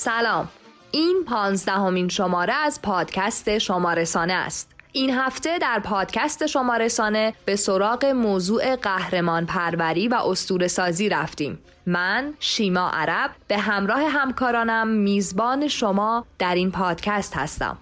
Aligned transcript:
سلام. 0.00 0.48
این 0.90 1.24
پانزدهمین 1.26 2.08
شماره 2.08 2.52
از 2.52 2.82
پادکست 2.82 3.58
شمارسانه 3.58 4.32
است. 4.32 4.70
این 4.92 5.10
هفته 5.10 5.58
در 5.58 5.80
پادکست 5.84 6.46
شمارسانه 6.46 7.34
به 7.44 7.56
سراغ 7.56 8.04
موضوع 8.04 8.76
قهرمان 8.76 9.46
پروری 9.46 10.08
و 10.08 10.14
استور 10.14 10.68
سازی 10.68 11.08
رفتیم. 11.08 11.58
من 11.86 12.34
شیما 12.38 12.90
عرب 12.92 13.30
به 13.48 13.58
همراه 13.58 14.00
همکارانم 14.02 14.88
میزبان 14.88 15.68
شما 15.68 16.26
در 16.38 16.54
این 16.54 16.70
پادکست 16.70 17.36
هستم. 17.36 17.78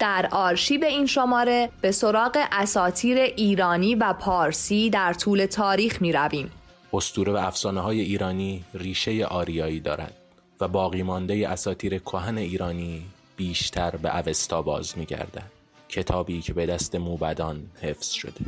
در 0.00 0.28
آرشیو 0.30 0.84
این 0.84 1.06
شماره 1.06 1.68
به 1.80 1.92
سراغ 1.92 2.38
اساتیر 2.52 3.18
ایرانی 3.18 3.94
و 3.94 4.12
پارسی 4.12 4.90
در 4.90 5.12
طول 5.12 5.46
تاریخ 5.46 6.02
می 6.02 6.12
رویم. 6.12 6.50
استوره 6.92 7.32
و 7.32 7.36
افسانه 7.36 7.80
های 7.80 8.00
ایرانی 8.00 8.64
ریشه 8.74 9.24
آریایی 9.24 9.80
دارد 9.80 10.14
و 10.60 10.68
باقی 10.68 11.02
مانده 11.02 11.48
اساتیر 11.48 11.98
کهن 11.98 12.38
ایرانی 12.38 13.02
بیشتر 13.36 13.90
به 13.90 14.16
اوستا 14.16 14.62
باز 14.62 14.98
می 14.98 15.04
گردد. 15.04 15.50
کتابی 15.88 16.40
که 16.40 16.52
به 16.52 16.66
دست 16.66 16.94
موبدان 16.94 17.62
حفظ 17.82 18.10
شده. 18.10 18.40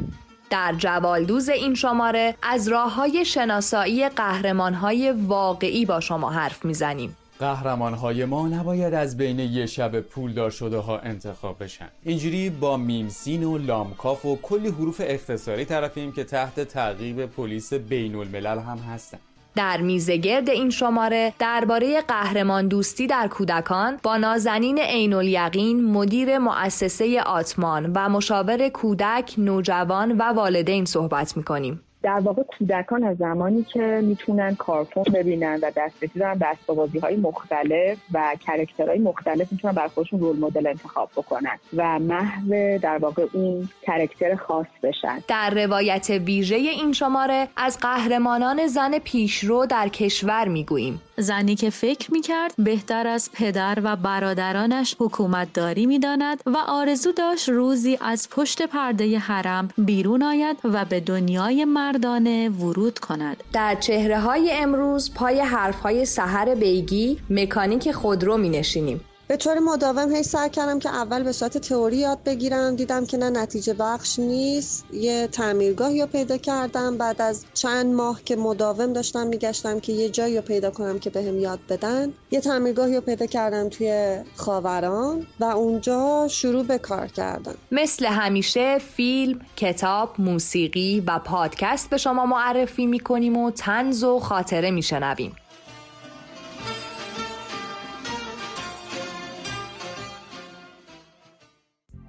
در 0.50 0.74
جوالدوز 0.78 1.48
این 1.48 1.74
شماره 1.74 2.34
از 2.42 2.68
راه 2.68 2.94
های 2.94 3.24
شناسایی 3.24 4.08
قهرمان 4.08 4.74
های 4.74 5.10
واقعی 5.10 5.84
با 5.84 6.00
شما 6.00 6.30
حرف 6.30 6.64
می‌زنیم. 6.64 7.16
قهرمان 7.42 7.94
های 7.94 8.24
ما 8.24 8.48
نباید 8.48 8.94
از 8.94 9.16
بین 9.16 9.38
یه 9.38 9.66
شب 9.66 10.00
پولدار 10.00 10.50
شده 10.50 10.78
ها 10.78 10.98
انتخاب 10.98 11.62
بشن 11.64 11.88
اینجوری 12.04 12.50
با 12.50 12.76
میمسین 12.76 13.44
و 13.44 13.58
لامکاف 13.58 14.24
و 14.24 14.38
کلی 14.42 14.68
حروف 14.68 15.00
اختصاری 15.04 15.64
طرفیم 15.64 16.12
که 16.12 16.24
تحت 16.24 16.60
تعقیب 16.60 17.26
پلیس 17.26 17.72
بین 17.72 18.14
الملل 18.14 18.58
هم 18.58 18.78
هستن 18.78 19.18
در 19.54 19.80
میزگرد 19.80 20.50
این 20.50 20.70
شماره 20.70 21.32
درباره 21.38 22.00
قهرمان 22.00 22.68
دوستی 22.68 23.06
در 23.06 23.28
کودکان 23.28 23.98
با 24.02 24.16
نازنین 24.16 24.78
عین 24.78 25.14
الیقین 25.14 25.84
مدیر 25.84 26.38
مؤسسه 26.38 27.22
آتمان 27.22 27.92
و 27.94 28.08
مشاور 28.08 28.68
کودک، 28.68 29.34
نوجوان 29.38 30.12
و 30.12 30.22
والدین 30.22 30.84
صحبت 30.84 31.36
می‌کنیم. 31.36 31.80
در 32.02 32.20
واقع 32.20 32.42
کودکان 32.42 33.04
از 33.04 33.16
زمانی 33.16 33.62
که 33.62 34.00
می‌تونن 34.02 34.54
کارتون 34.54 35.02
ببینن 35.02 35.58
و 35.62 35.70
دسترسی 35.76 36.18
دارن 36.18 36.38
به 36.38 36.46
اسباب‌بازی 36.46 36.98
های 36.98 37.16
مختلف 37.16 37.98
و 38.12 38.36
character 38.46 38.89
های 38.89 38.98
مختلف 38.98 39.52
می‌تونن 39.52 39.74
برا 39.74 39.88
خودشون 39.88 40.20
role 40.20 40.38
model 40.38 40.66
انتخاب 40.66 41.10
بکنن 41.16 41.58
و 41.76 41.98
محو 41.98 42.78
در 42.78 42.98
واقع 42.98 43.26
اون 43.32 43.68
character 43.82 44.34
خاص 44.34 44.66
بشن. 44.82 45.18
در 45.28 45.50
روایت 45.50 46.10
ویژه 46.10 46.56
این 46.56 46.92
شماره 46.92 47.48
از 47.56 47.78
قهرمانان 47.80 48.66
زن 48.66 48.98
پیشرو 48.98 49.66
در 49.66 49.88
کشور 49.88 50.48
می‌گوییم. 50.48 51.00
زنی 51.16 51.54
که 51.54 51.70
فکر 51.70 52.12
می‌کرد 52.12 52.54
بهتر 52.58 53.06
از 53.06 53.30
پدر 53.32 53.78
و 53.84 53.96
برادرانش 53.96 54.96
حکومت 54.98 55.52
داری 55.52 55.86
می‌داند 55.86 56.40
و 56.46 56.56
آرزو 56.56 57.12
داشت 57.12 57.48
روزی 57.48 57.98
از 58.00 58.28
پشت 58.30 58.62
پرده 58.62 59.18
حرم 59.18 59.68
بیرون 59.78 60.22
آید 60.22 60.56
و 60.64 60.84
به 60.84 61.00
دنیای 61.00 61.64
مردانه 61.64 62.48
ورود 62.48 62.98
کند. 62.98 63.44
در 63.52 63.74
چهره 63.74 64.20
های 64.20 64.50
امروز 64.52 65.14
پای 65.14 65.40
حرف 65.40 65.80
های 65.80 66.04
سهر 66.04 66.54
بیگی 66.54 67.18
مکانیک 67.30 67.92
خودرو 67.92 68.36
می 68.36 68.48
نشینیم 68.48 69.00
به 69.28 69.36
طور 69.36 69.58
مداوم 69.58 70.14
هی 70.14 70.22
سعی 70.22 70.50
کردم 70.50 70.78
که 70.78 70.88
اول 70.88 71.22
به 71.22 71.32
صورت 71.32 71.58
تئوری 71.58 71.96
یاد 71.96 72.18
بگیرم. 72.24 72.76
دیدم 72.76 73.06
که 73.06 73.16
نه 73.16 73.30
نتیجه 73.30 73.74
بخش 73.74 74.18
نیست. 74.18 74.84
یه 74.92 75.26
تعمیرگاهی 75.26 76.00
رو 76.00 76.06
پیدا 76.06 76.36
کردم. 76.36 76.98
بعد 76.98 77.22
از 77.22 77.44
چند 77.54 77.94
ماه 77.94 78.20
که 78.24 78.36
مداوم 78.36 78.92
داشتم 78.92 79.26
میگشتم 79.26 79.80
که 79.80 79.92
یه 79.92 80.08
جایی 80.08 80.36
رو 80.36 80.42
پیدا 80.42 80.70
کنم 80.70 80.98
که 80.98 81.10
بهم 81.10 81.38
یاد 81.38 81.58
بدن. 81.68 82.12
یه 82.30 82.40
تعمیرگاهی 82.40 82.94
رو 82.94 83.00
پیدا 83.00 83.26
کردم 83.26 83.68
توی 83.68 84.18
خاوران 84.36 85.26
و 85.40 85.44
اونجا 85.44 86.28
شروع 86.30 86.64
به 86.64 86.78
کار 86.78 87.06
کردم. 87.06 87.54
مثل 87.72 88.06
همیشه 88.06 88.78
فیلم، 88.78 89.40
کتاب، 89.56 90.14
موسیقی 90.18 91.02
و 91.06 91.18
پادکست 91.18 91.90
به 91.90 91.96
شما 91.96 92.26
معرفی 92.26 92.86
می‌کنیم 92.86 93.36
و 93.36 93.50
تنز 93.50 94.04
و 94.04 94.20
خاطره 94.20 94.70
میشنویم. 94.70 95.36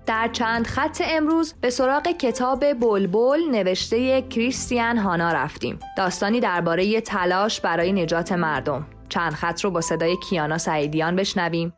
در 0.06 0.30
چند 0.34 0.68
خط 0.68 1.02
امروز 1.06 1.54
به 1.62 1.70
سراغ 1.70 2.08
کتاب 2.08 2.74
بلبل 2.74 3.40
نوشته 3.52 4.22
کریستیان 4.22 4.98
هانا 4.98 5.32
رفتیم. 5.32 5.80
داستانی 5.98 6.40
درباره 6.40 7.02
تلاش 7.02 7.62
برای 7.62 7.92
نجات 7.92 8.32
مردم. 8.32 8.86
چند 9.10 9.32
خط 9.34 9.62
رو 9.62 9.72
با 9.72 9.82
صدای 9.82 10.18
کیانا 10.30 10.58
سعیدیان 10.58 11.16
بشنویم. 11.16 11.74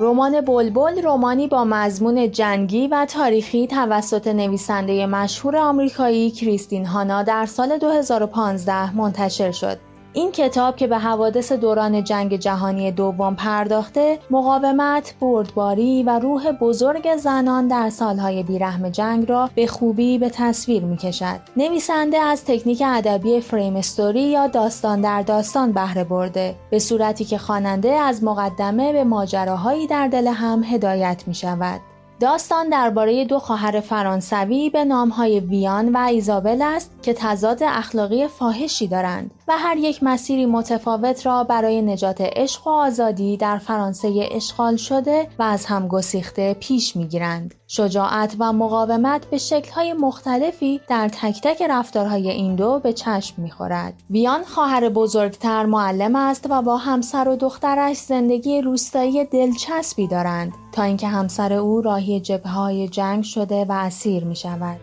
رمان 0.00 0.40
بلبل 0.40 1.02
رومانی 1.02 1.48
با 1.48 1.64
مضمون 1.64 2.30
جنگی 2.30 2.88
و 2.88 3.06
تاریخی 3.06 3.66
توسط 3.66 4.26
نویسنده 4.26 5.06
مشهور 5.06 5.56
آمریکایی 5.56 6.30
کریستین 6.30 6.86
هانا 6.86 7.22
در 7.22 7.46
سال 7.46 7.78
2015 7.78 8.96
منتشر 8.96 9.52
شد. 9.52 9.95
این 10.16 10.32
کتاب 10.32 10.76
که 10.76 10.86
به 10.86 10.98
حوادث 10.98 11.52
دوران 11.52 12.04
جنگ 12.04 12.36
جهانی 12.36 12.92
دوم 12.92 13.34
پرداخته 13.34 14.18
مقاومت، 14.30 15.14
بردباری 15.20 16.02
و 16.02 16.18
روح 16.18 16.52
بزرگ 16.52 17.16
زنان 17.16 17.68
در 17.68 17.90
سالهای 17.90 18.42
بیرحم 18.42 18.88
جنگ 18.88 19.28
را 19.28 19.50
به 19.54 19.66
خوبی 19.66 20.18
به 20.18 20.30
تصویر 20.30 20.84
می 20.84 20.96
کشد. 20.96 21.40
نویسنده 21.56 22.18
از 22.18 22.44
تکنیک 22.44 22.82
ادبی 22.86 23.40
فریم 23.40 23.76
استوری 23.76 24.22
یا 24.22 24.46
داستان 24.46 25.00
در 25.00 25.22
داستان 25.22 25.72
بهره 25.72 26.04
برده 26.04 26.54
به 26.70 26.78
صورتی 26.78 27.24
که 27.24 27.38
خواننده 27.38 27.92
از 27.92 28.24
مقدمه 28.24 28.92
به 28.92 29.04
ماجراهایی 29.04 29.86
در 29.86 30.08
دل 30.08 30.26
هم 30.26 30.64
هدایت 30.64 31.24
می 31.26 31.34
شود. 31.34 31.80
داستان 32.20 32.68
درباره 32.68 33.24
دو 33.24 33.38
خواهر 33.38 33.80
فرانسوی 33.80 34.70
به 34.70 34.84
نامهای 34.84 35.40
ویان 35.40 35.92
و 35.92 35.98
ایزابل 35.98 36.62
است 36.62 36.90
که 37.02 37.14
تضاد 37.14 37.62
اخلاقی 37.62 38.26
فاحشی 38.28 38.88
دارند 38.88 39.30
و 39.48 39.58
هر 39.58 39.76
یک 39.76 40.02
مسیری 40.02 40.46
متفاوت 40.46 41.26
را 41.26 41.44
برای 41.44 41.82
نجات 41.82 42.20
عشق 42.20 42.66
و 42.66 42.70
آزادی 42.70 43.36
در 43.36 43.58
فرانسه 43.58 44.28
اشغال 44.30 44.76
شده 44.76 45.28
و 45.38 45.42
از 45.42 45.66
هم 45.66 45.88
گسیخته 45.88 46.54
پیش 46.54 46.96
می‌گیرند. 46.96 47.54
شجاعت 47.68 48.36
و 48.38 48.52
مقاومت 48.52 49.26
به 49.26 49.38
شکلهای 49.38 49.92
مختلفی 49.92 50.80
در 50.88 51.08
تک 51.08 51.40
تک 51.42 51.62
رفتارهای 51.62 52.30
این 52.30 52.56
دو 52.56 52.78
به 52.78 52.92
چشم 52.92 53.42
می‌خورد. 53.42 53.94
ویان 54.10 54.44
خواهر 54.44 54.88
بزرگتر 54.88 55.66
معلم 55.66 56.16
است 56.16 56.46
و 56.50 56.62
با 56.62 56.76
همسر 56.76 57.28
و 57.28 57.36
دخترش 57.36 57.96
زندگی 57.96 58.60
روستایی 58.60 59.24
دلچسبی 59.24 60.06
دارند 60.06 60.52
تا 60.72 60.82
اینکه 60.82 61.06
همسر 61.06 61.52
او 61.52 61.80
راهی 61.80 62.05
جبه 62.06 62.48
های 62.48 62.88
جنگ 62.88 63.24
شده 63.24 63.64
و 63.64 63.72
اسیر 63.72 64.24
می 64.24 64.36
شود. 64.36 64.80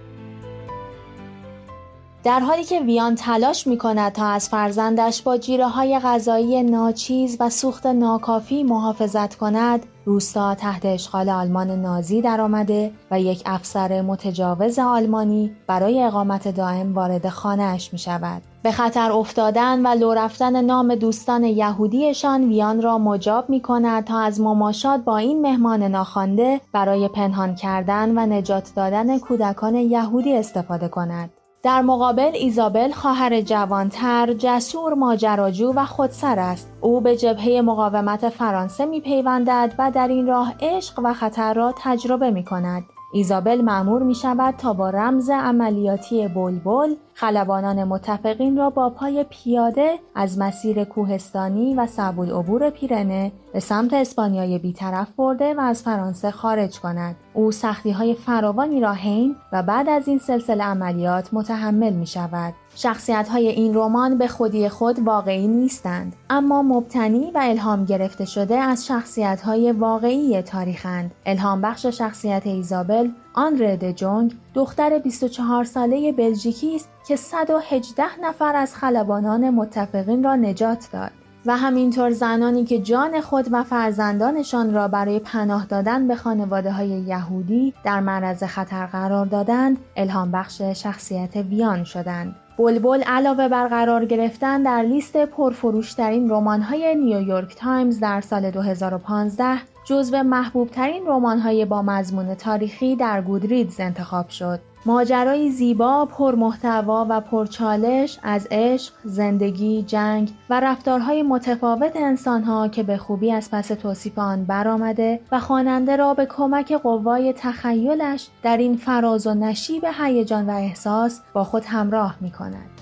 در 2.24 2.40
حالی 2.40 2.64
که 2.64 2.80
ویان 2.80 3.16
تلاش 3.16 3.68
می 3.68 3.78
کند 3.78 4.12
تا 4.12 4.26
از 4.26 4.50
فرزندش 4.50 5.22
با 5.22 5.38
جیره 5.38 5.68
های 5.68 6.00
غذایی 6.00 6.64
ناچیز 6.64 7.38
و 7.40 7.50
سوخت 7.50 7.86
ناکافی 7.86 8.64
محافظت 8.64 9.36
کند، 9.36 9.86
روستا 10.06 10.56
تحت 10.56 10.86
اشغال 10.86 11.30
آلمان 11.30 11.82
نازی 11.82 12.22
درآمده 12.22 12.92
و 13.12 13.22
یک 13.22 13.42
افسر 13.46 14.02
متجاوز 14.02 14.80
آلمانی 14.80 15.52
برای 15.68 16.04
اقامت 16.04 16.48
دائم 16.48 16.94
وارد 16.94 17.30
خانهاش 17.30 17.94
می 17.94 18.00
شود. 18.00 18.53
به 18.64 18.72
خطر 18.72 19.12
افتادن 19.12 19.86
و 19.86 19.88
لو 20.00 20.14
رفتن 20.14 20.66
نام 20.66 20.96
دوستان 20.96 21.44
یهودیشان 21.44 22.44
ویان 22.44 22.82
را 22.82 22.98
مجاب 22.98 23.50
می 23.50 23.62
کند 23.62 24.04
تا 24.04 24.20
از 24.20 24.42
مماشات 24.42 25.02
با 25.02 25.18
این 25.18 25.42
مهمان 25.42 25.84
ناخوانده 25.84 26.62
برای 26.72 27.08
پنهان 27.08 27.56
کردن 27.56 28.18
و 28.18 28.26
نجات 28.26 28.72
دادن 28.76 29.20
کودکان 29.20 29.76
یهودی 29.76 30.38
استفاده 30.38 30.88
کند. 30.88 31.30
در 31.64 31.82
مقابل 31.82 32.32
ایزابل 32.34 32.92
خواهر 32.92 33.42
جوانتر 33.42 34.34
جسور 34.34 34.94
ماجراجو 34.94 35.74
و 35.76 35.86
خودسر 35.86 36.40
است 36.40 36.70
او 36.82 37.02
به 37.02 37.18
جبهه 37.18 37.62
مقاومت 37.62 38.30
فرانسه 38.30 38.86
می 38.86 39.02
پیوندد 39.02 39.76
و 39.80 39.92
در 39.92 40.08
این 40.08 40.28
راه 40.28 40.54
عشق 40.62 41.00
و 41.04 41.14
خطر 41.14 41.54
را 41.54 41.74
تجربه 41.78 42.32
می 42.32 42.44
کند 42.44 42.84
ایزابل 43.14 43.62
معمور 43.62 44.04
می 44.04 44.16
شود 44.16 44.56
تا 44.58 44.74
با 44.74 44.90
رمز 44.90 45.30
عملیاتی 45.30 46.28
بلبل 46.28 46.96
خلبانان 47.16 47.84
متفقین 47.84 48.58
را 48.58 48.70
با 48.70 48.90
پای 48.90 49.26
پیاده 49.30 50.00
از 50.16 50.40
مسیر 50.40 50.84
کوهستانی 50.84 51.76
و 51.76 51.88
صعب 51.88 52.22
عبور 52.22 52.70
پیرنه 52.70 53.32
به 53.54 53.60
سمت 53.60 53.94
اسپانیای 53.94 54.60
بیطرف 54.60 55.12
برده 55.12 55.54
و 55.54 55.60
از 55.60 55.84
فرانسه 55.84 56.32
خارج 56.32 56.80
کند. 56.80 57.16
او 57.34 57.52
سختی 57.52 57.92
های 57.92 58.14
فراوانی 58.14 58.82
را 58.82 58.94
حین 58.94 59.36
و 59.52 59.64
بعد 59.64 59.90
از 59.90 60.08
این 60.08 60.18
سلسله 60.18 60.64
عملیات 60.64 61.30
متحمل 61.34 61.94
می 61.94 62.08
شود 62.08 62.54
شخصیت 62.76 63.30
های 63.30 63.48
این 63.48 63.74
رمان 63.74 64.18
به 64.18 64.28
خودی 64.28 64.70
خود 64.70 65.00
واقعی 65.00 65.48
نیستند 65.48 66.16
اما 66.30 66.62
مبتنی 66.62 67.32
و 67.32 67.40
الهام 67.44 67.86
گرفته 67.86 68.26
شده 68.26 68.56
از 68.56 68.86
شخصیت 68.86 69.42
های 69.42 69.72
واقعی 69.72 70.42
تاریخند 70.42 71.12
الهام 71.26 71.62
بخش 71.62 71.86
شخصیت 71.86 72.48
ایزابل 72.48 73.10
آنره 73.34 73.78
د 73.78 73.92
جونگ 73.92 74.34
دختر 74.54 75.00
24 75.00 75.64
ساله 75.64 76.12
بلژیکی 76.12 76.76
است 76.76 76.90
که 77.08 77.16
118 77.16 78.04
نفر 78.22 78.56
از 78.56 78.76
خلبانان 78.76 79.50
متفقین 79.50 80.24
را 80.24 80.36
نجات 80.36 80.90
داد 80.94 81.12
و 81.46 81.58
همینطور 81.58 82.12
زنانی 82.12 82.66
که 82.66 82.80
جان 82.80 83.22
خود 83.22 83.48
و 83.52 83.64
فرزندانشان 83.64 84.74
را 84.74 84.88
برای 84.88 85.20
پناه 85.20 85.66
دادن 85.66 86.08
به 86.08 86.16
خانواده 86.16 86.72
های 86.72 86.88
یهودی 86.88 87.74
در 87.84 88.00
معرض 88.00 88.44
خطر 88.44 88.86
قرار 88.86 89.26
دادند 89.26 89.78
الهام 89.96 90.32
بخش 90.32 90.62
شخصیت 90.62 91.36
ویان 91.36 91.84
شدند. 91.84 92.36
بلبل 92.58 93.04
علاوه 93.04 93.48
بر 93.48 93.68
قرار 93.68 94.06
گرفتن 94.06 94.64
در 94.64 94.82
لیست 94.82 95.18
پرفروشترین 95.18 96.30
رمان‌های 96.30 96.96
نیویورک 96.96 97.56
تایمز 97.56 98.00
در 98.00 98.22
سال 98.22 98.52
2015 98.52 99.73
جزو 99.86 100.24
محبوب 100.24 100.70
ترین 100.70 101.08
رمان 101.08 101.40
های 101.40 101.66
با 101.66 101.82
مضمون 101.82 102.36
تاریخی 102.36 102.96
در 102.96 103.22
Goodreads 103.22 103.80
انتخاب 103.80 104.30
شد. 104.30 104.60
ماجرایی 104.86 105.52
زیبا، 105.52 106.06
پرمحتوا 106.06 107.06
و 107.10 107.22
پرچالش 107.22 108.20
از 108.24 108.48
عشق، 108.52 108.94
زندگی، 109.04 109.84
جنگ 109.84 110.32
و 110.50 110.60
رفتارهای 110.60 111.24
متفاوت 111.24 111.96
انسانها 111.96 112.68
که 112.68 112.84
به 112.84 112.98
خوبی 112.98 113.32
از 113.32 113.52
پس 113.52 113.68
توصیف 113.68 114.20
آن 114.20 114.46
برآمده 114.46 115.20
و 115.32 115.40
خواننده 115.40 115.96
را 115.96 116.14
به 116.14 116.26
کمک 116.26 116.74
قوای 116.74 117.34
تخیلش 117.34 118.28
در 118.44 118.58
این 118.58 118.78
فراز 118.78 119.28
و 119.28 119.34
نشیب 119.34 119.84
هیجان 120.00 120.50
و 120.50 120.54
احساس 120.54 121.22
با 121.34 121.44
خود 121.44 121.64
همراه 121.66 122.16
می 122.22 122.32
کند. 122.32 122.73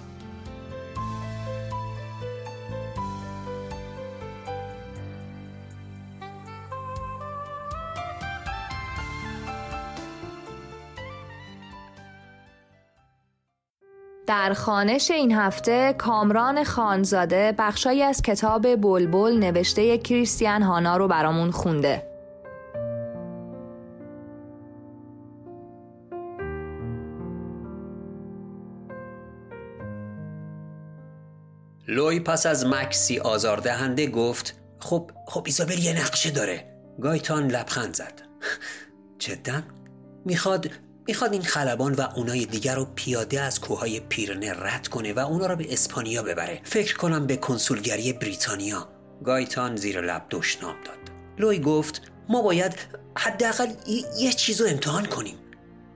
در 14.31 14.53
خانش 14.53 15.11
این 15.11 15.31
هفته 15.31 15.95
کامران 15.97 16.63
خانزاده 16.63 17.55
بخشایی 17.57 18.03
از 18.03 18.21
کتاب 18.21 18.75
بلبل 18.75 19.37
نوشته 19.39 19.97
کریستیان 19.97 20.61
هانا 20.61 20.97
رو 20.97 21.07
برامون 21.07 21.51
خونده. 21.51 22.03
لوی 31.87 32.19
پس 32.19 32.45
از 32.45 32.65
مکسی 32.65 33.19
آزاردهنده 33.19 34.07
گفت 34.07 34.55
خب 34.79 35.11
خب 35.27 35.43
ایزابل 35.45 35.79
یه 35.79 36.01
نقشه 36.01 36.31
داره. 36.31 36.75
گایتان 37.01 37.47
لبخند 37.47 37.93
زد. 37.93 38.21
جدا 39.19 39.61
می‌خواد 40.25 40.69
می‌خواد 41.07 41.33
این 41.33 41.41
خلبان 41.41 41.93
و 41.93 42.07
اونای 42.15 42.45
دیگر 42.45 42.75
رو 42.75 42.87
پیاده 42.95 43.41
از 43.41 43.59
کوههای 43.61 43.99
پیرنه 43.99 44.53
رد 44.53 44.87
کنه 44.87 45.13
و 45.13 45.19
اونا 45.19 45.45
رو 45.45 45.55
به 45.55 45.73
اسپانیا 45.73 46.23
ببره. 46.23 46.61
فکر 46.63 46.97
کنم 46.97 47.27
به 47.27 47.37
کنسولگری 47.37 48.13
بریتانیا. 48.13 48.87
گایتان 49.23 49.75
زیر 49.75 50.01
لب 50.01 50.25
دشنام 50.29 50.75
داد. 50.85 50.97
لوی 51.37 51.59
گفت 51.59 52.01
ما 52.29 52.41
باید 52.41 52.75
حداقل 53.17 53.67
یه 54.17 54.33
چیز 54.33 54.61
رو 54.61 54.67
امتحان 54.67 55.05
کنیم. 55.05 55.35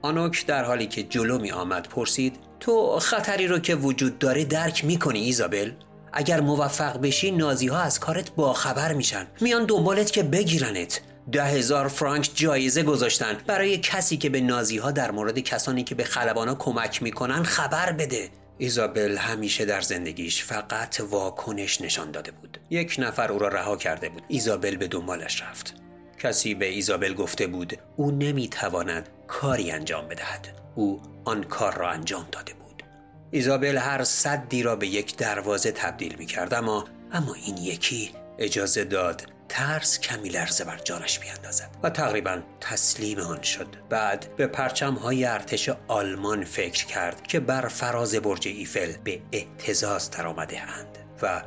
آنوک 0.02 0.46
در 0.46 0.63
حالی 0.63 0.88
که 0.88 1.04
جلو 1.04 1.40
می 1.40 1.51
آمد 1.51 1.88
پرسید 1.88 2.36
تو 2.60 3.00
خطری 3.00 3.48
رو 3.48 3.60
که 3.60 3.75
وجود 3.75 4.19
داره 4.19 4.46
درک 4.46 4.86
می‌کنی 4.86 5.19
ایزابل؟ 5.19 5.72
اگر 6.13 6.42
موفق 6.42 7.01
بشی 7.01 7.31
نازی 7.31 7.68
ها 7.68 7.80
از 7.80 8.00
کارت 8.00 8.36
باخبر 8.36 8.94
میشن. 8.94 9.28
میان 9.42 9.66
دنبالت 9.66 10.12
که 10.12 10.24
بگیرنت. 10.24 11.01
ده 11.31 11.44
هزار 11.44 11.88
فرانک 11.88 12.31
جایزه 12.36 12.83
گذاشتن. 12.83 13.38
برای 13.48 13.77
کسی 13.77 14.18
که 14.18 14.30
به 14.30 14.42
نازی 14.42 14.77
ها 14.77 14.92
در 14.92 15.12
مورد 15.12 15.39
کسانی 15.39 15.83
که 15.83 15.95
به 15.95 16.04
خلبانا 16.04 16.56
کمک 16.56 17.04
می‌کنن 17.04 17.44
خبر 17.44 17.92
بده. 17.92 18.30
ایزابل 18.57 19.18
همیشه 19.18 19.66
در 19.66 19.81
زندگیش 19.81 20.44
فقط 20.44 21.01
واکنش 21.10 21.81
نشان 21.81 22.12
داده 22.12 22.31
بود. 22.31 22.60
یک 22.69 22.95
نفر 23.00 23.31
او 23.31 23.39
را 23.39 23.48
رها 23.48 23.77
کرده 23.77 24.10
بود. 24.10 24.24
ایزابل 24.27 24.75
به 24.75 24.88
دنبالش 24.88 25.42
رفت. 25.42 25.74
کسی 26.19 26.54
به 26.54 26.66
ایزابل 26.66 27.13
گفته 27.13 27.48
بود 27.48 27.77
او 27.95 28.12
نمی‌تواند 28.12 29.10
کاری 29.27 29.72
انجام 29.72 30.07
بدهد. 30.07 30.48
او 30.75 31.01
آن 31.25 31.44
کار 31.44 31.74
را 31.77 31.89
انجام 31.89 32.27
داده 32.31 32.54
بود. 32.54 32.83
ایزابل 33.31 33.77
هر 33.77 34.04
صدی 34.04 34.63
را 34.63 34.75
به 34.75 34.88
یک 34.88 35.18
دروازه 35.18 35.72
تبدیل 35.72 36.16
می 36.19 36.25
کرد 36.25 36.54
اما 36.54 36.86
اما 37.12 37.33
این 37.33 37.57
یکی 37.57 38.12
اجازه 38.39 38.83
داد 38.83 39.35
ترس 39.50 40.00
کمی 40.00 40.30
لرزه 40.30 40.64
بر 40.64 40.78
جانش 40.78 41.20
بیاندازد 41.20 41.70
و 41.84 41.90
تقریبا 41.90 42.42
تسلیم 42.62 43.20
آن 43.20 43.42
شد. 43.42 43.68
بعد 43.90 44.36
به 44.38 44.48
پرچم 44.48 44.94
های 44.94 45.26
ارتش 45.26 45.70
آلمان 45.88 46.44
فکر 46.44 46.86
کرد 46.86 47.28
که 47.28 47.40
بر 47.40 47.68
فراز 47.68 48.16
برج 48.16 48.48
ایفل 48.48 48.92
به 49.04 49.22
اهتزاز 49.32 50.12
درآمده 50.12 50.62
اند 50.62 50.98
و 51.22 51.42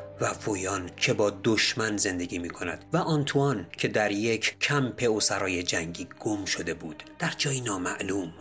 ویان 0.46 0.90
که 0.96 1.12
با 1.12 1.32
دشمن 1.44 1.96
زندگی 1.96 2.38
می 2.38 2.50
کند 2.50 2.84
و 2.92 2.96
آنتوان 2.96 3.66
که 3.72 3.88
در 3.88 4.12
یک 4.12 4.60
کمپ 4.60 5.10
اسرای 5.16 5.62
جنگی 5.62 6.08
گم 6.20 6.44
شده 6.44 6.74
بود 6.74 7.02
در 7.18 7.32
جایی 7.38 7.60
نامعلوم 7.60 8.32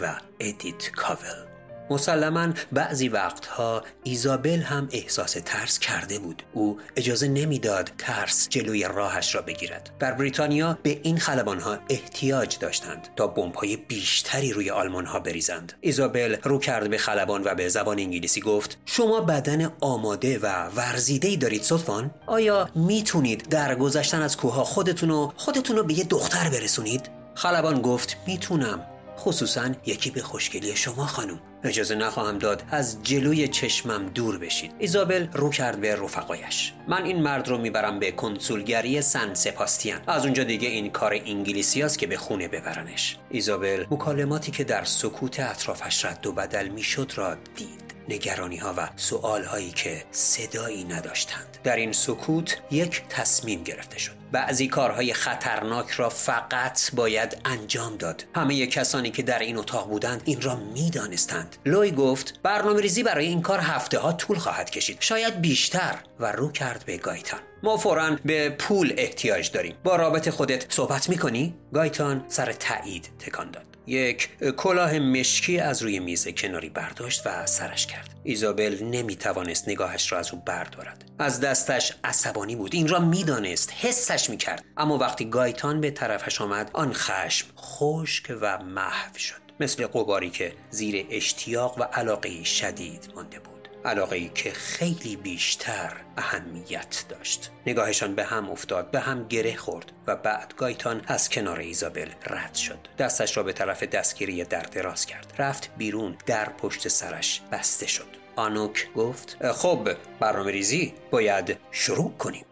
و 0.00 0.20
ادیت 0.40 0.90
کاول. 0.90 1.45
مسلما 1.90 2.48
بعضی 2.72 3.08
وقتها 3.08 3.82
ایزابل 4.02 4.60
هم 4.60 4.88
احساس 4.92 5.36
ترس 5.44 5.78
کرده 5.78 6.18
بود. 6.18 6.42
او 6.52 6.78
اجازه 6.96 7.28
نمی‌داد 7.28 7.90
ترس 7.98 8.48
جلوی 8.48 8.84
راهش 8.84 9.34
را 9.34 9.42
بگیرد. 9.42 9.90
در 9.98 10.12
بریتانیا 10.12 10.78
به 10.82 11.00
این 11.02 11.18
ها 11.18 11.78
احتیاج 11.90 12.58
داشتند 12.58 13.08
تا 13.16 13.26
بمب‌های 13.26 13.76
بیشتری 13.76 14.52
روی 14.52 14.68
ها 14.68 15.20
بریزند. 15.20 15.72
ایزابل 15.80 16.36
رو 16.42 16.58
کرد 16.58 16.90
به 16.90 16.98
خلبان 16.98 17.42
و 17.44 17.54
به 17.54 17.68
زبان 17.68 17.98
انگلیسی 17.98 18.40
گفت 18.40 18.78
شما 18.86 19.20
بدن 19.20 19.72
آماده 19.80 20.38
و 20.38 20.68
ورزیده 20.68 21.28
ای 21.28 21.36
دارید 21.36 21.62
صدفان 21.62 22.10
آیا 22.26 22.68
می‌تونید 22.74 23.48
در 23.48 23.74
گذشتن 23.74 24.22
از 24.22 24.36
کوه 24.36 24.54
خودتون 24.54 25.32
خودتون 25.36 25.76
رو 25.76 25.82
به 25.82 25.98
یه 25.98 26.04
دختر 26.04 26.50
برسونید؟ 26.50 27.10
خلبان 27.34 27.82
گفت 27.82 28.16
می‌تونم. 28.26 28.95
خصوصا 29.18 29.70
یکی 29.86 30.10
به 30.10 30.22
خوشگلی 30.22 30.76
شما 30.76 31.06
خانم. 31.06 31.40
اجازه 31.64 31.94
نخواهم 31.94 32.38
داد 32.38 32.62
از 32.70 33.02
جلوی 33.02 33.48
چشمم 33.48 34.06
دور 34.08 34.38
بشید. 34.38 34.72
ایزابل 34.78 35.26
رو 35.32 35.50
کرد 35.50 35.80
به 35.80 35.96
رفقایش. 35.96 36.72
من 36.88 37.04
این 37.04 37.22
مرد 37.22 37.48
رو 37.48 37.58
می‌برم 37.58 37.98
به 37.98 38.12
کنسولگری 38.12 39.02
سن 39.02 39.34
سپاستیان. 39.34 40.00
از 40.06 40.24
اونجا 40.24 40.44
دیگه 40.44 40.68
این 40.68 40.90
کار 40.90 41.12
انگلیسی 41.12 41.82
است 41.82 41.98
که 41.98 42.06
به 42.06 42.16
خونه 42.16 42.48
ببرنش. 42.48 43.16
ایزابل 43.30 43.84
مکالماتی 43.90 44.50
که 44.50 44.64
در 44.64 44.84
سکوت 44.84 45.40
اطرافش 45.40 46.04
رد 46.04 46.26
و 46.26 46.32
بدل 46.32 46.68
می‌شد 46.68 47.12
را 47.14 47.34
دید. 47.34 47.86
نگرانی 48.08 48.56
ها 48.56 48.74
و 48.76 48.88
سوال 48.96 49.44
هایی 49.44 49.70
که 49.70 50.04
صدایی 50.10 50.84
نداشتند. 50.84 51.58
در 51.64 51.76
این 51.76 51.92
سکوت 51.92 52.58
یک 52.70 53.02
تصمیم 53.08 53.62
گرفته 53.62 53.98
شد. 53.98 54.15
بعضی 54.32 54.68
کارهای 54.68 55.12
خطرناک 55.12 55.90
را 55.90 56.08
فقط 56.08 56.94
باید 56.94 57.36
انجام 57.44 57.96
داد. 57.96 58.24
همه 58.34 58.66
کسانی 58.66 59.10
که 59.10 59.22
در 59.22 59.38
این 59.38 59.56
اتاق 59.56 59.88
بودند 59.88 60.22
این 60.24 60.40
را 60.40 60.56
می‌دانستند. 60.56 61.56
لوی 61.66 61.90
گفت 61.90 62.40
برنامه 62.42 62.80
ریزی 62.80 63.02
برای 63.02 63.26
این 63.26 63.42
کار 63.42 63.58
هفته 63.58 63.98
ها 63.98 64.12
طول 64.12 64.38
خواهد 64.38 64.70
کشید. 64.70 64.96
شاید 65.00 65.40
بیشتر. 65.40 65.94
و 66.20 66.32
رو 66.32 66.52
کرد 66.52 66.84
به 66.86 66.96
گایتان. 66.96 67.40
ما 67.62 67.76
فورا 67.76 68.16
به 68.24 68.50
پول 68.50 68.94
احتیاج 68.96 69.50
داریم. 69.50 69.74
با 69.84 69.96
رابط 69.96 70.30
خودت 70.30 70.72
صحبت 70.72 71.08
می‌کنی؟ 71.08 71.54
گایتان 71.74 72.24
سر 72.28 72.52
تایید 72.52 73.10
تکان 73.18 73.50
داد. 73.50 73.75
یک 73.86 74.28
کلاه 74.56 74.98
مشکی 74.98 75.60
از 75.60 75.82
روی 75.82 75.98
میز 75.98 76.28
کناری 76.28 76.68
برداشت 76.68 77.26
و 77.26 77.46
سرش 77.46 77.86
کرد. 77.86 78.10
ایزابل 78.24 78.78
نمی 78.82 79.16
توانست 79.16 79.68
نگاهش 79.68 80.12
را 80.12 80.18
از 80.18 80.32
او 80.32 80.42
بردارد. 80.46 81.04
از 81.18 81.40
دستش 81.40 81.92
عصبانی 82.04 82.56
بود. 82.56 82.74
این 82.74 82.88
را 82.88 83.00
می‌دانست. 83.00 83.72
حسش 83.72 84.30
می 84.30 84.36
کرد 84.36 84.64
اما 84.76 84.98
وقتی 84.98 85.24
گایتان 85.24 85.80
به 85.80 85.90
طرفش 85.90 86.40
آمد 86.40 86.70
آن 86.72 86.92
خشم 86.92 87.48
خشک 87.56 88.36
و 88.40 88.58
محو 88.58 89.18
شد. 89.18 89.46
مثل 89.60 89.86
قباری 89.86 90.30
که 90.30 90.52
زیر 90.70 91.06
اشتیاق 91.10 91.80
و 91.80 91.82
علاقه 91.82 92.44
شدید 92.44 93.12
مانده 93.14 93.38
بود. 93.38 93.55
علاقه 93.86 94.16
ای 94.16 94.28
که 94.34 94.50
خیلی 94.50 95.16
بیشتر 95.16 95.92
اهمیت 96.16 97.04
داشت. 97.08 97.50
نگاهشان 97.66 98.14
به 98.14 98.24
هم 98.24 98.50
افتاد 98.50 98.90
به 98.90 99.00
هم 99.00 99.28
گره 99.28 99.56
خورد 99.56 99.92
و 100.06 100.16
بعد 100.16 100.54
گایتان 100.56 101.02
از 101.06 101.28
کنار 101.28 101.58
ایزابل 101.58 102.08
رد 102.26 102.54
شد. 102.54 102.78
دستش 102.98 103.36
را 103.36 103.42
به 103.42 103.52
طرف 103.52 103.82
دستگیری 103.82 104.44
در 104.44 104.62
دراز 104.62 105.06
کرد. 105.06 105.34
رفت 105.38 105.70
بیرون 105.78 106.16
در 106.26 106.48
پشت 106.48 106.88
سرش 106.88 107.42
بسته 107.52 107.86
شد. 107.86 108.26
آنوک 108.36 108.92
گفت 108.94 109.52
خب 109.52 109.88
برنامه 110.20 110.50
ریزی 110.52 110.94
باید 111.10 111.58
شروع 111.70 112.12
کنیم. 112.18 112.45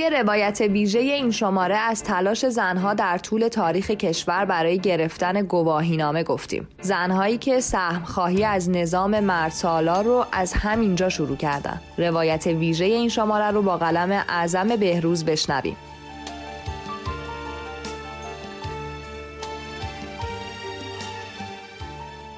توی 0.00 0.10
روایت 0.10 0.60
ویژه 0.60 0.98
این 0.98 1.30
شماره 1.30 1.76
از 1.76 2.04
تلاش 2.04 2.46
زنها 2.48 2.94
در 2.94 3.18
طول 3.18 3.48
تاریخ 3.48 3.90
کشور 3.90 4.44
برای 4.44 4.78
گرفتن 4.78 5.42
گواهینامه 5.42 6.22
گفتیم. 6.22 6.68
زنهایی 6.82 7.38
که 7.38 7.60
سهم 7.60 8.04
خواهی 8.04 8.44
از 8.44 8.70
نظام 8.70 9.20
مرسالا 9.20 10.00
رو 10.00 10.26
از 10.32 10.52
همینجا 10.52 11.08
شروع 11.08 11.36
کردن. 11.36 11.80
روایت 11.98 12.46
ویژه 12.46 12.84
این 12.84 13.08
شماره 13.08 13.50
رو 13.50 13.62
با 13.62 13.76
قلم 13.76 14.24
اعظم 14.28 14.76
بهروز 14.76 15.24
بشنویم. 15.24 15.76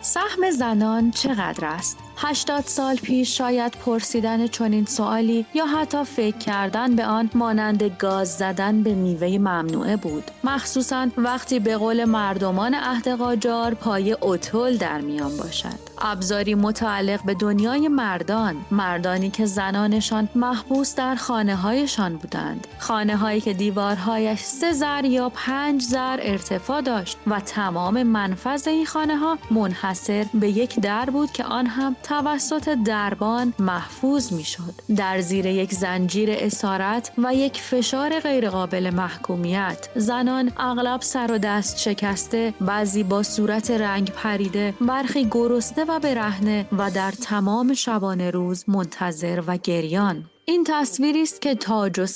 سهم 0.01 0.51
زنان 0.51 1.11
چقدر 1.11 1.67
است؟ 1.67 1.99
هشتاد 2.25 2.65
سال 2.67 2.97
پیش 2.97 3.39
شاید 3.39 3.73
پرسیدن 3.73 4.47
چنین 4.47 4.85
سوالی 4.85 5.47
یا 5.55 5.67
حتی 5.67 6.05
فکر 6.05 6.37
کردن 6.37 6.97
به 6.97 7.05
آن 7.05 7.31
مانند 7.35 7.83
گاز 7.83 8.37
زدن 8.37 8.83
به 8.83 8.95
میوه 8.95 9.39
ممنوعه 9.39 9.97
بود. 9.97 10.31
مخصوصا 10.45 11.09
وقتی 11.17 11.59
به 11.59 11.77
قول 11.77 12.05
مردمان 12.05 12.75
عهد 12.75 13.09
قاجار 13.09 13.75
پای 13.75 14.17
اتول 14.21 14.77
در 14.77 15.01
میان 15.01 15.37
باشد. 15.37 15.93
ابزاری 16.03 16.55
متعلق 16.55 17.25
به 17.25 17.35
دنیای 17.35 17.89
مردان 17.89 18.57
مردانی 18.71 19.31
که 19.31 19.47
زنانشان 19.47 20.29
محبوس 20.35 20.95
در 20.95 21.15
خانه 21.15 21.57
هایشان 21.57 22.17
بودند. 22.17 22.67
خانه 22.79 23.17
هایی 23.17 23.41
که 23.41 23.53
دیوارهایش 23.53 24.41
سه 24.41 24.73
زر 24.73 25.05
یا 25.05 25.29
پنج 25.29 25.83
زر 25.83 26.19
ارتفاع 26.23 26.81
داشت 26.81 27.19
و 27.27 27.41
تمام 27.41 28.03
منفذ 28.03 28.69
این 28.69 28.87
خانه 28.87 29.17
ها 29.17 29.39
منحصر 29.51 30.27
به 30.35 30.49
یک 30.49 30.81
در 30.81 31.11
بود 31.11 31.33
که 31.33 31.45
آن 31.45 31.67
هم 31.67 31.97
توسط 32.13 32.69
دربان 32.69 33.55
محفوظ 33.59 34.33
می 34.33 34.45
شد. 34.45 34.75
در 34.97 35.21
زیر 35.21 35.47
یک 35.47 35.75
زنجیر 35.75 36.29
اسارت 36.33 37.13
و 37.19 37.35
یک 37.35 37.61
فشار 37.61 38.21
غیرقابل 38.21 38.91
محکومیت 38.91 39.89
زنان 39.95 40.53
اغلب 40.57 41.01
سر 41.01 41.33
و 41.33 41.39
دست 41.39 41.79
شکسته 41.79 42.55
بعضی 42.61 43.03
با 43.03 43.23
صورت 43.23 43.71
رنگ 43.71 44.11
پریده 44.11 44.75
برخی 44.81 45.29
گرسنه 45.31 45.85
و 45.85 46.01
برهنه 46.01 46.67
و 46.79 46.91
در 46.91 47.11
تمام 47.11 47.75
شبانه 47.75 48.31
روز 48.31 48.65
منتظر 48.69 49.43
و 49.47 49.57
گریان 49.57 50.25
این 50.45 50.65
تصویری 50.67 51.23
است 51.23 51.41
که 51.41 51.55
تاج 51.55 52.01
و 52.01 52.07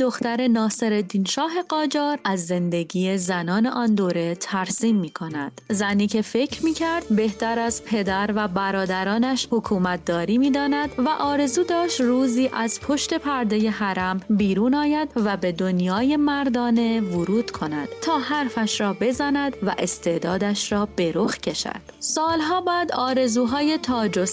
دختر 0.00 0.48
ناصر 0.48 1.04
شاه 1.24 1.52
قاجار 1.68 2.18
از 2.24 2.46
زندگی 2.46 3.18
زنان 3.18 3.66
آن 3.66 3.94
دوره 3.94 4.34
ترسیم 4.34 4.96
می 4.96 5.10
کند. 5.10 5.60
زنی 5.70 6.06
که 6.06 6.22
فکر 6.22 6.64
می 6.64 6.72
کرد 6.72 7.04
بهتر 7.10 7.58
از 7.58 7.84
پدر 7.84 8.30
و 8.34 8.48
برادرانش 8.48 9.48
حکومت 9.50 10.04
داری 10.04 10.38
می 10.38 10.50
داند 10.50 10.90
و 10.98 11.08
آرزو 11.08 11.64
داشت 11.64 12.00
روزی 12.00 12.50
از 12.52 12.80
پشت 12.80 13.14
پرده 13.14 13.70
حرم 13.70 14.20
بیرون 14.30 14.74
آید 14.74 15.08
و 15.16 15.36
به 15.36 15.52
دنیای 15.52 16.16
مردانه 16.16 17.00
ورود 17.00 17.50
کند 17.50 17.88
تا 18.02 18.18
حرفش 18.18 18.80
را 18.80 18.96
بزند 19.00 19.56
و 19.62 19.74
استعدادش 19.78 20.72
را 20.72 20.88
به 20.96 21.12
رخ 21.14 21.38
کشد. 21.38 21.80
سالها 22.00 22.60
بعد 22.60 22.92
آرزوهای 22.92 23.78
تاج 23.78 24.18
و 24.18 24.26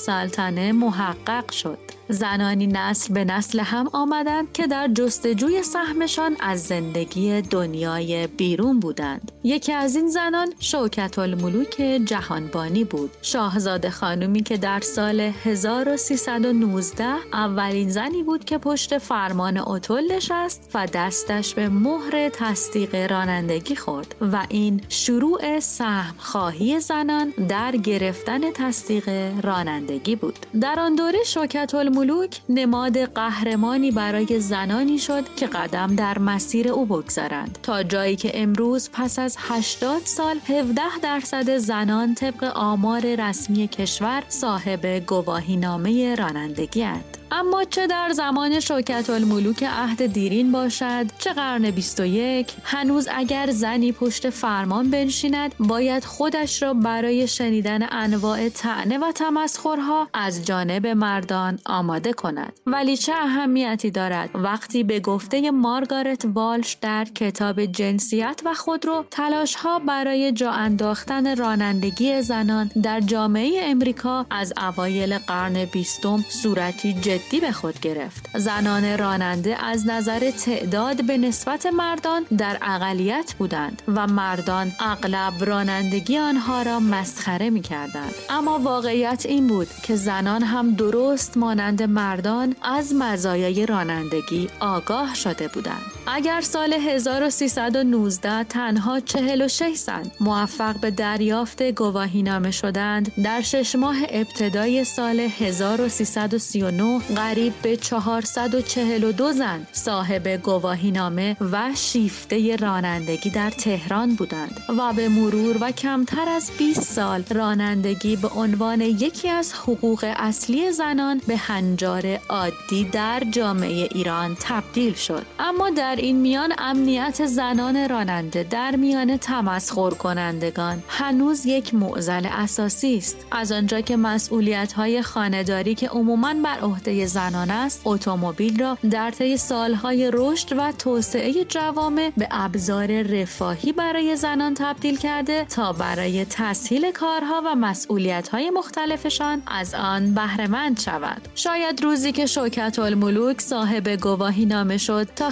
محقق 0.71 1.51
شد. 1.51 1.93
زنانی 2.09 2.67
نسل 2.67 3.13
به 3.13 3.25
نسل 3.25 3.59
هم 3.59 3.89
آمدند 3.93 4.51
که 4.51 4.67
در 4.67 4.87
جستجوی 4.87 5.63
سهمشان 5.63 6.35
از 6.39 6.63
زندگی 6.63 7.41
دنیای 7.41 8.27
بیرون 8.27 8.79
بودند. 8.79 9.31
یکی 9.43 9.71
از 9.71 9.95
این 9.95 10.07
زنان 10.07 10.53
شوکت 10.59 11.19
الملوک 11.19 12.01
جهانبانی 12.05 12.83
بود. 12.83 13.11
شاهزاده 13.21 13.89
خانومی 13.89 14.43
که 14.43 14.57
در 14.57 14.79
سال 14.79 15.19
1319 15.19 17.05
اولین 17.33 17.89
زنی 17.89 18.23
بود 18.23 18.45
که 18.45 18.57
پشت 18.57 18.97
فرمان 18.97 19.57
اتول 19.57 20.11
نشست 20.11 20.71
و 20.73 20.87
دستش 20.93 21.53
به 21.53 21.69
مهر 21.69 22.29
تصدیق 22.29 23.11
رانندگی 23.11 23.75
خورد 23.75 24.15
و 24.21 24.45
این 24.49 24.81
شروع 24.89 25.59
سهم 25.59 26.15
خواهی 26.17 26.79
زنان 26.79 27.29
در 27.29 27.71
گرفتن 27.71 28.51
تصدیق 28.51 29.09
رانندگی 29.45 30.15
بود. 30.15 30.39
در 30.61 30.79
آن 30.79 30.95
دوره 30.95 31.23
شوکت 31.25 31.71
ملوک 31.93 32.41
نماد 32.49 32.97
قهرمانی 32.97 33.91
برای 33.91 34.39
زنانی 34.39 34.97
شد 34.97 35.35
که 35.35 35.47
قدم 35.47 35.95
در 35.95 36.19
مسیر 36.19 36.69
او 36.69 36.85
بگذارند 36.85 37.59
تا 37.63 37.83
جایی 37.83 38.15
که 38.15 38.31
امروز 38.41 38.89
پس 38.93 39.19
از 39.19 39.37
80 39.39 40.01
سال 40.05 40.37
17 40.47 40.81
درصد 41.03 41.57
زنان 41.57 42.15
طبق 42.15 42.43
آمار 42.55 43.15
رسمی 43.15 43.67
کشور 43.67 44.23
صاحب 44.27 44.85
گواهی 44.85 45.57
نامه 45.57 46.15
رانندگی 46.15 46.81
هست. 46.81 47.22
اما 47.35 47.63
چه 47.63 47.87
در 47.87 48.09
زمان 48.11 48.59
شوکت 48.59 49.09
الملوک 49.09 49.63
عهد 49.63 50.05
دیرین 50.05 50.51
باشد 50.51 51.05
چه 51.19 51.33
قرن 51.33 51.71
21 51.71 52.53
هنوز 52.63 53.07
اگر 53.11 53.51
زنی 53.51 53.91
پشت 53.91 54.29
فرمان 54.29 54.89
بنشیند 54.89 55.55
باید 55.59 56.05
خودش 56.05 56.63
را 56.63 56.73
برای 56.73 57.27
شنیدن 57.27 57.87
انواع 57.91 58.49
تعنه 58.49 58.97
و 58.97 59.11
تمسخرها 59.11 60.07
از 60.13 60.45
جانب 60.45 60.87
مردان 60.87 61.59
آماده 61.65 62.13
کند. 62.13 62.53
ولی 62.67 62.97
چه 62.97 63.13
اهمیتی 63.15 63.91
دارد؟ 63.91 64.29
وقتی 64.33 64.83
به 64.83 64.99
گفته 64.99 65.51
مارگارت 65.51 66.25
والش 66.33 66.77
در 66.81 67.05
کتاب 67.05 67.65
جنسیت 67.65 68.41
و 68.45 68.53
خودرو 68.53 69.05
تلاش 69.11 69.55
ها 69.55 69.79
برای 69.79 70.31
جا 70.31 70.51
انداختن 70.51 71.35
رانندگی 71.35 72.21
زنان 72.21 72.71
در 72.83 72.99
جامعه 72.99 73.61
امریکا 73.63 74.25
از 74.29 74.53
اوایل 74.57 75.17
قرن 75.17 75.65
بیستم 75.65 76.25
صورتی 76.29 76.93
جدی 76.93 77.22
جدی 77.27 77.39
به 77.39 77.51
خود 77.51 77.79
گرفت 77.79 78.37
زنان 78.37 78.97
راننده 78.97 79.65
از 79.65 79.87
نظر 79.87 80.31
تعداد 80.31 81.05
به 81.05 81.17
نسبت 81.17 81.65
مردان 81.65 82.23
در 82.23 82.57
اقلیت 82.61 83.33
بودند 83.39 83.81
و 83.87 84.07
مردان 84.07 84.71
اغلب 84.79 85.33
رانندگی 85.43 86.17
آنها 86.17 86.61
را 86.61 86.79
مسخره 86.79 87.49
می 87.49 87.61
کردند. 87.61 88.13
اما 88.29 88.59
واقعیت 88.59 89.25
این 89.25 89.47
بود 89.47 89.67
که 89.83 89.95
زنان 89.95 90.43
هم 90.43 90.71
درست 90.71 91.37
مانند 91.37 91.83
مردان 91.83 92.55
از 92.63 92.95
مزایای 92.95 93.65
رانندگی 93.65 94.49
آگاه 94.59 95.15
شده 95.15 95.47
بودند 95.47 96.02
اگر 96.07 96.41
سال 96.41 96.73
1319 96.73 98.43
تنها 98.43 98.99
46 98.99 99.75
زن 99.75 100.03
موفق 100.19 100.79
به 100.79 100.91
دریافت 100.91 101.63
گواهینامه 101.71 102.51
شدند 102.51 103.11
در 103.23 103.41
شش 103.41 103.75
ماه 103.75 103.95
ابتدای 104.09 104.83
سال 104.83 105.19
1339 105.19 106.99
قریب 106.99 107.53
به 107.61 107.77
442 107.77 109.31
زن 109.31 109.67
صاحب 109.71 110.27
گواهینامه 110.27 111.37
و 111.51 111.71
شیفته 111.75 112.55
رانندگی 112.55 113.29
در 113.29 113.49
تهران 113.49 114.15
بودند 114.15 114.59
و 114.77 114.93
به 114.93 115.09
مرور 115.09 115.57
و 115.61 115.71
کمتر 115.71 116.29
از 116.29 116.51
20 116.57 116.81
سال 116.81 117.23
رانندگی 117.31 118.15
به 118.15 118.27
عنوان 118.27 118.81
یکی 118.81 119.29
از 119.29 119.53
حقوق 119.53 120.13
اصلی 120.17 120.71
زنان 120.71 121.21
به 121.27 121.37
هنجار 121.37 122.19
عادی 122.29 122.83
در 122.83 123.23
جامعه 123.31 123.89
ایران 123.91 124.37
تبدیل 124.39 124.93
شد. 124.93 125.25
اما 125.39 125.69
در 125.69 125.92
این 125.95 126.21
میان 126.21 126.53
امنیت 126.57 127.25
زنان 127.25 127.89
راننده 127.89 128.43
در 128.43 128.75
میان 128.75 129.17
تمسخر 129.17 129.89
کنندگان. 129.89 130.83
هنوز 130.87 131.45
یک 131.45 131.73
معضل 131.73 132.27
اساسی 132.31 132.97
است. 132.97 133.25
از 133.31 133.51
آنجا 133.51 133.81
که 133.81 133.97
مسئولیت 133.97 134.73
های 134.73 135.01
خانهداری 135.01 135.75
که 135.75 135.89
عموما 135.89 136.33
بر 136.33 136.59
عهده 136.59 137.05
زنان 137.05 137.51
است 137.51 137.81
اتومبیل 137.85 138.59
را 138.59 138.77
در 138.91 139.11
طی 139.11 139.37
سالهای 139.37 140.11
رشد 140.13 140.59
و 140.59 140.71
توسعه 140.71 141.43
جوامع 141.43 142.11
به 142.17 142.27
ابزار 142.31 143.01
رفاهی 143.01 143.71
برای 143.71 144.15
زنان 144.15 144.53
تبدیل 144.53 144.97
کرده 144.97 145.45
تا 145.45 145.73
برای 145.73 146.25
تسهیل 146.25 146.91
کارها 146.91 147.41
و 147.45 147.55
مسئولیت‌های 147.55 148.49
مختلفشان 148.49 149.41
از 149.47 149.73
آن 149.73 150.13
بهرهمند 150.13 150.79
شود. 150.79 151.21
شاید 151.35 151.83
روزی 151.83 152.11
که 152.11 152.25
شوکت 152.25 152.79
الملوک 152.79 153.41
صاحب 153.41 153.89
گواهی 153.95 154.45
نامه 154.45 154.77
شد 154.77 155.07
تا 155.15 155.29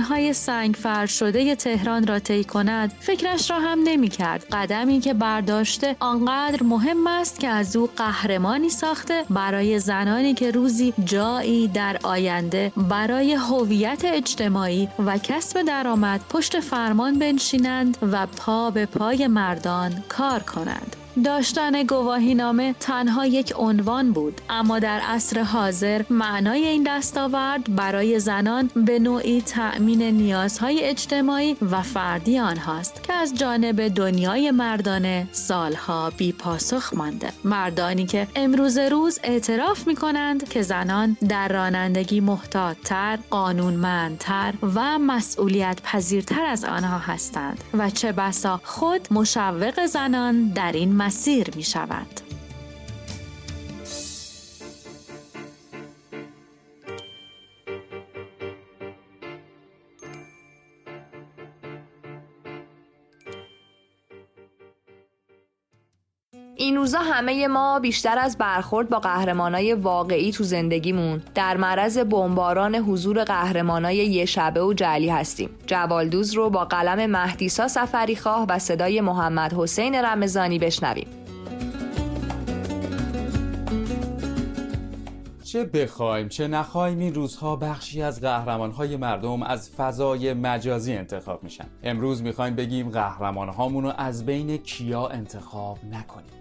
خیابانهای 0.00 0.32
سنگ 0.32 0.74
فرش 0.74 1.18
شده 1.18 1.54
تهران 1.54 2.06
را 2.06 2.18
طی 2.18 2.44
کند. 2.44 2.92
فکرش 3.00 3.50
را 3.50 3.60
هم 3.60 3.78
نمی 3.84 4.08
کرد 4.08 4.46
قدمی 4.52 5.00
که 5.00 5.14
برداشته 5.14 5.96
آنقدر 6.00 6.62
مهم 6.62 7.06
است 7.06 7.40
که 7.40 7.48
از 7.48 7.76
او 7.76 7.88
قهرمانی 7.96 8.68
ساخته 8.68 9.24
برای 9.30 9.78
زنانی 9.78 10.34
که 10.34 10.50
روزی 10.50 10.94
جایی 11.04 11.68
در 11.68 11.98
آینده 12.02 12.72
برای 12.76 13.32
هویت 13.32 14.02
اجتماعی 14.04 14.88
و 15.06 15.18
کسب 15.18 15.62
درآمد 15.62 16.20
پشت 16.28 16.60
فرمان 16.60 17.18
بنشینند 17.18 17.96
و 18.02 18.26
پا 18.26 18.70
به 18.70 18.86
پای 18.86 19.26
مردان 19.26 20.04
کار 20.08 20.42
کنند. 20.42 20.96
داشتن 21.22 21.82
گواهی 21.82 22.34
نامه 22.34 22.74
تنها 22.80 23.26
یک 23.26 23.52
عنوان 23.56 24.12
بود 24.12 24.40
اما 24.50 24.78
در 24.78 25.00
عصر 25.00 25.42
حاضر 25.42 26.02
معنای 26.10 26.66
این 26.66 26.84
دستاورد 26.86 27.76
برای 27.76 28.20
زنان 28.20 28.70
به 28.76 28.98
نوعی 28.98 29.42
تأمین 29.42 30.02
نیازهای 30.02 30.84
اجتماعی 30.84 31.56
و 31.70 31.82
فردی 31.82 32.38
آنهاست 32.38 33.02
که 33.02 33.12
از 33.12 33.34
جانب 33.34 33.88
دنیای 33.88 34.50
مردانه 34.50 35.28
سالها 35.32 36.10
بی 36.10 36.32
پاسخ 36.32 36.94
مانده. 36.94 37.32
مردانی 37.44 38.06
که 38.06 38.26
امروز 38.36 38.78
روز 38.78 39.18
اعتراف 39.24 39.86
می 39.86 39.94
کنند 39.94 40.48
که 40.48 40.62
زنان 40.62 41.16
در 41.28 41.48
رانندگی 41.48 42.20
محتاطتر 42.20 43.18
قانونمندتر 43.30 44.54
و 44.74 44.98
مسئولیت 44.98 45.80
پذیرتر 45.82 46.44
از 46.46 46.64
آنها 46.64 46.98
هستند 46.98 47.64
و 47.74 47.90
چه 47.90 48.12
بسا 48.12 48.60
خود 48.64 49.08
مشوق 49.10 49.86
زنان 49.86 50.48
در 50.48 50.72
این 50.72 50.92
مسیر 51.10 51.50
می 51.56 51.62
شود. 51.62 52.29
روزا 66.80 66.98
همه 66.98 67.48
ما 67.48 67.80
بیشتر 67.80 68.18
از 68.18 68.38
برخورد 68.38 68.88
با 68.88 68.98
قهرمانای 68.98 69.74
واقعی 69.74 70.32
تو 70.32 70.44
زندگیمون 70.44 71.22
در 71.34 71.56
معرض 71.56 71.98
بمباران 71.98 72.74
حضور 72.74 73.24
قهرمانای 73.24 73.96
یه 73.96 74.24
شبه 74.24 74.60
و 74.60 74.72
جلی 74.72 75.08
هستیم. 75.08 75.50
جوالدوز 75.66 76.32
رو 76.32 76.50
با 76.50 76.64
قلم 76.64 77.10
مهدیسا 77.10 77.68
سفری 77.68 78.16
خواه 78.16 78.46
و 78.48 78.58
صدای 78.58 79.00
محمد 79.00 79.52
حسین 79.52 79.94
رمضانی 79.94 80.58
بشنویم. 80.58 81.06
چه 85.44 85.64
بخوایم 85.64 86.28
چه 86.28 86.48
نخوایم 86.48 86.98
این 86.98 87.14
روزها 87.14 87.56
بخشی 87.56 88.02
از 88.02 88.20
قهرمانهای 88.20 88.96
مردم 88.96 89.42
از 89.42 89.70
فضای 89.70 90.34
مجازی 90.34 90.92
انتخاب 90.92 91.42
میشن 91.42 91.66
امروز 91.82 92.22
می‌خوایم 92.22 92.54
بگیم 92.54 92.90
قهرمانهامون 92.90 93.84
رو 93.84 93.92
از 93.96 94.26
بین 94.26 94.56
کیا 94.56 95.06
انتخاب 95.06 95.78
نکنیم 95.92 96.39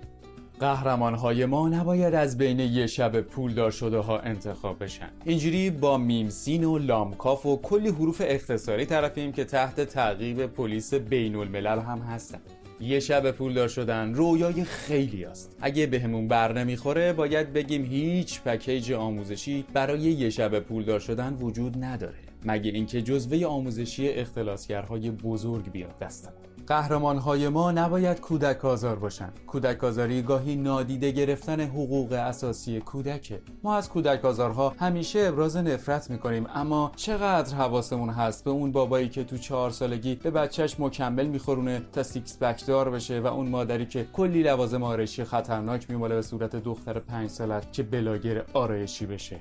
قهرمانهای 0.60 1.46
ما 1.46 1.70
نباید 1.70 2.14
از 2.14 2.38
بین 2.38 2.60
یه 2.60 2.88
شب 2.88 3.22
پولدار 3.22 3.72
شده 3.72 3.98
ها 3.98 4.20
انتخاب 4.20 4.84
بشن. 4.84 5.10
اینجوری 5.26 5.70
با 5.70 5.98
میمسین 5.98 6.64
و 6.64 6.78
لامکاف 6.78 7.46
و 7.46 7.58
کلی 7.58 7.90
حروف 7.90 8.22
اختصاری 8.26 8.86
طرفیم 8.86 9.32
که 9.32 9.46
تحت 9.46 9.82
تعقیب 9.82 10.46
پلیس 10.46 10.94
بین 10.94 11.36
الملل 11.36 11.80
هم 11.80 12.00
هستن. 12.00 12.40
یه 12.82 13.00
شب 13.00 13.32
پولدار 13.32 13.68
شدن 13.68 14.14
رویای 14.14 14.64
خیلی 14.64 15.26
است. 15.26 15.58
اگه 15.62 15.88
بهمون 15.88 16.28
بر 16.28 16.54
نمی‌خوره 16.54 17.14
باید 17.14 17.54
بگیم 17.54 17.86
هیچ 17.86 18.42
پکیج 18.42 18.92
آموزشی 18.92 19.66
برای 19.74 20.00
یه 20.00 20.30
شب 20.30 20.60
پولدار 20.60 21.00
شدن 21.00 21.34
وجود 21.34 21.84
نداره. 21.84 22.20
مگه 22.46 22.72
اینکه 22.72 23.02
جزوه 23.02 23.46
آموزشی 23.46 24.10
اختلاسگرهای 24.10 25.12
بزرگ 25.12 25.72
بیاد 25.72 26.00
دستم 26.02 26.34
قهرمانهای 26.70 27.50
ما 27.50 27.72
نباید 27.72 28.22
کودک 28.22 28.66
آزار 28.66 28.96
باشن 28.96 29.30
کودک 29.48 29.84
آزاری 29.84 30.22
گاهی 30.22 30.56
نادیده 30.56 31.12
گرفتن 31.12 31.62
حقوق 31.62 32.12
اساسی 32.12 32.80
کودکه. 32.80 33.42
ما 33.64 33.76
از 33.76 33.90
کودک 33.90 34.26
آزارها 34.26 34.74
همیشه 34.80 35.20
ابراز 35.20 35.58
نفرت 35.58 36.10
می‌کنیم 36.10 36.48
اما 36.56 36.92
چقدر 36.96 37.56
حواسمون 37.56 38.10
هست 38.10 38.44
به 38.44 38.52
اون 38.52 38.72
بابایی 38.72 39.10
که 39.10 39.24
تو 39.24 39.38
چهار 39.38 39.70
سالگی 39.70 40.16
به 40.16 40.32
بچهش 40.32 40.80
مکمل 40.80 41.26
میخورونه 41.26 41.82
تا 41.94 42.04
six 42.04 42.38
pack 42.38 42.66
دار 42.66 42.90
بشه 42.90 43.20
و 43.20 43.28
اون 43.28 43.50
مادری 43.50 43.86
که 43.86 44.08
کلی 44.14 44.44
لوازم 44.44 44.84
آرایشی 44.84 45.24
خطرناک 45.24 45.90
میماله 45.90 46.16
به 46.16 46.22
صورت 46.22 46.56
دختر 46.56 47.00
پنج 47.00 47.30
ساله‌ش 47.30 47.74
که 47.74 47.84
بلاگر 47.84 48.46
آرایشی 48.54 49.06
بشه. 49.06 49.40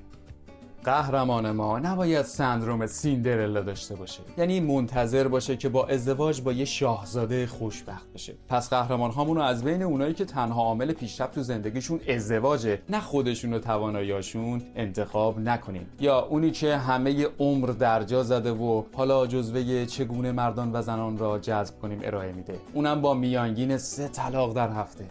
قهرمان 0.88 1.50
ما 1.50 1.78
نباید 1.78 2.23
سندروم 2.23 2.87
سیندرلا 2.87 3.61
داشته 3.61 3.95
باشه. 3.95 4.21
یعنی 4.38 4.61
منتظر 4.61 5.28
باشه 5.28 5.57
که 5.57 5.68
با 5.68 5.87
ازدواج 5.87 6.42
با 6.42 6.52
یه 6.52 6.64
شاهزاده 6.64 7.47
خوشبخت 7.47 8.12
بشه. 8.12 8.35
پس 8.49 8.71
قهرمان 8.71 9.11
هامونو 9.11 9.40
از 9.40 9.64
بین 9.64 9.83
اونایی 9.83 10.14
که 10.14 10.25
تنها 10.25 10.62
عامل 10.62 10.92
پیشرفت 10.92 11.35
تو 11.35 11.42
زندگیشون 11.42 12.00
ازدواجه. 12.09 12.83
نه 12.88 13.00
خودشون 13.00 13.52
و 13.52 13.59
تواناییاشون 13.59 14.62
انتخاب 14.76 15.40
نکنیم. 15.40 15.87
یا 16.00 16.21
اونی 16.21 16.50
که 16.50 16.76
همه 16.76 17.26
عمر 17.38 17.66
درجا 17.66 18.23
زده 18.23 18.52
و 18.52 18.83
حالا 18.95 19.26
جزوه 19.26 19.86
چگونه 19.86 20.32
مردان 20.32 20.71
و 20.73 20.82
زنان 20.82 21.19
را 21.19 21.39
جذب 21.39 21.78
کنیم 21.82 22.00
ارائه 22.02 22.32
میده. 22.32 22.54
اونم 22.75 23.00
با 23.00 23.15
میانگین 23.15 23.78
سه 23.78 24.08
طلاق 24.08 24.54
در 24.54 24.71
هفته. 24.71 25.04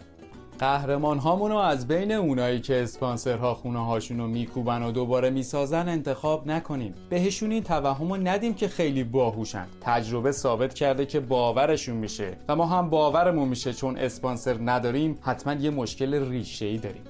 قهرمان 0.58 1.18
هامونو 1.18 1.56
از 1.56 1.88
بین 1.88 2.12
اونایی 2.12 2.60
که 2.60 2.82
اسپانسرها 2.82 3.54
خونه 3.54 3.86
هاشونو 3.86 4.26
میکوبن 4.26 4.82
و 4.82 4.92
دوباره 4.92 5.30
می‌سازن 5.30 5.88
انتخاب 5.88 6.46
نکنیم. 6.46 6.94
بهشون 7.08 7.52
این 7.52 7.62
توهمو 7.62 8.16
ندیم 8.16 8.54
که 8.54 8.68
خیلی 8.68 9.04
باهوشن. 9.04 9.66
تجربه 9.80 10.32
ثابت 10.32 10.74
کرده 10.74 11.06
که 11.06 11.20
باورشون 11.20 11.96
میشه. 11.96 12.36
و 12.48 12.56
ما 12.56 12.66
هم 12.66 12.90
باورمون 12.90 13.48
میشه 13.48 13.72
چون 13.72 13.96
اسپانسر 13.96 14.56
نداریم 14.64 15.18
حتما 15.22 15.52
یه 15.52 15.70
مشکل 15.70 16.30
ریشه 16.30 16.66
ای 16.66 16.78
داریم. 16.78 17.02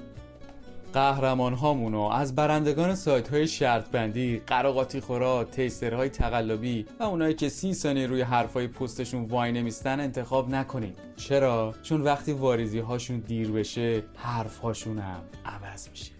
قهرمان 0.93 1.55
هامونو 1.55 2.01
از 2.01 2.35
برندگان 2.35 2.95
سایت 2.95 3.29
های 3.29 3.49
شرط 3.49 3.91
بندی، 3.91 4.43
قراقاتی 4.47 5.01
خورا، 5.01 5.45
تیسترهای 5.45 6.09
تقلبی 6.09 6.87
و 7.01 7.03
اونایی 7.03 7.35
که 7.35 7.49
سی 7.49 7.75
ثانیه 7.75 8.07
روی 8.07 8.23
حرفای 8.23 8.67
پستشون 8.67 9.25
وای 9.25 9.53
نمیستن 9.53 10.01
انتخاب 10.01 10.51
نکنید. 10.51 10.99
چرا؟ 11.17 11.75
چون 11.83 12.01
وقتی 12.01 12.33
واریزی 12.33 12.79
هاشون 12.79 13.19
دیر 13.19 13.51
بشه 13.51 14.03
حرف 14.17 14.59
هاشون 14.59 14.99
هم 14.99 15.21
عوض 15.45 15.89
میشه. 15.89 16.13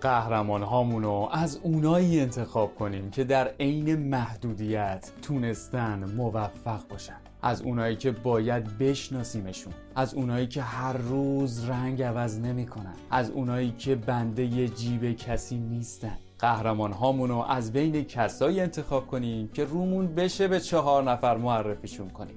قهرمان 0.00 0.62
هامونو 0.62 1.28
از 1.32 1.60
اونایی 1.62 2.20
انتخاب 2.20 2.74
کنیم 2.74 3.10
که 3.10 3.24
در 3.24 3.48
عین 3.60 3.96
محدودیت 3.96 5.10
تونستن 5.22 6.04
موفق 6.16 6.88
باشن 6.88 7.29
از 7.42 7.62
اونایی 7.62 7.96
که 7.96 8.10
باید 8.10 8.78
بشناسیمشون 8.78 9.72
از 9.94 10.14
اونایی 10.14 10.46
که 10.46 10.62
هر 10.62 10.92
روز 10.92 11.68
رنگ 11.68 12.02
عوض 12.02 12.38
نمی‌کنن 12.38 12.94
از 13.10 13.30
اونایی 13.30 13.74
که 13.78 13.94
بنده 13.94 14.68
جیب 14.68 15.12
کسی 15.12 15.58
نیستن. 15.58 16.18
قهرمان 16.38 16.92
هامونو 16.92 17.44
از 17.48 17.72
بین 17.72 18.04
کسایی 18.04 18.60
انتخاب 18.60 19.06
کنیم 19.06 19.48
که 19.48 19.64
رومون 19.64 20.14
بشه 20.14 20.48
به 20.48 20.60
چهار 20.60 21.10
نفر 21.10 21.36
معرفیشون 21.36 22.10
کنیم. 22.10 22.36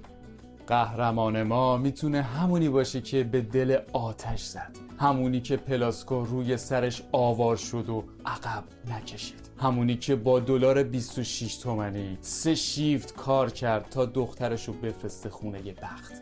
قهرمان 0.68 1.44
ما 1.44 1.78
می‌تونه 1.78 2.22
همونی 2.22 2.70
باشه 2.70 3.02
که 3.02 3.24
به 3.24 3.42
دل 3.42 3.78
آتش 3.94 4.44
زد 4.44 4.72
همونی 5.00 5.42
که 5.42 5.58
پلاسکو 5.58 6.26
روی 6.26 6.58
سرش 6.58 7.02
آوار 7.12 7.56
شد 7.56 7.90
و 7.90 8.04
عقب 8.26 8.64
نکشید. 8.90 9.43
همونی 9.58 9.96
که 9.96 10.16
با 10.16 10.40
دلار 10.40 10.84
26 10.84 11.56
تومنی. 11.56 12.18
سه 12.22 12.56
شیفت 12.56 13.16
کار 13.16 13.50
کرد 13.50 13.90
تا 13.90 14.06
دخترش 14.06 14.68
رو 14.68 14.74
بفرسته 14.74 15.30
خونه 15.30 15.60
بخت. 15.82 16.14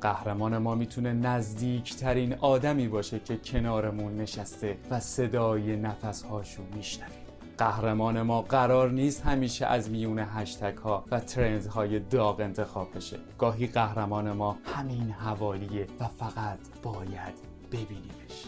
قهرمان 0.00 0.58
ما 0.58 0.74
می‌تونه 0.74 1.12
نزدیکترین 1.12 2.34
آدمی 2.34 2.88
باشه 2.88 3.18
که 3.18 3.36
کنارمون 3.36 4.16
نشسته 4.16 4.78
و 4.90 5.00
صدای 5.00 5.76
نفسهاشو 5.76 6.62
میشنویم 6.74 7.26
قهرمان 7.58 8.22
ما 8.22 8.42
قرار 8.42 8.90
نیست 8.90 9.22
همیشه 9.22 9.66
از 9.66 9.90
میون 9.90 10.18
هشتگ 10.18 10.78
ها 10.78 11.04
و 11.10 11.20
ترند 11.20 11.66
های 11.66 11.98
داغ 11.98 12.40
انتخاب 12.40 12.96
بشه. 12.96 13.16
گاهی 13.38 13.66
قهرمان 13.66 14.32
ما 14.32 14.56
همین 14.64 15.10
حوالیه 15.10 15.86
و 16.00 16.08
فقط 16.08 16.58
باید 16.82 17.34
ببینیمش. 17.72 18.46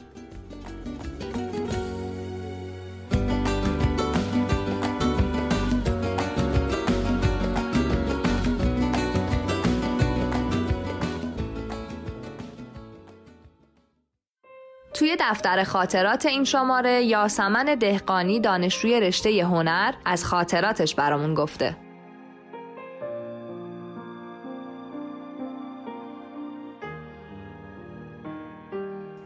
توی 14.98 15.16
دفتر 15.20 15.64
خاطرات 15.64 16.26
این 16.26 16.44
شماره 16.44 17.02
یاسمن 17.02 17.64
دهقانی 17.64 18.40
دانشجوی 18.40 19.00
رشته 19.00 19.44
هنر 19.44 19.94
از 20.04 20.24
خاطراتش 20.24 20.94
برامون 20.94 21.34
گفته. 21.34 21.76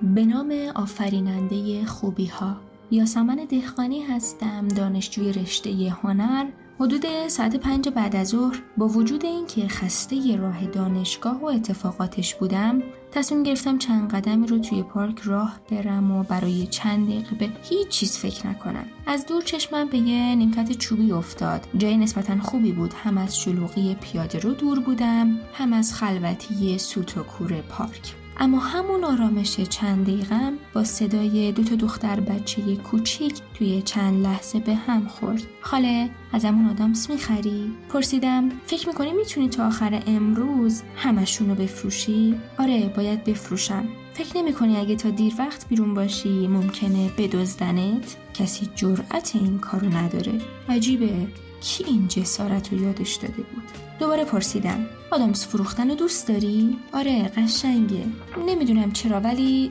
به 0.02 0.24
نام 0.24 0.52
آفریننده 0.74 1.86
خوبی 1.86 2.26
ها 2.26 2.56
یاسمن 2.92 3.36
دهقانی 3.48 4.02
هستم. 4.02 4.68
دانشجوی 4.68 5.32
رشته 5.32 5.70
هنر. 6.02 6.46
حدود 6.80 7.28
ساعت 7.28 7.56
پنج 7.56 7.88
بعد 7.88 8.16
از 8.16 8.28
ظهر 8.28 8.62
با 8.76 8.88
وجود 8.88 9.24
اینکه 9.24 9.68
خسته 9.68 10.36
راه 10.36 10.66
دانشگاه 10.66 11.40
و 11.40 11.44
اتفاقاتش 11.44 12.34
بودم 12.34 12.82
تصمیم 13.12 13.42
گرفتم 13.42 13.78
چند 13.78 14.10
قدمی 14.10 14.46
رو 14.46 14.58
توی 14.58 14.82
پارک 14.82 15.18
راه 15.18 15.60
برم 15.70 16.10
و 16.10 16.22
برای 16.22 16.66
چند 16.66 17.06
دقیقه 17.06 17.36
به 17.36 17.48
هیچ 17.62 17.88
چیز 17.88 18.16
فکر 18.16 18.46
نکنم. 18.46 18.84
از 19.06 19.26
دور 19.26 19.42
چشمم 19.42 19.88
به 19.88 19.98
یه 19.98 20.34
نیمکت 20.34 20.72
چوبی 20.72 21.12
افتاد. 21.12 21.66
جای 21.78 21.96
نسبتا 21.96 22.40
خوبی 22.40 22.72
بود. 22.72 22.94
هم 22.94 23.18
از 23.18 23.38
شلوغی 23.38 23.94
پیاده 23.94 24.38
رو 24.38 24.52
دور 24.52 24.80
بودم 24.80 25.38
هم 25.52 25.72
از 25.72 25.94
خلوتی 25.94 26.78
سوت 26.78 27.18
و 27.18 27.22
کور 27.22 27.60
پارک. 27.60 28.21
اما 28.38 28.58
همون 28.58 29.04
آرامش 29.04 29.60
چند 29.60 30.06
دقیقم 30.06 30.52
با 30.74 30.84
صدای 30.84 31.52
دو 31.52 31.64
تا 31.64 31.74
دختر 31.74 32.20
بچه 32.20 32.76
کوچیک 32.76 33.34
توی 33.54 33.82
چند 33.82 34.22
لحظه 34.22 34.58
به 34.58 34.74
هم 34.74 35.08
خورد. 35.08 35.42
خاله 35.60 36.10
از 36.32 36.44
همون 36.44 36.70
آدامس 36.70 37.10
می‌خری؟ 37.10 37.72
پرسیدم. 37.88 38.48
فکر 38.66 38.88
می‌کنی 38.88 39.12
می‌تونی 39.12 39.48
تا 39.48 39.66
آخر 39.66 40.02
امروز 40.06 40.82
همشون 40.96 41.48
رو 41.48 41.54
بفروشی؟ 41.54 42.34
آره 42.58 42.92
باید 42.96 43.24
بفروشم. 43.24 43.88
فکر 44.14 44.36
نمی 44.36 44.52
کنی 44.52 44.76
اگه 44.76 44.96
تا 44.96 45.10
دیر 45.10 45.32
وقت 45.38 45.68
بیرون 45.68 45.94
باشی 45.94 46.46
ممکنه 46.46 47.10
بدزدنت؟ 47.18 48.16
کسی 48.34 48.68
جرأت 48.74 49.30
این 49.34 49.58
کارو 49.58 49.88
نداره. 49.88 50.32
عجیبه. 50.68 51.26
کی 51.60 51.84
این 51.84 52.08
جسارت 52.08 52.72
رو 52.72 52.82
یادش 52.82 53.14
داده 53.14 53.42
بود؟ 53.42 53.62
دوباره 53.98 54.24
پرسیدم. 54.24 54.86
آدامس 55.12 55.46
فروختن 55.46 55.88
رو 55.88 55.94
دوست 55.94 56.28
داری؟ 56.28 56.78
آره 56.92 57.22
قشنگه. 57.36 58.04
نمی‌دونم 58.48 58.92
چرا 58.92 59.20
ولی 59.20 59.70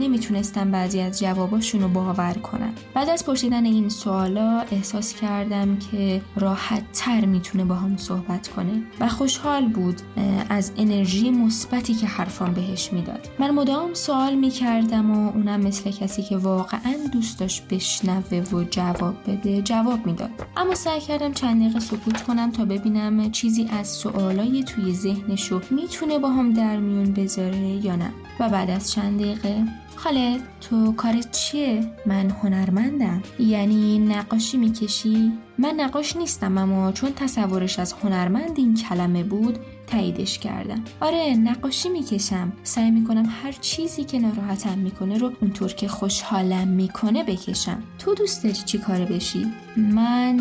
نمی‌تونستم 0.00 0.70
بعضی 0.70 1.00
از 1.00 1.20
جواباشون 1.20 1.82
رو 1.82 1.88
باور 1.88 2.32
کنم. 2.32 2.72
بعد 2.94 3.08
از 3.08 3.26
پرسیدن 3.26 3.64
این 3.64 3.88
سوالا 3.88 4.64
احساس 4.70 5.14
کردم 5.14 5.78
که 5.78 6.22
راحت 6.36 6.92
تر 6.92 7.24
می‌تونه 7.24 7.64
با 7.64 7.74
هم 7.74 7.96
صحبت 7.96 8.48
کنه 8.48 8.82
و 9.00 9.08
خوشحال 9.08 9.68
بود 9.68 10.00
از 10.48 10.72
انرژی 10.76 11.30
مثبتی 11.30 11.94
که 11.94 12.06
حرفان 12.06 12.54
بهش 12.54 12.92
می‌داد. 12.92 13.28
من 13.38 13.50
مدام 13.50 13.94
سوال 13.94 14.34
می‌کردم 14.34 15.10
و 15.10 15.30
اونم 15.30 15.60
مثل 15.60 15.90
کسی 15.90 16.22
که 16.22 16.36
واقعا 16.36 16.94
دوست 17.12 17.38
داشت 17.38 17.68
بشنوه 17.70 18.38
و 18.52 18.64
جواب 18.70 19.14
بده 19.26 19.62
جواب 19.62 20.06
می‌داد. 20.06 20.30
اما 20.56 20.74
سعی 20.74 21.00
کردم 21.00 21.32
چند 21.32 21.62
دقیقه 21.62 21.80
سکوت 21.80 22.22
کنم 22.22 22.50
تا 22.50 22.64
ببینم 22.64 23.30
چیزی 23.30 23.68
از 23.72 23.88
سوالای 23.88 24.51
توی 24.60 24.92
ذهنشو 24.92 25.60
می‌تونه 25.70 26.18
با 26.18 26.28
هم 26.28 26.52
در 26.52 26.76
میون 26.76 27.12
بذاره 27.12 27.58
یا 27.58 27.96
نه 27.96 28.10
و 28.40 28.48
بعد 28.48 28.70
از 28.70 28.92
چند 28.92 29.20
دقیقه 29.20 29.64
خاله 29.96 30.40
تو 30.60 30.92
کارت 30.92 31.30
چیه؟ 31.30 31.80
من 32.06 32.30
هنرمندم 32.30 33.22
یعنی 33.38 33.98
نقاشی 33.98 34.56
می‌کشی؟ 34.56 35.32
من 35.58 35.74
نقاش 35.76 36.16
نیستم 36.16 36.58
اما 36.58 36.92
چون 36.92 37.12
تصورش 37.16 37.78
از 37.78 37.92
هنرمند 37.92 38.58
این 38.58 38.74
کلمه 38.74 39.24
بود 39.24 39.58
تاییدش 39.86 40.38
کردم 40.38 40.84
آره 41.00 41.36
نقاشی 41.36 41.88
می‌کشم 41.88 42.52
سعی 42.62 42.90
می‌کنم 42.90 43.26
هر 43.42 43.52
چیزی 43.52 44.04
که 44.04 44.18
ناراحتم 44.18 44.78
می‌کنه 44.78 45.18
رو 45.18 45.32
اونطور 45.40 45.72
که 45.72 45.88
خوشحالم 45.88 46.68
می‌کنه 46.68 47.24
بکشم 47.24 47.82
تو 47.98 48.14
دوست 48.14 48.44
داری 48.44 48.54
چی 48.54 48.78
کاره 48.78 49.04
بشی؟ 49.04 49.52
من 49.76 50.32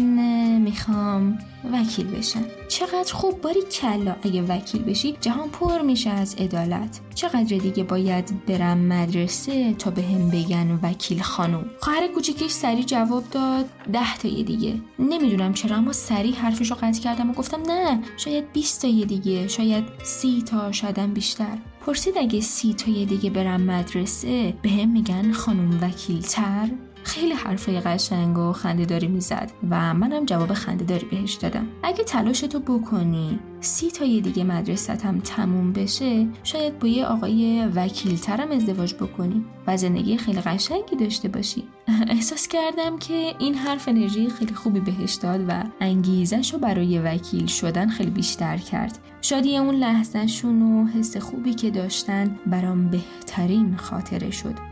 می‌خوام 0.58 1.40
وکیل 1.74 2.08
بشم. 2.08 2.44
چقدر 2.68 3.14
خوب 3.14 3.42
باری 3.42 3.62
کلا. 3.72 4.16
اگه 4.24 4.42
وکیل 4.42 4.84
بشی 4.84 5.18
جهان 5.22 5.50
پر 5.50 5.82
میشه 5.82 6.10
از 6.10 6.36
عدالت. 6.36 7.00
چقدر 7.16 7.58
دیگه 7.58 7.84
باید 7.84 8.46
برم 8.46 8.78
مدرسه 8.78 9.74
تا 9.74 9.92
به 9.92 10.02
هم 10.02 10.30
بگن 10.30 10.80
وکیل 10.84 11.22
خانم 11.22 11.66
خواهر 11.80 12.08
کوچیکش 12.08 12.52
سری 12.52 12.84
جواب 12.84 13.24
داد. 13.32 13.66
ده 13.94 14.16
تای 14.16 14.44
دیگه. 14.44 14.74
نمی‌دونم 15.00 15.54
چرا 15.54 15.76
اما 15.76 15.94
سری 15.94 16.32
حرفش 16.32 16.72
رو 16.72 16.78
قطع 16.82 17.02
کردم 17.02 17.30
و 17.30 17.34
گفتم 17.34 17.62
نه 17.68 18.00
شاید 18.18 18.54
20 18.54 18.82
تای 18.82 19.06
دیگه. 19.06 19.48
شاید 19.48 19.84
سی 20.04 20.42
تا 20.42 20.72
شایدم 20.72 21.14
بیشتر. 21.14 21.58
پرسید 21.86 22.18
اگه 22.18 22.42
سی 22.42 22.74
تای 22.74 23.06
دیگه 23.06 23.30
برم 23.30 23.62
مدرسه 23.62 24.54
به 24.62 24.70
هم 24.70 24.90
میگن 24.90 25.32
خانم 25.32 25.80
وکیل 25.82 26.22
تر 26.22 26.70
خیلی 27.04 27.34
حرفای 27.34 27.80
قشنگ 27.80 28.38
و 28.38 28.54
خندهداری 28.54 29.08
می‌زد 29.08 29.52
و 29.70 29.94
منم 29.94 30.26
جواب 30.26 30.54
خندهداری 30.54 31.06
بهش 31.06 31.34
دادم. 31.34 31.68
اگه 31.84 32.04
تلاشتو 32.04 32.60
بکنی 32.60 33.40
سی 33.60 33.92
تای 33.92 34.22
دیگه 34.22 34.44
مدرستم 34.44 35.20
تموم 35.20 35.74
بشه 35.74 36.28
شاید 36.44 36.80
با 36.80 36.88
یه 36.88 37.06
آقای 37.06 37.68
وکیلترم 37.76 38.52
ازدواج 38.52 38.94
بکنی 38.94 39.46
و 39.68 39.78
زندگی 39.78 40.18
خیلی 40.18 40.42
قشنگی 40.42 40.96
داشته 40.96 41.28
باشی. 41.28 41.64
احساس 42.10 42.48
کردم 42.48 42.98
که 42.98 43.34
این 43.40 43.56
حرف 43.56 43.88
انرژی 43.88 44.30
خیلی 44.30 44.54
خوبی 44.54 44.80
بهش 44.80 45.14
داد 45.14 45.42
و 45.48 45.64
انگیزش 45.80 46.54
رو 46.54 46.60
برای 46.60 47.00
وکیل 47.00 47.46
شدن 47.46 47.90
خیلی 47.90 48.12
بیشتر 48.12 48.58
کرد. 48.58 49.00
شادی 49.22 49.58
اون 49.58 49.76
لحظهشون 49.76 50.62
و 50.62 50.88
حس 50.88 51.18
خوبی 51.18 51.54
که 51.54 51.72
داشتن 51.72 52.40
برام 52.46 52.88
بهترین 52.90 53.76
خاطره 53.78 54.32
شد. 54.32 54.71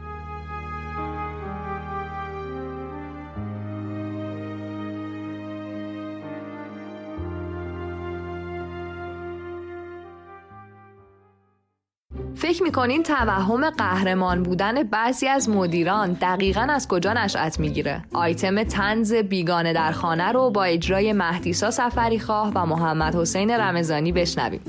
فکر 12.40 12.64
می‌کنین 12.64 13.04
توهم 13.04 13.70
قهرمان 13.70 14.44
بودن 14.44 14.84
بعضی 14.84 15.28
از 15.28 15.50
مدیران 15.50 16.14
دقیقا 16.14 16.62
از 16.62 16.88
کجا 16.88 17.14
نشأت 17.14 17.60
می‌گیره؟ 17.60 18.06
آیتم 18.14 18.64
تنز 18.64 19.14
بیگانه 19.14 19.74
در 19.74 19.92
خانه 19.92 20.32
رو 20.32 20.50
با 20.50 20.64
اجرای 20.64 21.14
مهدیسا 21.14 21.72
سفری 21.72 22.20
خواه 22.20 22.52
و 22.56 22.66
محمد 22.66 23.16
حسین 23.16 23.52
رمزانی 23.52 24.12
بشنویم 24.12 24.62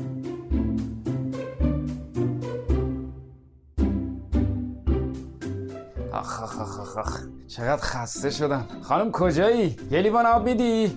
آخ 6.12 6.42
آخ 6.42 6.60
آخ 6.60 6.98
آخ. 6.98 7.20
چقدر 7.48 7.82
خسته 7.82 8.30
شدم. 8.30 8.66
خانم 8.82 9.12
کجایی؟ 9.12 9.76
یه 9.90 10.00
لیوان 10.00 10.26
آب 10.26 10.44
میدی؟ 10.44 10.92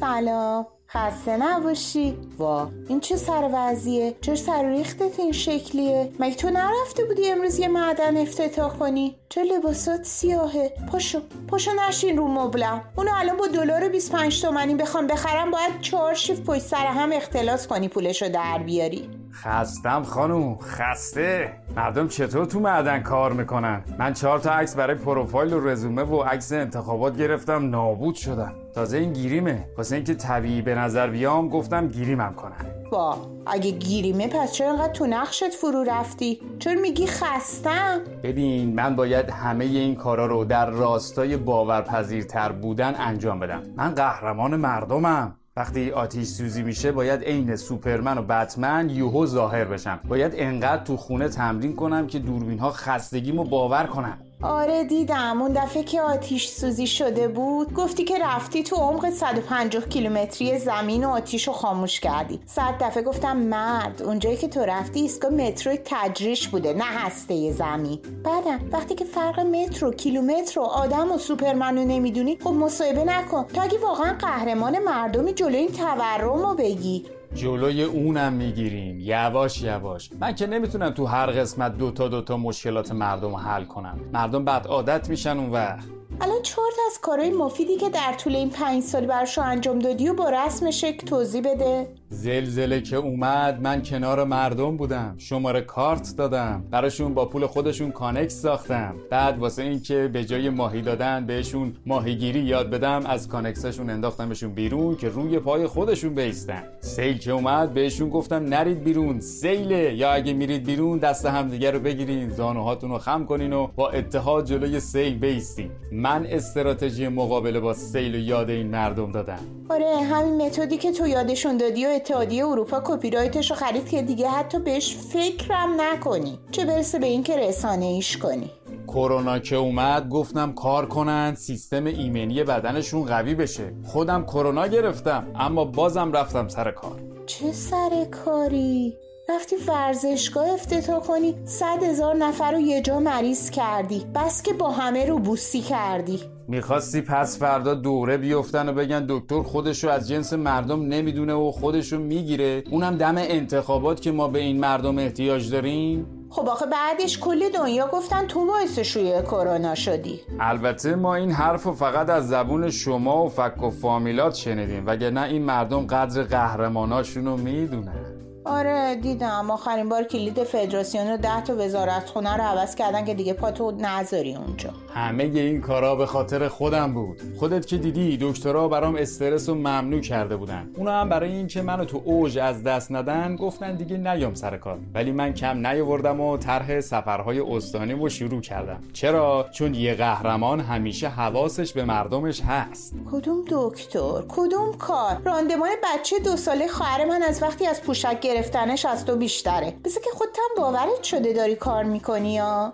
سلام. 0.00 0.66
خسته 0.96 1.36
نباشی. 1.36 2.16
وا 2.38 2.70
این 2.88 3.00
چه 3.00 3.16
سر 3.16 3.50
وضعیه 3.52 4.14
چه 4.20 4.34
سر 4.34 4.68
ریختت 4.68 5.20
این 5.20 5.32
شکلیه؟ 5.32 6.12
مگه 6.20 6.34
تو 6.34 6.50
نرفته 6.50 7.04
بودی 7.04 7.30
امروز 7.30 7.58
یه 7.58 7.68
معدن 7.68 8.16
افتتاح 8.16 8.78
کنی؟ 8.78 9.16
چه 9.28 9.42
لباسات 9.44 10.04
سیاهه؟ 10.04 10.72
پاشو 10.92 11.20
پاشو 11.48 11.70
نشین 11.88 12.16
رو 12.16 12.28
مبلم. 12.28 12.82
اونو 12.96 13.10
الان 13.14 13.36
با 13.36 13.46
دلار 13.46 13.88
25 13.88 14.42
تومنی 14.42 14.74
بخوام 14.74 15.06
بخرم 15.06 15.50
باید 15.50 15.80
چهار 15.80 16.14
شیف 16.14 16.40
پشت 16.40 16.62
سر 16.62 16.86
هم 16.86 17.12
اختلاس 17.12 17.66
کنی 17.66 17.88
پولشو 17.88 18.28
در 18.28 18.58
بیاری. 18.58 19.23
خستم 19.34 20.02
خانوم 20.02 20.58
خسته. 20.58 21.52
مردم 21.76 22.08
چطور 22.08 22.44
تو 22.44 22.60
معدن 22.60 23.00
کار 23.00 23.32
می‌کنن؟ 23.32 23.84
من 23.98 24.12
چهار 24.12 24.38
تا 24.38 24.50
عکس 24.50 24.76
برای 24.76 24.94
پروفایل 24.94 25.52
و 25.52 25.68
رزومه 25.68 26.02
و 26.02 26.22
عکس 26.22 26.52
انتخابات 26.52 27.16
گرفتم 27.16 27.70
نابود 27.70 28.14
شدم. 28.14 28.52
تازه 28.74 28.98
این 28.98 29.12
گیریمه. 29.12 29.68
واسه 29.78 29.96
اینکه 29.96 30.14
طبیعی 30.14 30.62
به 30.62 30.74
نظر 30.74 31.10
بیام 31.10 31.48
گفتم 31.48 31.88
گیریمم 31.88 32.34
کنن. 32.34 32.66
با 32.90 33.16
اگه 33.46 33.70
گیریمه 33.70 34.28
پس 34.28 34.52
چرا 34.52 34.70
انقدر 34.70 34.92
تو 34.92 35.06
نقشت 35.06 35.50
فرو 35.50 35.84
رفتی؟ 35.88 36.40
چرا 36.58 36.80
میگی 36.80 37.06
خستم؟ 37.06 38.00
ببین 38.22 38.74
من 38.74 38.96
باید 38.96 39.30
همه 39.30 39.64
این 39.64 39.94
کارا 39.94 40.26
رو 40.26 40.44
در 40.44 40.70
راستای 40.70 41.36
باورپذیرتر 41.36 42.52
بودن 42.52 42.94
انجام 42.98 43.40
بدم. 43.40 43.62
من 43.76 43.94
قهرمان 43.94 44.56
مردمم. 44.56 45.36
وقتی 45.56 45.90
آتیش 45.90 46.28
سوزی 46.28 46.62
میشه 46.62 46.92
باید 46.92 47.22
عین 47.22 47.56
سوپرمن 47.56 48.18
و 48.18 48.22
بتمن 48.22 48.90
یوهو 48.90 49.26
ظاهر 49.26 49.64
بشم 49.64 50.00
باید 50.08 50.32
انقدر 50.36 50.84
تو 50.84 50.96
خونه 50.96 51.28
تمرین 51.28 51.76
کنم 51.76 52.06
که 52.06 52.18
دوربین 52.18 52.58
ها 52.58 52.70
خستگیمو 52.70 53.44
باور 53.44 53.86
کنم 53.86 54.18
آره 54.44 54.84
دیدم. 54.84 55.42
اون 55.42 55.52
دفعه 55.52 55.82
که 55.82 56.00
آتیش 56.02 56.48
سوزی 56.48 56.86
شده 56.86 57.28
بود 57.28 57.74
گفتی 57.74 58.04
که 58.04 58.18
رفتی 58.18 58.62
تو 58.62 58.76
عمق 58.76 59.10
150 59.10 59.84
کیلومتری 59.88 60.58
زمین 60.58 61.04
و 61.04 61.08
آتیش 61.08 61.46
رو 61.48 61.52
خاموش 61.52 62.00
کردی. 62.00 62.40
صد 62.46 62.74
دفعه 62.80 63.02
گفتم 63.02 63.36
مرد 63.36 64.02
اونجایی 64.02 64.36
که 64.36 64.48
تو 64.48 64.60
رفتی 64.60 65.00
ایستگاه 65.00 65.30
مترو 65.30 65.76
تجریش 65.84 66.48
بوده 66.48 66.72
نه 66.72 66.84
هسته 66.84 67.52
زمین. 67.52 67.98
بعدم 68.24 68.60
وقتی 68.72 68.94
که 68.94 69.04
فرق 69.04 69.40
متر 69.40 69.79
و 69.79 69.92
کیلومتر 69.92 70.60
و 70.60 70.62
آدم 70.62 71.12
و 71.12 71.18
سوپرمن 71.18 71.78
رو 71.78 71.84
نمی‌دونی 71.84 72.38
خب 72.44 72.50
مصاحبه 72.50 73.04
نکن. 73.04 73.44
تا 73.44 73.62
اگه 73.62 73.78
واقعا 73.78 74.12
قهرمان 74.18 74.78
مردمی 74.78 75.32
جلوی 75.32 75.56
این 75.56 75.72
تورم 75.72 76.42
رو 76.42 76.54
بگی. 76.54 77.06
جلوی 77.34 77.82
اونم 77.82 78.32
می‌گیریم. 78.32 79.00
یواش 79.00 79.62
یواش. 79.62 80.10
من 80.20 80.34
که 80.34 80.46
نمی‌تونم 80.46 80.90
تو 80.90 81.06
هر 81.06 81.26
قسمت 81.26 81.78
دوتا 81.78 82.08
دوتا 82.08 82.36
مشکلات 82.36 82.92
مردم 82.92 83.30
رو 83.30 83.36
حل 83.36 83.64
کنم. 83.64 84.00
مردم 84.12 84.44
بعد 84.44 84.66
عادت 84.66 85.08
میشن 85.08 85.38
اون 85.38 85.50
وقت. 85.50 85.84
الان 86.20 86.42
چهار 86.42 86.64
تا 86.64 86.70
از 86.86 87.00
کارهای 87.00 87.30
مفیدی 87.30 87.76
که 87.76 87.90
در 87.90 88.12
طول 88.12 88.36
این 88.36 88.50
پنج 88.50 88.82
سال 88.82 89.06
برشو 89.06 89.42
انجام 89.42 89.78
دادی 89.78 90.08
و 90.08 90.14
با 90.14 90.30
رسم 90.30 90.70
شکل 90.70 91.06
توضیح 91.06 91.40
بده. 91.40 91.86
زلزله 92.08 92.80
که 92.80 92.96
اومد 92.96 93.60
من 93.62 93.82
کنار 93.82 94.24
مردم 94.24 94.76
بودم. 94.76 95.14
شماره 95.18 95.60
کارت 95.60 96.14
دادم. 96.16 96.64
براشون 96.70 97.14
با 97.14 97.24
پول 97.24 97.46
خودشون 97.46 97.90
کانکس 97.92 98.42
ساختم. 98.42 98.94
بعد 99.10 99.38
واسه 99.38 99.62
اینکه 99.62 100.10
به 100.12 100.24
جای 100.24 100.50
ماهی 100.50 100.82
دادن 100.82 101.26
بهشون 101.26 101.76
ماهیگیری 101.86 102.40
یاد 102.40 102.70
بدم 102.70 103.06
از 103.06 103.28
کانکسشون 103.28 103.90
انداختمشون 103.90 104.52
بیرون 104.52 104.96
که 104.96 105.08
روی 105.08 105.38
پای 105.38 105.66
خودشون 105.66 106.14
بیستن. 106.14 106.62
سیل 106.80 107.18
که 107.18 107.32
اومد 107.32 107.74
بهشون 107.74 108.08
گفتم 108.08 108.44
نرید 108.44 108.84
بیرون 108.84 109.20
سیله. 109.20 109.94
یا 109.94 110.12
اگه 110.12 110.32
میرید 110.32 110.64
بیرون 110.64 110.98
دست 110.98 111.26
همدیگه 111.26 111.70
رو 111.70 111.80
بگیرین. 111.80 112.30
زانوهاتون 112.30 112.90
رو 112.90 112.98
خم 112.98 113.24
کنین 113.24 113.52
و 113.52 113.66
با 113.66 113.90
اتحاد 113.90 114.44
جلوی 114.44 114.80
سیل 114.80 115.18
بیستین. 115.18 115.70
من 116.04 116.26
استراتژی 116.26 117.08
مقابله 117.08 117.60
با 117.60 117.74
سیل 117.74 118.14
و 118.14 118.18
یاد 118.18 118.50
این 118.50 118.66
مردم 118.66 119.12
دادم. 119.12 119.38
آره 119.68 119.96
همین 119.96 120.46
متدی 120.46 120.76
که 120.76 120.92
تو 120.92 121.06
یادشون 121.06 121.56
دادی 121.56 121.86
و 121.86 121.88
اتحادیه 121.88 122.46
اروپا 122.46 122.82
کپی 122.84 123.10
رایتش 123.10 123.50
رو 123.50 123.56
خرید 123.56 123.88
که 123.88 124.02
دیگه 124.02 124.28
حتی 124.28 124.58
بهش 124.58 124.96
فکرم 124.96 125.80
نکنی. 125.80 126.38
چه 126.50 126.64
برسه 126.64 126.98
به 126.98 127.06
اینکه 127.06 127.36
رسانه 127.36 127.84
ایش 127.84 128.16
کنی. 128.16 128.50
کرونا 128.86 129.38
که 129.38 129.56
اومد 129.56 130.08
گفتم 130.08 130.52
کار 130.52 130.86
کنن 130.86 131.34
سیستم 131.34 131.84
ایمنی 131.84 132.44
بدنشون 132.44 133.04
قوی 133.04 133.34
بشه. 133.34 133.72
خودم 133.84 134.24
کرونا 134.24 134.66
گرفتم 134.66 135.26
اما 135.38 135.64
بازم 135.64 136.12
رفتم 136.12 136.48
سر 136.48 136.70
کار. 136.70 137.00
چه 137.26 137.52
سر 137.52 138.06
کاری؟ 138.24 138.96
رفتی 139.28 139.56
ورزشگاه 139.68 140.50
افتتاح 140.50 141.00
کنی 141.00 141.34
صد 141.44 141.82
هزار 141.82 142.16
نفر 142.16 142.52
رو 142.52 142.58
یه 142.58 142.82
جا 142.82 143.00
مریض 143.00 143.50
کردی. 143.50 144.06
بس 144.14 144.42
که 144.42 144.52
با 144.52 144.70
همه 144.70 145.06
رو 145.06 145.18
بوسی 145.18 145.60
کردی. 145.60 146.20
می‌خواستی 146.48 147.00
پس 147.00 147.38
فردا 147.38 147.74
دوره 147.74 148.16
بیفتن 148.16 148.68
و 148.68 148.72
بگن 148.72 149.06
دکتر 149.08 149.42
خودشو 149.42 149.88
از 149.88 150.08
جنس 150.08 150.32
مردم 150.32 150.82
نمی‌دونه 150.82 151.34
و 151.34 151.50
خودشو 151.50 151.98
می‌گیره. 151.98 152.62
اونم 152.70 152.96
دم 152.96 153.14
انتخابات 153.18 154.00
که 154.00 154.12
ما 154.12 154.28
به 154.28 154.38
این 154.38 154.60
مردم 154.60 154.98
احتیاج 154.98 155.50
داریم. 155.50 156.06
خب 156.30 156.48
آخه 156.48 156.66
بعدش 156.66 157.18
کل 157.18 157.48
دنیا 157.48 157.88
گفتن 157.92 158.26
تو 158.26 158.46
باعث 158.46 158.78
شویه 158.78 159.22
کرونا 159.22 159.74
شدی. 159.74 160.20
البته 160.40 160.94
ما 160.94 161.14
این 161.14 161.30
حرف 161.30 161.66
فقط 161.66 162.10
از 162.10 162.28
زبون 162.28 162.70
شما 162.70 163.24
و 163.24 163.28
فک 163.28 163.62
و 163.62 163.70
فامیلات 163.70 164.34
شنیدیم 164.34 164.86
وگرنه 164.86 165.22
این 165.22 165.42
مردم 165.42 165.86
قدر 165.86 166.22
قهرماناشون 166.22 167.24
رو 167.24 167.36
می‌دونن. 167.36 168.13
آره 168.44 168.94
دیدم. 168.94 169.50
آخرین 169.50 169.88
بار 169.88 170.04
کلید 170.04 170.44
فدراسیون 170.44 171.08
رو 171.08 171.16
ده 171.16 171.40
تا 171.40 171.56
وزارت 171.56 172.08
خونه 172.10 172.36
رو 172.36 172.42
عوض 172.42 172.74
کردن 172.74 173.04
که 173.04 173.14
دیگه 173.14 173.32
پاتو 173.32 173.70
نذاری 173.70 174.34
اونجا. 174.34 174.70
همه 174.94 175.24
این 175.24 175.60
کارا 175.60 175.96
به 175.96 176.06
خاطر 176.06 176.48
خودم 176.48 176.94
بود. 176.94 177.20
خودت 177.38 177.66
که 177.66 177.78
دیدی 177.78 178.18
دکترها 178.20 178.68
برام 178.68 178.96
استرس 178.96 179.48
و 179.48 179.54
ممنوع 179.54 180.00
کرده 180.00 180.36
بودن. 180.36 180.70
اونا 180.76 181.00
هم 181.00 181.08
برای 181.08 181.32
اینکه 181.32 181.62
منو 181.62 181.84
تو 181.84 182.02
اوج 182.04 182.38
از 182.38 182.62
دست 182.62 182.92
ندن 182.92 183.36
گفتن 183.36 183.74
دیگه 183.76 183.96
نیام 183.96 184.34
سر 184.34 184.56
کار. 184.56 184.78
ولی 184.94 185.12
من 185.12 185.32
کم 185.32 185.66
نیاوردم 185.66 186.20
و 186.20 186.36
طرح 186.36 186.80
سفرهای 186.80 187.40
استانی 187.40 187.92
رو 187.92 188.08
شروع 188.08 188.40
کردم. 188.40 188.80
چرا؟ 188.92 189.46
چون 189.52 189.74
یه 189.74 189.94
قهرمان 189.94 190.60
همیشه 190.60 191.08
حواسش 191.08 191.72
به 191.72 191.84
مردمش 191.84 192.42
هست. 192.42 192.94
کدوم 193.12 193.44
دکتر؟ 193.50 194.22
کدوم 194.28 194.72
کار؟ 194.78 195.20
راندمان 195.24 195.70
بچه 195.84 196.18
دو 196.18 196.36
ساله 196.36 196.68
خواهر 196.68 197.04
من 197.04 197.22
از 197.22 197.42
وقتی 197.42 197.66
از 197.66 197.82
پوشک 197.82 198.20
گرفتنش 198.20 198.86
از 198.86 199.04
تو 199.04 199.16
بیشتره. 199.16 199.74
بسه 199.84 200.00
که 200.00 200.10
خودت 200.14 200.36
هم 200.38 200.62
باورت 200.62 201.02
شده 201.02 201.32
داری 201.32 201.54
کار 201.54 201.84
می‌کنی 201.84 202.34
یا؟ 202.34 202.72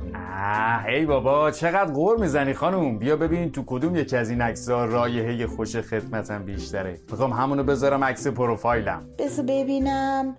ای 0.89 1.07
بابا 1.07 1.51
چقدر 1.51 1.91
غور 2.11 2.19
می‌زنی 2.19 2.55
خانم 2.55 2.99
بیا 2.99 3.17
ببین 3.17 3.53
تو 3.53 3.63
کدوم 3.67 3.97
یکی 3.97 4.17
از 4.17 4.31
این 4.31 4.41
عکس‌ها 4.41 4.85
رایحه 4.85 5.47
خوش 5.47 5.77
خدمتم 5.77 6.45
بیشتره. 6.45 7.01
می‌خوام 7.11 7.33
همونو 7.33 7.63
بذارم 7.63 8.05
عکس 8.05 8.27
پروفایلم. 8.27 9.03
بذار 9.19 9.45
ببینم. 9.45 10.37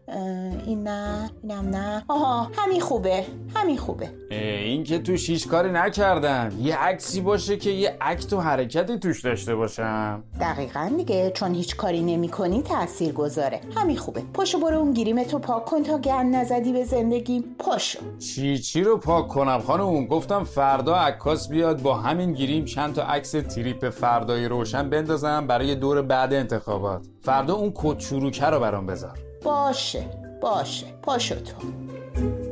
این 0.65 0.83
نه 0.83 1.29
اینم 1.43 1.69
نه. 1.69 2.03
آها 2.07 2.51
همین 2.57 2.81
خوبه. 2.81 3.23
همین 3.55 3.77
خوبه. 3.77 4.09
این 4.29 4.83
که 4.83 4.99
تو 4.99 5.17
شیش 5.17 5.47
کاری 5.47 5.71
نکردم. 5.71 6.51
یه 6.59 6.77
عکسی 6.77 7.21
باشه 7.21 7.57
که 7.57 7.69
یه 7.69 7.97
عکت 8.01 8.33
و 8.33 8.39
حرکتی 8.39 8.99
توش 8.99 9.21
داشته 9.21 9.55
باشم. 9.55 10.23
دقیقا 10.39 10.91
دیگه 10.97 11.31
چون 11.35 11.53
هیچ 11.53 11.75
کاری 11.75 12.01
نمی 12.01 12.29
کنی 12.29 12.61
تأثیر 12.61 13.13
گذاره. 13.13 13.59
همین 13.75 13.97
خوبه. 13.97 14.21
پاشو 14.33 14.59
برو 14.59 14.77
اون 14.77 14.93
گیریم 14.93 15.23
تو 15.23 15.39
پاک 15.39 15.65
کن 15.65 15.83
تا 15.83 15.97
گن 15.97 16.25
نزدی 16.25 16.73
به 16.73 16.83
زندگی 16.83 17.43
پاشو. 17.59 17.99
چی 18.19 18.57
چی 18.57 18.83
رو 18.83 18.97
پاک 18.97 19.27
کنم 19.27 19.59
خانم 19.59 20.05
گفتم 20.05 20.43
فردا 20.43 20.95
عکاس 20.95 21.49
بیاد 21.61 21.81
با 21.81 21.95
همین 21.95 22.33
گیریم 22.33 22.65
چند 22.65 22.93
تا 22.93 23.03
عکس 23.03 23.31
تریپ 23.31 23.89
فردای 23.89 24.47
روشن 24.47 24.89
بندازم 24.89 25.47
برای 25.47 25.75
دور 25.75 26.01
بعد 26.01 26.33
انتخابات. 26.33 27.05
فردا 27.21 27.53
اون 27.55 27.71
کد 27.75 27.99
شروکه 27.99 28.45
رو 28.45 28.59
برام 28.59 28.85
بذار. 28.85 29.19
باشه 29.43 30.05
باشه. 30.41 30.85
پاشو 31.03 31.35
تو. 31.35 32.50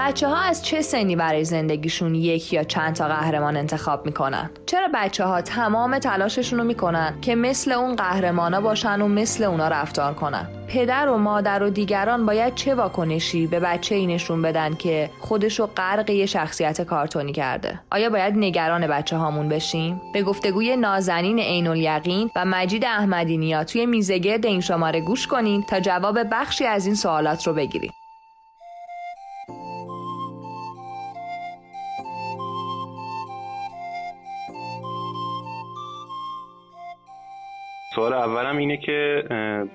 بچه 0.00 0.28
ها 0.28 0.36
از 0.36 0.64
چه 0.64 0.82
سنی 0.82 1.16
برای 1.16 1.44
زندگیشون 1.44 2.14
یک 2.14 2.52
یا 2.52 2.64
چند 2.64 2.94
تا 2.94 3.08
قهرمان 3.08 3.56
انتخاب 3.56 4.06
می‌کنن؟ 4.06 4.50
چرا 4.66 4.88
بچه 4.94 5.24
ها 5.24 5.40
تمام 5.40 5.98
تلاششون 5.98 6.58
رو 6.58 6.64
می‌کنن 6.64 7.14
که 7.20 7.34
مثل 7.34 7.72
اون 7.72 7.96
قهرمانا 7.96 8.60
باشن 8.60 9.02
و 9.02 9.08
مثل 9.08 9.44
اونا 9.44 9.68
رفتار 9.68 10.14
کنن؟ 10.14 10.48
پدر 10.68 11.08
و 11.08 11.18
مادر 11.18 11.62
و 11.62 11.70
دیگران 11.70 12.26
باید 12.26 12.54
چه 12.54 12.74
واکنشی 12.74 13.46
به 13.46 13.60
بچه 13.60 13.94
ای 13.94 14.06
نشون 14.06 14.42
بدن 14.42 14.74
که 14.74 15.10
خودشو 15.18 15.66
غرق 15.66 16.10
یه 16.10 16.26
شخصیت 16.26 16.82
کارتونی 16.82 17.32
کرده؟ 17.32 17.80
آیا 17.90 18.10
باید 18.10 18.34
نگران 18.36 18.86
بچه 18.86 19.16
هامون 19.16 19.48
بشیم؟ 19.48 20.00
به 20.12 20.22
گفتگوی 20.22 20.76
نازنین 20.76 21.38
عین 21.38 21.66
الیقین 21.66 22.30
و 22.36 22.44
مجید 22.44 22.84
احمدی 22.84 23.36
نیا 23.36 23.64
توی 23.64 23.86
میزگرد 23.86 24.46
این 24.46 24.60
شماره 24.60 25.00
گوش 25.00 25.26
کنین 25.26 25.62
تا 25.62 25.80
جواب 25.80 26.18
بخشی 26.32 26.64
از 26.64 26.86
این 26.86 26.94
سوالات 26.94 27.46
رو 27.46 27.52
بگیرید. 27.52 27.92
سوال 38.00 38.12
اولم 38.12 38.56
اینه 38.56 38.76
که 38.76 39.24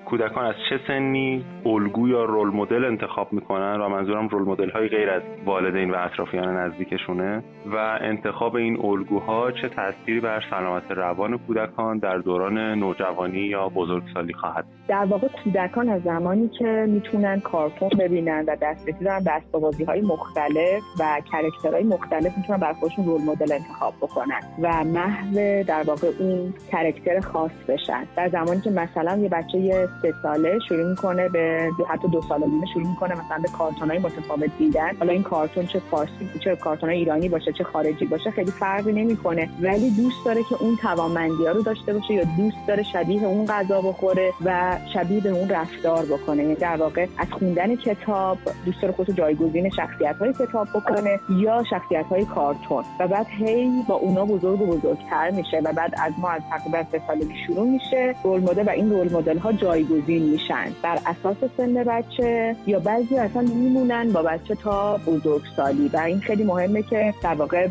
کودکان 0.06 0.46
از 0.46 0.56
چه 0.70 0.80
سنی 0.88 1.46
الگو 1.66 2.08
یا 2.08 2.26
رول 2.26 2.48
مدل 2.48 2.86
انتخاب 2.86 3.34
می‌کنن؟ 3.34 3.82
و 3.82 3.90
منظورم 3.90 4.28
رول 4.28 4.42
مدل 4.42 4.70
های 4.70 4.88
غیر 4.88 5.10
از 5.10 5.22
والدین 5.46 5.92
و 5.92 5.96
اطرافیان 5.98 6.58
نزدیکشونه. 6.58 7.44
و 7.74 7.98
انتخاب 8.02 8.56
این 8.56 8.86
الگوها 8.86 9.52
چه 9.52 9.70
تأثیری 9.70 10.20
بر 10.20 10.44
سلامت 10.50 10.92
روان 10.92 11.38
کودکان 11.38 11.98
در 11.98 12.18
دوران 12.18 12.58
نوجوانی 12.58 13.40
یا 13.40 13.70
بزرگسالی 13.70 14.34
خواهد 14.34 14.66
در 14.88 15.06
واقع 15.06 15.28
کودکان 15.44 15.90
از 15.90 16.02
زمانی 16.02 16.50
که 16.60 16.86
می‌تونن 16.90 17.40
کارتون 17.40 17.90
ببینن 18.00 18.46
و 18.48 18.56
دسترسی 18.62 19.04
دارن 19.04 19.24
به 19.24 19.32
اسباب‌بازی 19.32 19.84
های 19.84 20.02
مختلف 20.02 20.84
و 21.00 21.22
character 21.32 21.74
های 21.74 21.84
مختلف 21.84 22.38
می‌تونن 22.38 22.60
برا 22.60 22.74
خودشون 22.74 23.06
role 23.06 23.22
model 23.22 23.54
انتخاب 23.54 23.94
بکنن. 24.02 24.40
و 24.62 24.84
محو 24.84 25.64
در 25.64 25.84
واقع 25.88 26.08
اون 26.20 26.54
character 26.72 27.20
خاص 27.20 27.52
بشن. 27.68 28.04
در 28.18 28.30
زمانی 28.30 28.62
که 28.62 28.70
مثلا 28.70 29.18
یه 29.18 29.30
بچه 29.30 29.88
سه 30.02 30.14
ساله 30.24 30.60
شروع 30.68 30.90
می‌کنه 30.90 31.30
به 31.30 31.70
حتی 31.90 32.08
دو 32.08 32.22
سال 32.22 32.40
نیمه 32.40 32.66
شروع 32.74 32.88
می‌کنه 32.88 33.14
مثلا 33.14 33.38
به 33.42 33.50
کارتون 33.58 33.90
های 33.90 34.00
متفاوت 34.00 34.50
دیدن. 34.58 34.96
حالا 35.00 35.12
این 35.12 35.24
کارتون 35.24 35.66
چه 35.66 35.82
فارسی 35.92 36.30
چه 36.44 36.56
کارتون 36.56 36.90
ایرانی 36.90 37.30
باشه 37.30 37.52
چه 37.52 37.64
خارجی 37.64 38.06
باشه 38.06 38.32
خیلی 38.32 38.52
فرقی 38.52 38.94
نمی‌کنه. 38.94 39.50
ولی 39.62 39.90
دوست 39.90 40.26
داره 40.26 40.44
که 40.50 40.56
اون 40.60 40.76
توانمندی 40.82 41.46
ها 41.46 41.52
رو 41.52 41.62
داشته 41.62 41.94
باشه 41.94 42.14
یا 42.14 42.24
دوست 42.38 42.58
داره 42.68 42.84
شبیه 42.84 43.24
اون 43.24 43.46
غذا 43.46 43.82
بخوره 43.82 44.34
و 44.46 44.78
شبیه 44.94 45.22
به 45.22 45.30
اون 45.30 45.50
رفتار 45.50 46.06
بکنه. 46.06 46.44
یعنی 46.44 46.56
در 46.56 46.76
واقع 46.76 47.06
از 47.18 47.28
خوندن 47.32 47.76
کتاب 47.76 48.38
دوست 48.66 48.82
داره 48.82 48.94
خودش 48.94 49.16
جایگزین 49.16 49.70
شخصیت 49.70 50.16
های 50.16 50.34
کتاب 50.34 50.68
بکنه 50.76 51.20
یا 51.30 51.64
شخصیت 51.70 52.06
های 52.06 52.26
کارتون. 52.26 52.84
و 53.00 53.08
بعد 53.08 53.28
هی 53.30 53.84
با 53.88 53.96
اونا 53.96 54.26
بزرگ 54.26 54.62
و 54.62 54.66
بزرگتر 54.66 55.32
میشه 55.32 55.60
و 55.60 55.74
بعد 55.74 55.94
از 56.04 56.14
ما 56.18 56.30
از 56.30 56.42
تقریبا 56.50 56.84
سه 56.92 57.02
سالگی 57.08 57.36
شروع 57.48 57.70
میشه. 57.70 58.05
رول 58.24 58.42
مدل 58.42 58.68
و 58.68 58.70
این 58.70 58.92
رول 58.92 59.14
مدل 59.14 59.38
ها 59.38 59.52
جایگزین 59.52 60.24
میشن. 60.24 60.68
بر 60.82 61.00
اساس 61.06 61.38
سن 61.58 61.74
بچه 61.74 62.56
یا 62.68 62.80
بعضی 62.80 63.18
اصلا 63.18 63.42
میمونن 63.42 64.12
با 64.12 64.24
بچه 64.24 64.56
تا 64.56 64.98
بزرگسالی. 64.98 65.90
و 65.94 65.98
این 65.98 66.20
خیلی 66.20 66.44
مهمه 66.44 66.84
که 66.84 67.14
در 67.24 67.34
واقع 67.34 67.68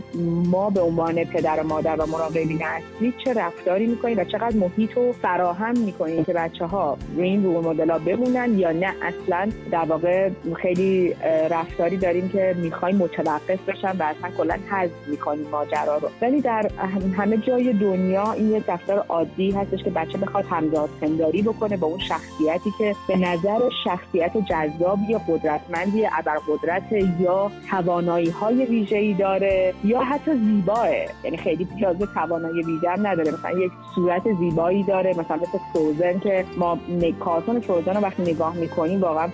ما 0.50 0.70
به 0.70 0.80
عنوان 0.80 1.24
پدر 1.24 1.60
و 1.60 1.66
مادر 1.66 1.96
و 1.96 2.06
مراقبین 2.06 2.60
اصلی 2.62 3.14
چه 3.24 3.32
رفتاری 3.34 3.86
می‌کنیم 3.86 4.18
و 4.18 4.24
چقدر 4.24 4.56
محیط 4.56 4.92
رو 4.92 5.12
فراهم 5.12 5.78
می‌کنیم 5.78 6.24
که 6.24 6.32
بچه 6.32 6.66
ها 6.66 6.98
روی 7.16 7.28
این 7.28 7.44
رول 7.44 7.64
مدل 7.64 7.90
ها 7.90 7.98
بمونن 7.98 8.58
یا 8.58 8.72
نه. 8.72 8.92
اصلا 9.02 9.48
در 9.70 9.84
واقع 9.84 10.30
خیلی 10.62 11.14
رفتاری 11.50 11.96
داریم 11.96 12.28
که 12.28 12.54
می‌خوایم 12.58 12.96
متوقف 12.96 13.68
بشن 13.68 13.96
و 13.98 14.02
اصلا 14.02 14.30
کلا 14.38 14.54
حذف 14.70 15.08
می‌کنیم 15.08 15.46
ماجرا 15.52 15.96
رو. 15.96 16.08
ولی 16.22 16.40
در 16.40 16.70
همه 17.16 17.36
جای 17.36 17.72
دنیا 17.72 18.32
این 18.32 18.50
یه 18.50 18.62
رفتار 18.68 19.04
عادی 19.08 19.50
هستش 19.50 19.82
که 19.82 19.90
بچه 19.90 20.18
بخواد 20.24 20.44
همزاد 20.50 20.90
پنداری 21.00 21.42
بکنه 21.42 21.76
با 21.76 21.86
اون 21.86 21.98
شخصیتی 21.98 22.70
که 22.78 22.96
به 23.08 23.16
نظر 23.16 23.58
شخصیت 23.84 24.32
جذابی 24.36 25.06
یا 25.08 25.20
قدرتمندی 25.28 26.06
ابرقدرت 26.06 26.92
یا 27.20 27.50
توانایی 27.70 28.30
های 28.30 28.66
ویژه‌ای 28.66 29.14
داره 29.14 29.74
یا 29.84 30.00
حتی 30.00 30.30
زیباه. 30.34 30.88
یعنی 31.24 31.36
خیلی 31.36 31.64
پیازه 31.64 32.06
توانایی 32.14 32.62
ویژه 32.62 32.90
نداره. 32.98 33.30
مثلا 33.30 33.58
یک 33.58 33.72
صورت 33.94 34.22
زیبایی 34.38 34.82
داره. 34.82 35.10
مثلا 35.10 35.36
مثل 35.36 35.58
فروزن 35.72 36.18
که 36.18 36.44
ما 36.56 36.78
کارتون 37.20 37.60
فروزن 37.60 37.94
رو 37.94 38.00
وقتی 38.00 38.22
نگاه 38.22 38.56
می‌کنیم 38.56 39.00
واقعا 39.00 39.28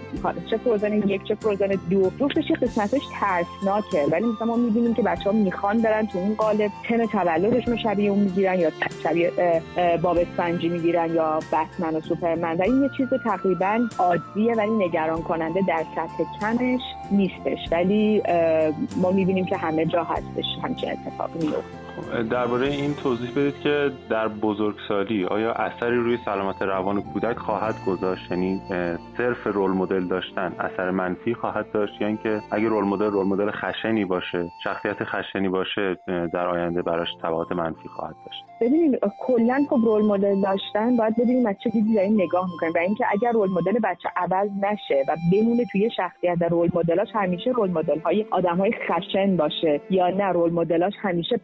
چه 0.50 0.57
فروزن 0.57 0.92
یک 0.92 1.24
چه 1.24 1.35
فروزن 1.35 1.68
دو. 1.90 2.11
جفتش 2.20 2.53
قسمتش 2.62 3.03
ترسناکه. 3.20 4.05
ولی 4.12 4.24
مثلا 4.24 4.46
ما 4.46 4.57
می‌بینیم 4.57 4.94
که 4.94 5.03
بچه 5.03 5.24
ها 5.24 5.33
می‌خوان 5.33 5.83
برن 5.83 6.07
تو 6.07 6.18
اون 6.18 6.35
قالب. 6.35 6.70
تم 6.88 7.07
تولدشون 7.07 7.76
شبیه 7.76 8.11
اون 8.11 8.18
می‌گیرن 8.18 8.61
یا 8.61 8.70
شبیه 9.03 9.33
باب 10.03 10.18
اسفنجی 10.18 10.68
می‌گیرن 10.81 11.14
یا 11.14 11.38
بتمن 11.53 11.97
و 11.97 12.01
سوپرمن. 12.01 12.57
و 12.57 12.62
این 12.62 12.83
یه 12.83 12.90
چیز 12.97 13.09
تقریبا 13.25 13.88
عادیه 13.99 14.55
ولی 14.55 14.71
نگران 14.71 15.23
کننده 15.23 15.61
در 15.69 15.85
سطح 15.95 16.25
کمش 16.40 16.81
نیستش. 17.11 17.59
ولی 17.73 18.23
ما 18.97 19.11
می‌بینیم 19.11 19.47
که 19.47 19.57
همه 19.57 19.87
جا 19.87 20.05
هستش 20.05 20.45
همچین 20.62 20.90
اتفاق 20.90 21.31
میفته 21.35 21.80
درباره 22.31 22.67
این 22.67 22.95
توضیح 22.95 23.31
بدید 23.31 23.61
که 23.61 23.91
در 24.11 24.29
بزرگسالی 24.29 25.25
آیا 25.25 25.53
اثری 25.53 25.97
روی 25.97 26.19
سلامت 26.25 26.63
روان 26.63 27.03
کودک 27.03 27.37
خواهد 27.37 27.75
گذاشت؟ 27.87 28.31
یعنی 28.31 28.61
صرف 29.17 29.47
role 29.47 29.71
model 29.71 30.07
داشتن 30.07 30.53
اثر 30.59 30.91
منفی 30.91 31.35
خواهد 31.35 31.73
داشت؟ 31.73 31.93
یا 32.01 32.09
یعنی 32.09 32.19
اینکه 32.25 32.43
اگه 32.51 32.69
role 32.69 32.85
model 32.85 33.11
role 33.11 33.27
model 33.27 33.51
خشنی 33.51 34.05
باشه 34.05 34.49
شخصیت 34.65 35.05
خشنی 35.05 35.49
باشه 35.49 35.97
در 36.33 36.47
آینده 36.47 36.83
براش 36.83 37.09
تبعات 37.23 37.53
منفی 37.53 37.89
خواهد 37.89 38.15
داشت؟ 38.27 38.51
ببینید 38.61 38.99
کلا 39.19 39.67
خب 39.71 39.81
role 39.85 40.05
model 40.05 40.40
داشتن 40.41 40.97
باید 40.97 41.17
ببینیم 41.17 41.47
از 41.47 41.55
چه 41.65 41.71
دیدی 41.71 41.95
داریم 41.95 42.15
نگاه 42.15 42.47
می‌کنیم. 42.53 42.73
و 42.75 42.79
اینکه 42.79 43.05
اگر 43.11 43.33
role 43.33 43.51
model 43.51 43.79
بچه 43.85 44.09
عوض 44.17 44.49
نشه 44.63 45.05
و 45.09 45.17
بمونه 45.33 45.65
توی 45.73 45.91
شخصیت 45.97 46.37
و 46.41 46.45
role 46.45 46.71
model 46.75 46.99
اش 46.99 47.09
همیشه 47.15 47.51
role 47.51 47.71
model 47.71 48.01
های 48.01 48.27
آدم 48.31 48.57
های 48.57 48.73
خشن 48.89 49.37
باشه. 49.37 49.81
یا 49.91 50.09
نه 50.09 50.25
role 50.25 50.53
model 50.53 50.81
اش 50.81 50.93
همیشه 51.03 51.37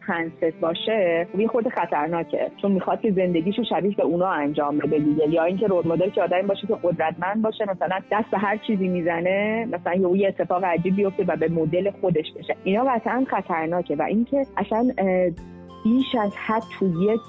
پرنسس 0.51 0.59
باشه 0.59 1.27
یه 1.37 1.47
خود 1.47 1.69
خطرناکه. 1.69 2.51
چون 2.61 2.71
می‌خواد 2.71 3.01
که 3.01 3.11
زندگیشو 3.11 3.63
شبیه 3.69 3.95
به 3.95 4.03
اونا 4.03 4.29
انجام 4.29 4.77
بده 4.77 4.99
دیگه. 4.99 5.29
یا 5.29 5.43
اینکه 5.43 5.67
role 5.67 5.87
model 5.87 6.09
که 6.09 6.21
آدمی 6.21 6.41
باشه 6.41 6.67
که 6.67 6.75
قدرتمند 6.83 7.41
باشه 7.41 7.63
مثلا 7.69 7.99
دست 8.11 8.31
به 8.31 8.37
هر 8.37 8.57
چیزی 8.57 8.87
می‌زنه 8.87 9.67
مثلا 9.71 10.15
یه 10.15 10.27
اتفاق 10.27 10.63
عجیب 10.63 10.95
بیفته 10.95 11.23
و 11.27 11.35
به 11.35 11.47
مدل 11.47 11.91
خودش 11.91 12.25
بشه. 12.39 12.55
اینا 12.63 12.83
قطعا 12.83 13.25
خطرناکه 13.27 13.95
و 13.95 14.01
اینکه 14.01 14.41
اصلا 14.57 14.89
بیش 15.87 16.15
از 16.21 16.31
حد 16.35 16.63
تو 16.79 17.03
یک 17.03 17.21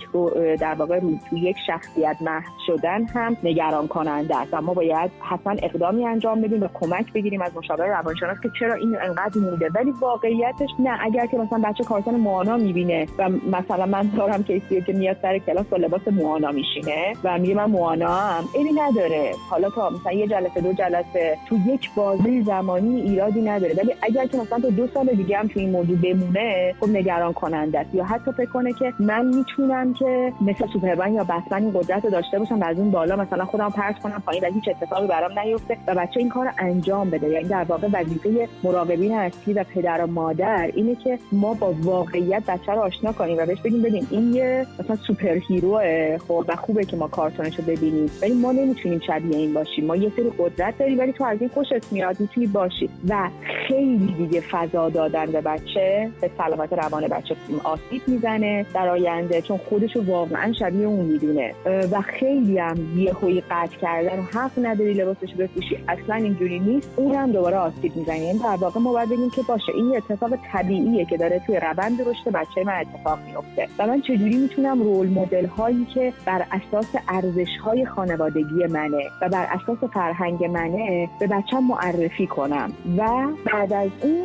در 0.61 0.75
واقع 0.75 1.01
تو 1.01 1.37
یک 1.37 1.57
شخصیت 1.67 2.17
محو 2.21 2.51
شدن 2.67 3.05
هم 3.05 3.37
نگران 3.43 3.89
کننده 3.89 4.37
است. 4.37 4.55
ما 4.55 4.75
باید 4.75 5.11
حتما 5.21 5.55
اقدامی 5.63 6.07
انجام 6.07 6.41
بدیم 6.41 6.63
و 6.63 6.69
کمک 6.75 7.13
بگیریم 7.13 7.43
از 7.43 7.57
مشاور 7.57 7.87
روانشناس 7.87 8.37
که 8.43 8.51
چرا 8.59 8.75
این 8.75 8.97
انقدر 9.03 9.41
مونده. 9.41 9.71
ولی 9.75 9.91
واقعیتش 9.91 10.69
نه. 10.79 10.99
اگر 11.01 11.27
که 11.27 11.37
مثلا 11.37 11.59
بچه 11.65 11.85
کارتون 11.85 12.15
موانا 12.15 12.57
می‌بینه 12.57 13.07
و 13.19 13.29
مثلا 13.29 13.87
من 13.87 14.11
دارم 14.17 14.43
کیسی 14.45 14.83
که 14.83 14.93
میاد 14.93 15.17
سر 15.23 15.39
کلاس 15.39 15.67
با 15.67 15.77
لباس 15.77 16.09
موانا 16.09 16.51
میشینه 16.51 17.13
و 17.25 17.39
میگه 17.39 17.55
من 17.55 17.71
موانا 17.71 18.15
هم 18.15 18.45
اینی 18.55 18.71
نداره. 18.73 19.33
حالا 19.51 19.71
تا 19.71 19.91
مثلا 19.91 20.13
یه 20.13 20.27
جلسه 20.27 20.61
دو 20.61 20.73
جلسه 20.73 21.39
تو 21.49 21.57
یک 21.67 21.91
بازی 21.95 22.43
زمانی 22.43 23.01
ایرادی 23.01 23.43
نداره. 23.43 23.75
ولی 23.75 23.95
اگر 24.03 24.27
که 24.27 24.39
مثلا 24.39 24.59
تو 24.59 24.71
دو 24.71 24.87
سال 24.87 25.07
دیگه 25.07 25.39
هم 25.39 25.47
تو 25.47 25.61
این 25.61 25.71
موضوع 25.71 25.97
بمونه 25.97 26.75
خب 26.81 26.89
نگران 26.89 27.33
کننده 27.33 27.79
است. 27.79 27.95
یا 27.95 28.05
حتی 28.05 28.33
کنه 28.53 28.73
که 28.73 28.93
من 28.99 29.27
می‌تونم 29.27 29.95
که 29.95 30.33
مثل 30.41 30.67
سوپرمن 30.73 31.15
یا 31.15 31.25
بتمن 31.25 31.63
این 31.63 31.73
قدرت 31.75 32.05
رو 32.05 32.11
داشته 32.11 32.39
باشم 32.39 32.61
و 32.61 32.65
از 32.65 32.79
اون 32.79 32.91
بالا 32.91 33.17
مثلا 33.17 33.45
خودم 33.45 33.71
پرت 33.71 33.99
کنم 33.99 34.23
پایین 34.27 34.45
و 34.45 34.53
هیچ 34.53 34.69
اتفاقی 34.69 35.07
برام 35.07 35.39
نیفته 35.39 35.77
و 35.87 35.95
بچه 35.95 36.21
این 36.21 36.29
کار 36.29 36.45
رو 36.45 36.51
انجام 36.59 37.11
بده. 37.11 37.29
یعنی 37.29 37.49
در 37.49 37.65
واقع 37.65 37.89
وظیفه 37.93 38.49
مراقبین 38.65 39.13
اصلی 39.13 39.55
و 39.55 39.65
پدر 39.75 40.05
و 40.05 40.07
مادر 40.07 40.71
اینه 40.75 40.95
که 40.95 41.19
ما 41.33 41.55
با 41.55 41.75
واقعیت 41.83 42.43
بچه 42.47 42.73
رو 42.73 42.81
آشنا 42.81 43.13
کنیم 43.13 43.39
و 43.39 43.47
بهش 43.47 43.61
بگیم 43.61 43.83
ببین 43.83 44.07
این 44.11 44.35
یه 44.35 44.67
مثلا 44.79 44.97
super 44.97 45.39
hero 45.49 45.81
خب 46.29 46.45
و 46.49 46.57
خوبه 46.57 46.85
که 46.85 46.97
ما 46.97 47.09
کارتونش 47.09 47.59
رو 47.59 47.65
ببینیم. 47.65 48.11
ولی 48.23 48.35
ما 48.35 48.53
نمی‌تونیم 48.53 49.01
شبیه 49.07 49.37
این 49.37 49.55
باشیم. 49.55 49.85
ما 49.85 49.97
یه 49.97 50.13
سری 50.17 50.33
قدرت 50.39 50.79
داریم 50.79 50.99
ولی 50.99 51.13
تو 51.13 51.25
از 51.25 51.41
این 51.41 51.51
خوشت 51.55 51.93
میاد 51.93 52.21
می‌تونی 52.21 52.47
باشی. 52.47 52.91
و 53.09 53.29
خیلی 53.69 54.15
دیگه 54.19 54.41
فضا 54.41 54.89
دادن 54.89 55.27
به 55.27 55.41
بچه 55.41 56.11
به 56.21 56.31
سلامت 56.39 56.73
روان 56.73 57.09
بچه. 57.09 57.37
آسیب 57.65 58.03
می‌زنه 58.39 58.67
در 58.75 58.89
آینده 58.89 59.43
چون 59.43 59.59
خودش 59.69 59.97
رو 59.97 60.05
واقعا 60.05 60.53
شبیه 60.53 60.87
اون 60.87 61.07
می‌دونه. 61.07 61.55
و 61.93 62.01
خیلی 62.01 62.59
هم 62.59 62.99
یهویی 62.99 63.43
قطع 63.51 63.77
کردن 63.77 64.21
حق 64.21 64.51
نداری 64.63 64.95
لباسش 64.95 65.35
بپوشی. 65.39 65.79
اصلا 65.89 66.15
اینجوری 66.15 66.59
نیست. 66.59 66.91
اون 66.97 67.15
هم 67.15 67.33
دوباره 67.33 67.57
آسیب 67.57 67.97
می‌زنه. 67.97 68.19
یعنی 68.19 68.39
در 68.39 68.57
واقع 68.61 68.81
ما 68.81 68.93
باید 68.93 69.09
بگیم 69.09 69.31
که 69.31 69.43
باشه 69.49 69.73
این 69.75 69.97
اتفاق 69.97 70.31
طبیعیه 70.53 71.05
که 71.05 71.17
داره 71.17 71.43
توی 71.47 71.57
روند 71.57 72.01
رشد 72.01 72.31
بچه 72.35 72.65
من 72.65 72.81
اتفاق 72.81 73.19
میفته 73.27 73.69
و 73.79 73.87
من 73.87 74.01
چجوری 74.01 74.37
می‌تونم 74.37 74.83
role 74.83 75.09
model 75.09 75.47
هایی 75.47 75.87
که 75.95 76.13
بر 76.27 76.45
اساس 76.53 76.95
ارزش 77.09 77.57
های 77.65 77.87
خانوادگی 77.87 78.67
منه 78.71 79.05
و 79.23 79.29
بر 79.29 79.47
اساس 79.51 79.91
فرهنگ 79.93 80.45
منه 80.45 81.09
به 81.21 81.27
بچه 81.27 81.61
معرفی 81.61 82.27
کنم؟ 82.27 82.73
و 82.99 83.09
بعد 83.53 83.73
از 83.73 83.91
اون 84.03 84.23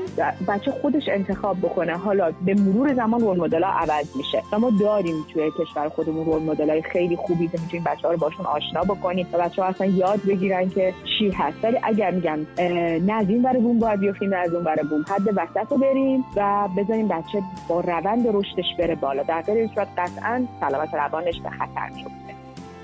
بچه 0.48 0.72
خودش 0.72 1.04
انتخاب 1.08 1.58
بکنه. 1.58 1.98
حالا 1.98 2.32
به 2.46 2.54
مرور 2.54 2.94
زمان 2.94 3.22
رول 3.22 3.40
مدل 3.40 3.64
ها 3.64 3.80
عوض 3.94 4.16
میشه. 4.16 4.44
و 4.52 4.60
ما 4.60 4.72
داریم 4.80 5.26
توی 5.34 5.52
کشور 5.60 5.90
خودمون 5.90 6.26
رول 6.26 6.44
مدل 6.44 6.70
های 6.70 6.82
خیلی 6.82 7.16
خوبی 7.16 7.48
که 7.48 7.60
می‌تونیم 7.62 7.84
بچه 7.84 8.08
ها 8.08 8.14
رو 8.14 8.20
باشون 8.20 8.46
آشنا 8.46 8.82
بکنیم 8.82 9.28
و 9.34 9.38
بچه 9.38 9.62
ها 9.62 9.68
اصلا 9.68 9.88
یاد 9.88 10.20
بگیرن 10.28 10.70
که 10.70 10.94
چی 11.20 11.30
هست. 11.30 11.58
ولی 11.64 11.78
اگر 11.84 12.12
میگم 12.12 12.40
نه 13.06 13.14
از 13.14 13.30
این 13.30 13.42
برای 13.42 13.62
بوم 13.62 13.80
باید 13.80 14.00
بیفتیم 14.00 14.30
نه 14.30 14.36
از 14.36 14.54
اون 14.54 14.64
برای 14.64 14.84
بوم. 14.90 15.06
حد 15.08 15.28
وسط 15.28 15.72
رو 15.72 15.78
بریم 15.78 16.26
و 16.36 16.68
بذاریم 16.78 17.08
بچه 17.08 17.44
با 17.68 17.80
روند 17.80 18.28
رشدش 18.28 18.76
بره 18.80 18.96
بالا. 18.96 19.24
در 19.24 19.42
غیر 19.42 19.68
صورت 19.76 19.88
قطعا 19.98 20.48
سلامت 20.60 20.94
روانش 20.94 21.42
به 21.42 21.50
خطر 21.50 21.90
میفته 21.96 22.33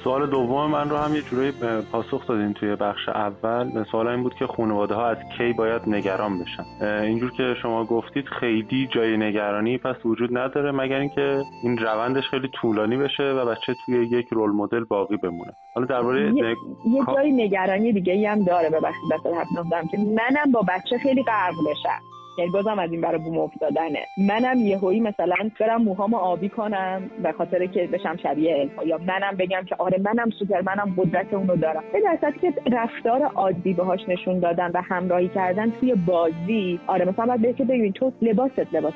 سوال 0.03 0.29
دوم 0.29 0.71
من 0.71 0.89
رو 0.89 0.97
هم 0.97 1.15
یه 1.15 1.21
جورایی 1.21 1.53
پاسخ 1.91 2.27
دادین 2.27 2.53
توی 2.53 2.75
بخش 2.75 3.09
اول. 3.09 3.83
سوال 3.91 4.07
این 4.07 4.23
بود 4.23 4.33
که 4.33 4.47
خانواده 4.47 4.95
ها 4.95 5.07
از 5.07 5.17
کی 5.37 5.53
باید 5.53 5.81
نگران 5.87 6.39
بشن؟ 6.39 6.85
اینجور 6.85 7.31
که 7.31 7.55
شما 7.61 7.85
گفتید 7.85 8.25
خیلی 8.25 8.87
جای 8.91 9.17
نگرانی 9.17 9.77
پس 9.77 9.95
وجود 10.05 10.37
نداره 10.37 10.71
مگر 10.71 10.99
اینکه 10.99 11.41
این 11.63 11.77
روندش 11.77 12.23
خیلی 12.29 12.47
طولانی 12.61 12.97
بشه 12.97 13.23
و 13.23 13.45
بچه 13.45 13.75
توی 13.85 14.05
یک 14.05 14.27
رول 14.31 14.51
مدل 14.51 14.83
باقی 14.83 15.17
بمونه. 15.17 15.51
حالا 15.75 15.87
درباره 15.87 16.33
یه, 16.33 16.55
یه 16.85 17.05
جای 17.15 17.31
نگرانی 17.31 17.93
دیگه 17.93 18.29
هم 18.29 18.43
داره 18.43 18.69
ببخشید 18.69 19.09
بس 19.11 19.33
حرف 19.33 19.47
که 19.91 19.97
منم 19.97 20.51
با 20.51 20.61
بچه 20.61 20.97
خیلی 20.97 21.23
غرق 21.23 21.55
بشم. 21.69 22.18
یعنی 22.37 22.51
بازم 22.51 22.79
از 22.79 22.91
این 22.91 23.01
برای 23.01 23.17
بوم 23.17 23.37
افتادنه. 23.37 23.99
منم 24.17 24.59
یهویی 24.59 24.99
مثلا 24.99 25.35
برم 25.59 25.81
موهامو 25.81 26.17
آبی 26.17 26.49
کنم 26.49 27.01
به 27.23 27.31
خاطر 27.31 27.65
که 27.65 27.87
بشم 27.87 28.17
شبیه 28.23 28.55
الفا 28.59 28.83
یا 28.83 28.97
منم 28.97 29.37
بگم 29.39 29.63
که 29.69 29.75
آره 29.79 30.01
منم 30.01 30.29
سوپر 30.29 30.61
منم 30.61 30.93
قدرت 30.97 31.33
اونو 31.33 31.55
دارم. 31.55 31.83
به 31.93 32.01
درصد 32.01 32.37
که 32.41 32.53
رفتار 32.71 33.23
عادی 33.23 33.73
باهاش 33.73 33.99
نشون 34.07 34.39
دادن 34.39 34.71
و 34.73 34.81
همراهی 34.81 35.27
کردن 35.27 35.71
توی 35.71 35.95
بازی 35.95 36.79
آره 36.87 37.05
مثلا 37.05 37.37
باید 37.37 37.55
که 37.55 37.63
ببین 37.63 37.91
تو 37.91 38.11
لباست 38.21 38.73
لباس 38.73 38.93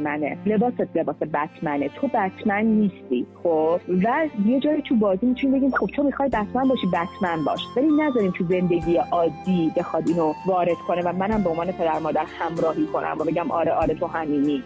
منه 0.00 0.38
لباست 0.46 0.96
لباس 0.96 1.16
بتمنه. 1.16 1.88
تو 1.88 2.08
بتمن 2.08 2.64
نیستی 2.64 3.26
خب؟ 3.42 3.80
و 4.04 4.26
یه 4.46 4.60
جایی 4.60 4.82
تو 4.82 4.94
بازی 4.96 5.26
می‌تونیم 5.26 5.58
بگیم 5.58 5.70
خب 5.70 5.86
تو 5.86 6.02
می‌خوای 6.02 6.28
بتمن 6.28 6.68
باشی 6.68 6.86
بتمن 6.86 7.44
باش. 7.46 7.60
ولی 7.76 7.88
نذاریم 8.00 8.30
تو 8.30 8.44
زندگی 8.44 8.96
عادی 8.96 9.72
بخواد 9.76 10.08
اینو 10.08 10.32
وارد 10.46 10.76
کنه 10.88 11.02
و 11.02 11.12
منم 11.12 11.42
به 11.42 11.50
عنوان 11.50 11.72
پدر 11.72 11.98
مادر 11.98 12.24
همراه 12.38 12.77
کنم 12.86 13.16
و 13.20 13.24
بگم 13.24 13.50
آره 13.50 13.72
آره 13.72 13.94
تو 13.94 14.06
همینی. 14.06 14.62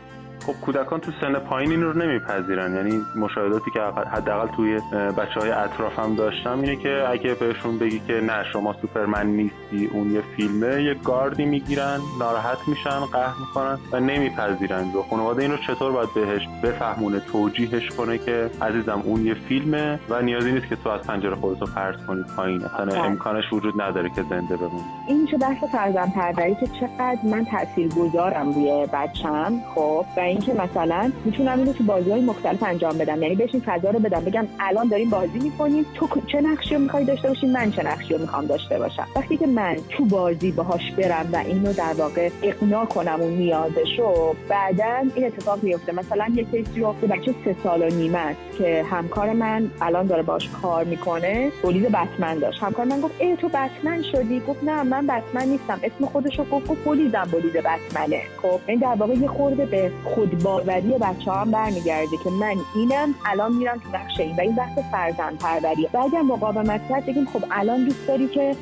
خب 0.46 0.52
کودکان 0.52 1.00
تو 1.00 1.12
سن 1.20 1.38
پایین 1.38 1.70
این 1.70 1.82
رو 1.82 1.92
نمیپذیرن. 1.98 2.74
یعنی 2.74 3.00
مشاهداتی 3.16 3.70
که 3.70 3.80
حداقل 4.12 4.56
توی 4.56 4.80
بچه 5.18 5.40
های 5.40 5.50
اطرافم 5.50 6.14
داشتم 6.14 6.60
اینه 6.60 6.76
که 6.76 7.04
اگه 7.08 7.34
بهشون 7.34 7.78
بگی 7.78 8.00
که 8.06 8.12
نه 8.12 8.44
شما 8.52 8.72
سوپرمن 8.80 9.26
نیستی 9.26 9.86
اون 9.92 10.10
یه 10.10 10.22
فیلمه 10.36 10.82
یه 10.82 10.94
گاردی 10.94 11.44
می‌گیرن 11.44 12.00
ناراحت 12.18 12.58
میشن 12.66 13.00
قهر 13.00 13.34
می‌کنن 13.40 13.78
و 13.92 14.00
نمیپذیرن. 14.00 14.82
و 14.82 15.02
خانواده 15.02 15.42
این 15.42 15.50
رو 15.50 15.56
چطور 15.56 15.92
باید 15.92 16.14
بهش 16.14 16.48
بفهمونه 16.62 17.20
توجیهش 17.20 17.88
کنه 17.88 18.18
که 18.18 18.50
عزیزم 18.62 19.02
اون 19.04 19.26
یه 19.26 19.34
فیلمه 19.34 20.00
و 20.08 20.22
نیازی 20.22 20.52
نیست 20.52 20.68
که 20.68 20.76
تو 20.76 20.88
از 20.88 21.00
پنجره 21.00 21.34
خودتو 21.34 21.66
پرت 21.66 22.06
کنی 22.06 22.24
پایین 22.36 22.64
اصلا 22.64 22.84
بله. 22.84 23.04
امکانش 23.04 23.52
وجود 23.52 23.82
نداره 23.82 24.08
که 24.08 24.22
زنده 24.22 24.56
بمونی. 24.56 24.84
این 25.08 25.26
چه 25.26 25.38
بحث 25.38 25.64
فرزند 25.64 26.12
پروری 26.12 26.54
که 26.54 26.66
چقدر 26.66 27.18
من 27.24 27.44
تاثیر 27.44 27.88
گذارم 27.88 28.52
روی 28.52 28.86
بچم 28.92 29.52
خب؟ 29.74 30.04
و 30.16 30.20
اینکه 30.32 30.54
مثلا 30.54 31.12
می‌تونم 31.24 31.58
اینو 31.58 31.72
تو 31.72 31.84
بازی 31.84 32.10
های 32.10 32.20
مختلف 32.20 32.62
انجام 32.62 32.98
بدم. 32.98 33.22
یعنی 33.22 33.34
بهش 33.34 33.50
این 33.52 33.62
فضا 33.66 33.90
رو 33.90 33.98
بدم. 33.98 34.20
بگم 34.20 34.46
الان 34.60 34.88
داریم 34.88 35.10
بازی 35.10 35.38
می‌کنیم. 35.38 35.86
تو 35.94 36.08
چه 36.26 36.40
نقشی 36.40 36.74
رو 36.74 36.80
می‌خوای 36.80 37.04
داشته 37.04 37.28
باشی؟ 37.28 37.46
من 37.46 37.70
چه 37.70 37.82
نقشی 37.82 38.14
رو 38.14 38.20
می‌خوام 38.20 38.46
داشته 38.46 38.78
باشم؟ 38.78 39.06
وقتی 39.16 39.36
که 39.36 39.46
من 39.46 39.76
تو 39.88 40.04
بازی 40.04 40.52
باهاش 40.52 40.92
برم 40.98 41.28
و 41.32 41.36
اینو 41.36 41.72
در 41.72 41.94
واقع 41.98 42.30
اقناع 42.42 42.84
کنم 42.84 43.20
اون 43.20 43.32
نیازشو 43.32 44.34
بعدا 44.48 45.10
این 45.14 45.26
اتفاق 45.26 45.62
میفته 45.62 45.92
مثلا 45.92 46.26
یه 46.34 46.44
کیسی 46.44 46.80
رو 46.80 46.92
بچه 46.92 47.34
سه 47.44 47.56
سال 47.62 47.82
و 47.82 47.86
نیمه 47.86 48.18
است 48.18 48.58
که 48.58 48.84
همکار 48.90 49.32
من 49.32 49.70
الان 49.80 50.06
داره 50.06 50.22
باش 50.22 50.48
کار 50.62 50.84
می‌کنه. 50.84 51.50
تولید 51.62 51.88
بتمن 51.88 52.38
داشت. 52.38 52.62
همکار 52.62 52.84
من 52.84 53.00
گفت 53.00 53.14
ای 53.18 53.36
تو 53.36 53.48
بتمن 53.48 54.02
شدی؟ 54.02 54.40
گفت 54.40 54.64
نه 54.64 54.82
من 54.82 55.06
بتمن 55.06 55.48
نیستم. 55.48 55.80
اسم 55.82 56.06
خودش 56.06 56.38
رو 56.38 56.44
گفت 56.44 56.68
گفت 56.68 56.84
بولید 56.84 57.12
بتمنه. 57.12 58.20
خب 58.42 58.60
این 58.66 58.78
در 58.78 58.94
واقع 58.94 59.14
یه 59.14 59.28
خورده 59.28 59.66
به 59.66 59.90
خودباوری 60.22 60.88
بچه 61.00 61.32
هم 61.32 61.50
برمیگرده 61.50 62.16
که 62.24 62.30
من 62.30 62.56
اینم 62.74 63.14
الان 63.26 63.52
میرم 63.52 63.78
تو 63.78 63.88
نقش 63.96 64.20
این 64.20 64.36
و 64.36 64.40
این 64.40 64.54
بحث 64.54 64.78
فرزند 64.92 65.38
پروریه 65.38 65.90
و 65.94 65.98
اگر 65.98 66.22
مقاومت 66.22 66.88
کرد 66.88 67.06
بگیم 67.06 67.24
خب 67.24 67.44
الان 67.50 67.84
دوست 67.84 68.06
داری 68.08 68.28
که 68.28 68.56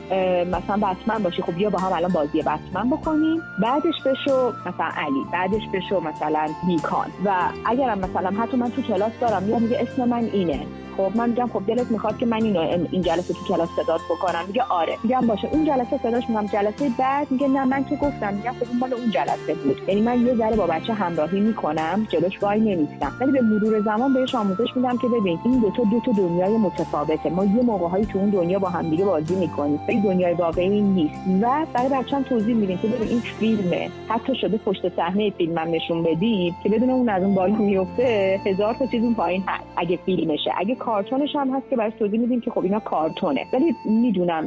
مثلا 0.47 0.77
بتمن 0.77 1.23
باشی 1.23 1.43
خب 1.43 1.55
بیا 1.55 1.71
با 1.71 1.79
هم 1.79 1.93
الان 1.93 2.13
بازی 2.13 2.43
بتمن 2.43 2.91
بکنیم. 2.91 3.43
بعدش 3.63 4.03
بشو 4.07 4.53
مثلا 4.67 4.91
علی 4.97 5.25
بعدش 5.33 5.63
بشو 5.73 6.01
مثلا 6.01 6.49
بیکان 6.67 7.07
و 7.25 7.51
اگرم 7.67 7.99
مثلا 7.99 8.43
حتی 8.43 8.57
من 8.57 8.71
تو 8.71 8.83
کلاس 8.83 9.13
دارم 9.21 9.49
یا 9.49 9.59
میگه 9.59 9.79
اسم 9.81 10.09
من 10.09 10.25
اینه. 10.33 10.67
خب 10.97 11.11
من 11.15 11.29
میگم 11.29 11.47
خب 11.53 11.63
دلت 11.67 11.91
می‌خواد 11.91 12.19
که 12.19 12.27
من 12.27 12.43
اینو 12.43 12.61
این 12.91 13.03
جلسه 13.03 13.35
تو 13.35 13.41
کلاس 13.49 13.69
صدات 13.77 14.01
بکنم. 14.11 14.45
میگه 14.47 14.63
آره. 14.63 14.97
میگم 15.05 15.27
باشه. 15.27 15.49
اون 15.53 15.65
جلسه 15.65 15.99
صداش 16.03 16.29
میگم 16.29 16.47
جلسه 16.47 16.91
بعد 16.99 17.31
میگه 17.31 17.49
نه 17.49 17.65
من 17.65 17.85
که 17.85 17.97
گفتم. 17.97 18.35
میگم 18.35 18.53
خب 18.61 18.67
مال 18.81 18.95
اون 18.95 19.11
جلسه 19.11 19.55
بود. 19.55 19.77
یعنی 19.89 20.01
من 20.01 20.27
یه 20.27 20.35
ذره 20.35 20.57
با 20.57 20.67
بچه 20.67 20.93
همراهی 20.93 21.41
می‌کنم. 21.41 22.07
جلوش 22.11 22.43
وای 22.43 22.61
نمیستم. 22.61 23.13
ولی 23.21 23.33
به 23.33 23.41
مرور 23.41 23.81
زمان 23.81 24.15
بهش 24.15 24.35
آموزش 24.35 24.77
میدم 24.77 24.99
که 24.99 25.09
ببین 25.09 25.39
این 25.45 25.61
دو 25.61 25.71
تا 25.71 25.83
دو 25.85 26.01
تا 26.07 26.13
دنیای 26.13 26.57
متفاوته. 26.57 27.31
ما 27.31 27.45
یه 27.45 27.63
موقعهایی 27.63 28.07
تو 28.07 28.19
اون 28.19 28.31
دنیا 28.31 28.59
با 28.59 28.69
هم 28.69 28.91
دیگه 28.91 29.05
بازی 29.05 29.35
می‌کنیم. 29.35 29.81
ولی 29.89 30.01
دنیای 30.01 30.35
واقعی 30.35 30.81
نیست. 30.81 31.15
و 31.43 31.67
برای 31.73 31.89
بچه‌م 31.89 32.23
توضیح 32.23 32.55
میدیم 32.55 32.79
که 32.79 32.89
ببین 32.89 33.09
این 33.09 33.21
فیلمه. 33.21 33.91
حتی 34.09 34.35
شده 34.35 34.57
پشت 34.57 34.97
صحنه 34.97 35.31
فیلمم 35.31 35.69
نشون 35.71 36.03
بدیم 36.03 36.57
که 36.63 36.69
بدون 36.69 36.91
اون 36.91 37.09
از 37.09 37.23
اون 37.23 37.35
بالا 37.35 37.55
میفته 37.55 38.41
هزار 38.47 38.75
تا 38.75 38.87
چیز 38.87 39.05
اون 39.05 39.15
پایین 39.15 39.43
هست. 39.47 39.65
اگه 39.77 39.99
فیلمشه. 40.07 40.51
اگه 40.57 40.75
کارتونش 40.81 41.37
هم 41.37 41.51
هست 41.57 41.71
که 41.71 41.77
برای 41.77 41.93
توضیح 41.99 42.21
میدیم 42.21 42.41
که 42.41 42.51
خب 42.51 42.63
اینا 42.63 42.81
کارتونه. 42.81 43.47
ولی 43.53 43.75
می‌دونم 43.85 44.45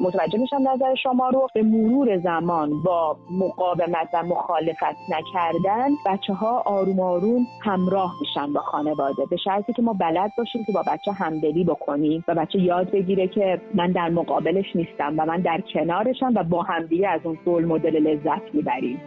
متوجه 0.00 0.38
میشم 0.38 0.68
نظر 0.74 0.94
شما 0.94 1.28
رو. 1.28 1.48
به 1.54 1.62
مرور 1.62 2.18
زمان 2.18 2.82
با 2.84 3.16
مقاومت 3.30 4.08
و 4.14 4.22
مخالفت 4.22 4.96
نکردن 5.08 5.88
بچه 6.06 6.32
ها 6.32 6.62
آروم 6.66 7.00
آروم 7.00 7.46
همراه 7.62 8.14
میشن 8.20 8.52
با 8.52 8.60
خانواده. 8.60 9.26
به 9.30 9.36
شرطی 9.36 9.72
که 9.72 9.82
ما 9.82 9.92
بلد 9.92 10.32
باشیم 10.38 10.64
که 10.64 10.72
با 10.72 10.82
بچه 10.92 11.12
همدلی 11.12 11.64
بکنیم 11.64 12.24
و 12.28 12.34
بچه 12.34 12.58
یاد 12.58 12.90
بگیره 12.90 13.28
که 13.28 13.60
من 13.74 13.92
در 13.92 14.08
مقابلش 14.08 14.76
نیستم 14.76 15.14
و 15.18 15.26
من 15.26 15.40
در 15.40 15.60
کنارشم 15.74 16.32
و 16.34 16.44
با 16.44 16.62
همدیگه 16.62 17.08
از 17.08 17.20
اون 17.24 17.38
رول 17.44 17.64
مدل 17.64 17.96
لذت 17.96 18.54
می‌بریم. 18.54 19.00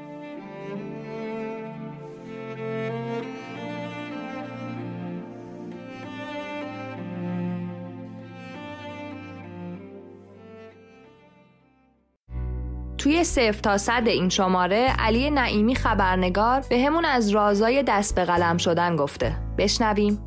توی 12.97 13.23
صفر 13.23 13.59
تا 13.63 13.77
صد 13.77 14.03
این 14.05 14.29
شماره 14.29 14.87
علی 14.99 15.29
نعیمی 15.29 15.75
خبرنگار 15.75 16.63
به 16.69 16.79
همون 16.79 17.05
از 17.05 17.29
رازای 17.29 17.83
دست 17.87 18.15
به 18.15 18.25
قلم 18.25 18.57
شدن 18.57 18.95
گفته. 18.95 19.35
بشنویم. 19.57 20.19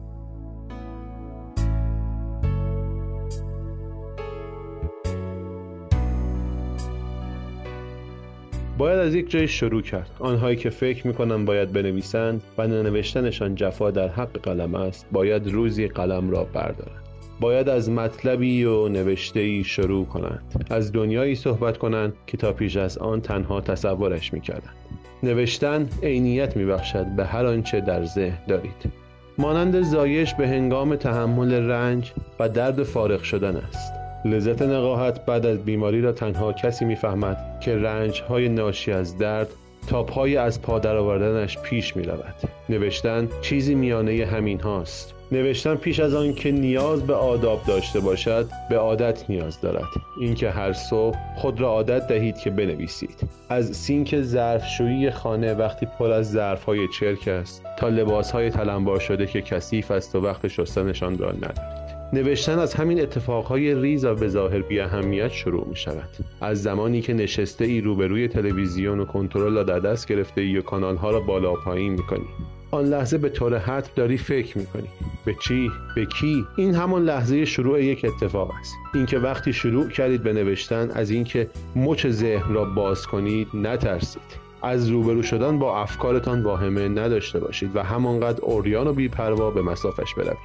باید 8.78 8.98
از 8.98 9.14
یک 9.14 9.30
جای 9.30 9.48
شروع 9.48 9.82
کرد. 9.82 10.10
آنهایی 10.18 10.56
که 10.56 10.70
فکر 10.70 11.06
می‌کنن 11.06 11.44
باید 11.44 11.72
بنویسند 11.72 12.42
و 12.58 12.66
ننوشتنشان 12.66 13.54
جفا 13.54 13.90
در 13.90 14.08
حق 14.08 14.40
قلم 14.42 14.74
است 14.74 15.06
باید 15.12 15.48
روزی 15.48 15.88
قلم 15.88 16.30
را 16.30 16.44
بردارند. 16.44 17.09
باید 17.40 17.68
از 17.68 17.90
مطلبی 17.90 18.64
و 18.64 18.88
نوشته 18.88 19.40
ای 19.40 19.64
شروع 19.64 20.06
کنند. 20.06 20.66
از 20.70 20.92
دنیایی 20.92 21.34
صحبت 21.34 21.78
کنند 21.78 22.12
که 22.26 22.36
تا 22.36 22.52
پیش 22.52 22.76
از 22.76 22.98
آن 22.98 23.20
تنها 23.20 23.60
تصورش 23.60 24.32
می‌کردند. 24.32 24.74
نوشتن 25.22 25.88
عینیت 26.02 26.56
میبخشد 26.56 27.06
به 27.16 27.24
هر 27.24 27.46
آنچه 27.46 27.80
در 27.80 28.04
ذهن 28.04 28.38
دارید. 28.48 28.92
مانند 29.38 29.82
زایش 29.82 30.34
به 30.34 30.48
هنگام 30.48 30.96
تحمل 30.96 31.52
رنج 31.52 32.12
و 32.40 32.48
درد 32.48 32.82
فارغ 32.82 33.22
شدن 33.22 33.56
است. 33.56 33.92
لذت 34.24 34.62
نقاهت 34.62 35.26
بعد 35.26 35.46
از 35.46 35.64
بیماری 35.64 36.00
را 36.00 36.12
تنها 36.12 36.52
کسی 36.52 36.84
می‌فهمد 36.84 37.60
که 37.60 37.76
رنج 37.76 38.22
های 38.22 38.48
ناشی 38.48 38.92
از 38.92 39.18
درد 39.18 39.48
تا 39.88 40.02
پای 40.02 40.36
از 40.36 40.62
پا 40.62 40.78
درآوردنش 40.78 41.58
پیش 41.58 41.96
می 41.96 42.02
رود. 42.02 42.34
نوشتن 42.68 43.28
چیزی 43.40 43.74
میانه 43.74 44.26
همین 44.26 44.60
هاست. 44.60 45.14
نوشتن 45.32 45.74
پیش 45.74 46.00
از 46.00 46.14
آن 46.14 46.34
که 46.34 46.52
نیاز 46.52 47.06
به 47.06 47.14
آداب 47.14 47.62
داشته 47.66 48.00
باشد 48.00 48.48
به 48.70 48.78
عادت 48.78 49.24
نیاز 49.30 49.60
دارد. 49.60 49.88
اینکه 50.20 50.50
هر 50.50 50.72
صبح 50.72 51.16
خود 51.36 51.60
را 51.60 51.68
عادت 51.68 52.06
دهید 52.06 52.38
که 52.38 52.50
بنویسید. 52.50 53.28
از 53.48 53.76
سینک 53.76 54.20
ظرفشویی 54.22 55.10
خانه 55.10 55.54
وقتی 55.54 55.86
پر 55.98 56.10
از 56.10 56.30
ظرفهای 56.30 56.88
چرک 56.88 57.28
است 57.28 57.62
تا 57.78 57.88
لباسهای 57.88 58.50
تلمبار 58.50 59.00
شده 59.00 59.26
که 59.26 59.42
کثیف 59.42 59.90
است 59.90 60.16
و 60.16 60.20
وقت 60.20 60.48
شستنشان 60.48 61.18
را 61.18 61.32
ندارید 61.32 61.80
نوشتن 62.12 62.58
از 62.58 62.74
همین 62.74 63.00
اتفاقهای 63.00 63.74
ریز 63.74 64.04
و 64.04 64.14
به 64.14 64.28
ظاهر 64.28 64.62
بی 64.62 64.80
اهمیت 64.80 65.28
شروع 65.28 65.68
می 65.68 65.76
شود 65.76 66.08
از 66.40 66.62
زمانی 66.62 67.00
که 67.00 67.14
نشسته 67.14 67.64
ای 67.64 67.80
روبروی 67.80 68.28
تلویزیون 68.28 69.00
و 69.00 69.04
کنترل 69.04 69.54
را 69.54 69.62
در 69.62 69.78
دست 69.78 70.08
گرفته 70.08 70.40
ای 70.40 70.58
و 70.58 70.62
کانال 70.62 70.96
ها 70.96 71.10
را 71.10 71.20
بالا 71.20 71.54
پایین 71.54 71.92
می 71.92 72.02
کنی 72.02 72.26
آن 72.70 72.84
لحظه 72.84 73.18
به 73.18 73.28
طور 73.28 73.58
حد 73.58 73.90
داری 73.96 74.18
فکر 74.18 74.58
می‌کنی. 74.58 74.88
به 75.24 75.34
چی؟ 75.40 75.70
به 75.94 76.06
کی؟ 76.06 76.46
این 76.56 76.74
همان 76.74 77.02
لحظه 77.04 77.44
شروع 77.44 77.84
یک 77.84 78.04
اتفاق 78.04 78.50
است. 78.60 78.74
اینکه 78.94 79.18
وقتی 79.18 79.52
شروع 79.52 79.88
کردید 79.88 80.22
به 80.22 80.32
نوشتن 80.32 80.90
از 80.90 81.10
اینکه 81.10 81.50
مچ 81.76 82.06
ذهن 82.06 82.54
را 82.54 82.64
باز 82.64 83.06
کنید 83.06 83.48
نترسید. 83.54 84.50
از 84.62 84.88
روبرو 84.88 85.22
شدن 85.22 85.58
با 85.58 85.80
افکارتان 85.80 86.42
واهمه 86.42 86.88
نداشته 86.88 87.40
باشید 87.40 87.76
و 87.76 87.82
همانقدر 87.82 88.40
اوریان 88.40 88.86
و 88.86 88.92
بیپروا 88.92 89.50
به 89.50 89.62
مسافش 89.62 90.14
بروید. 90.14 90.36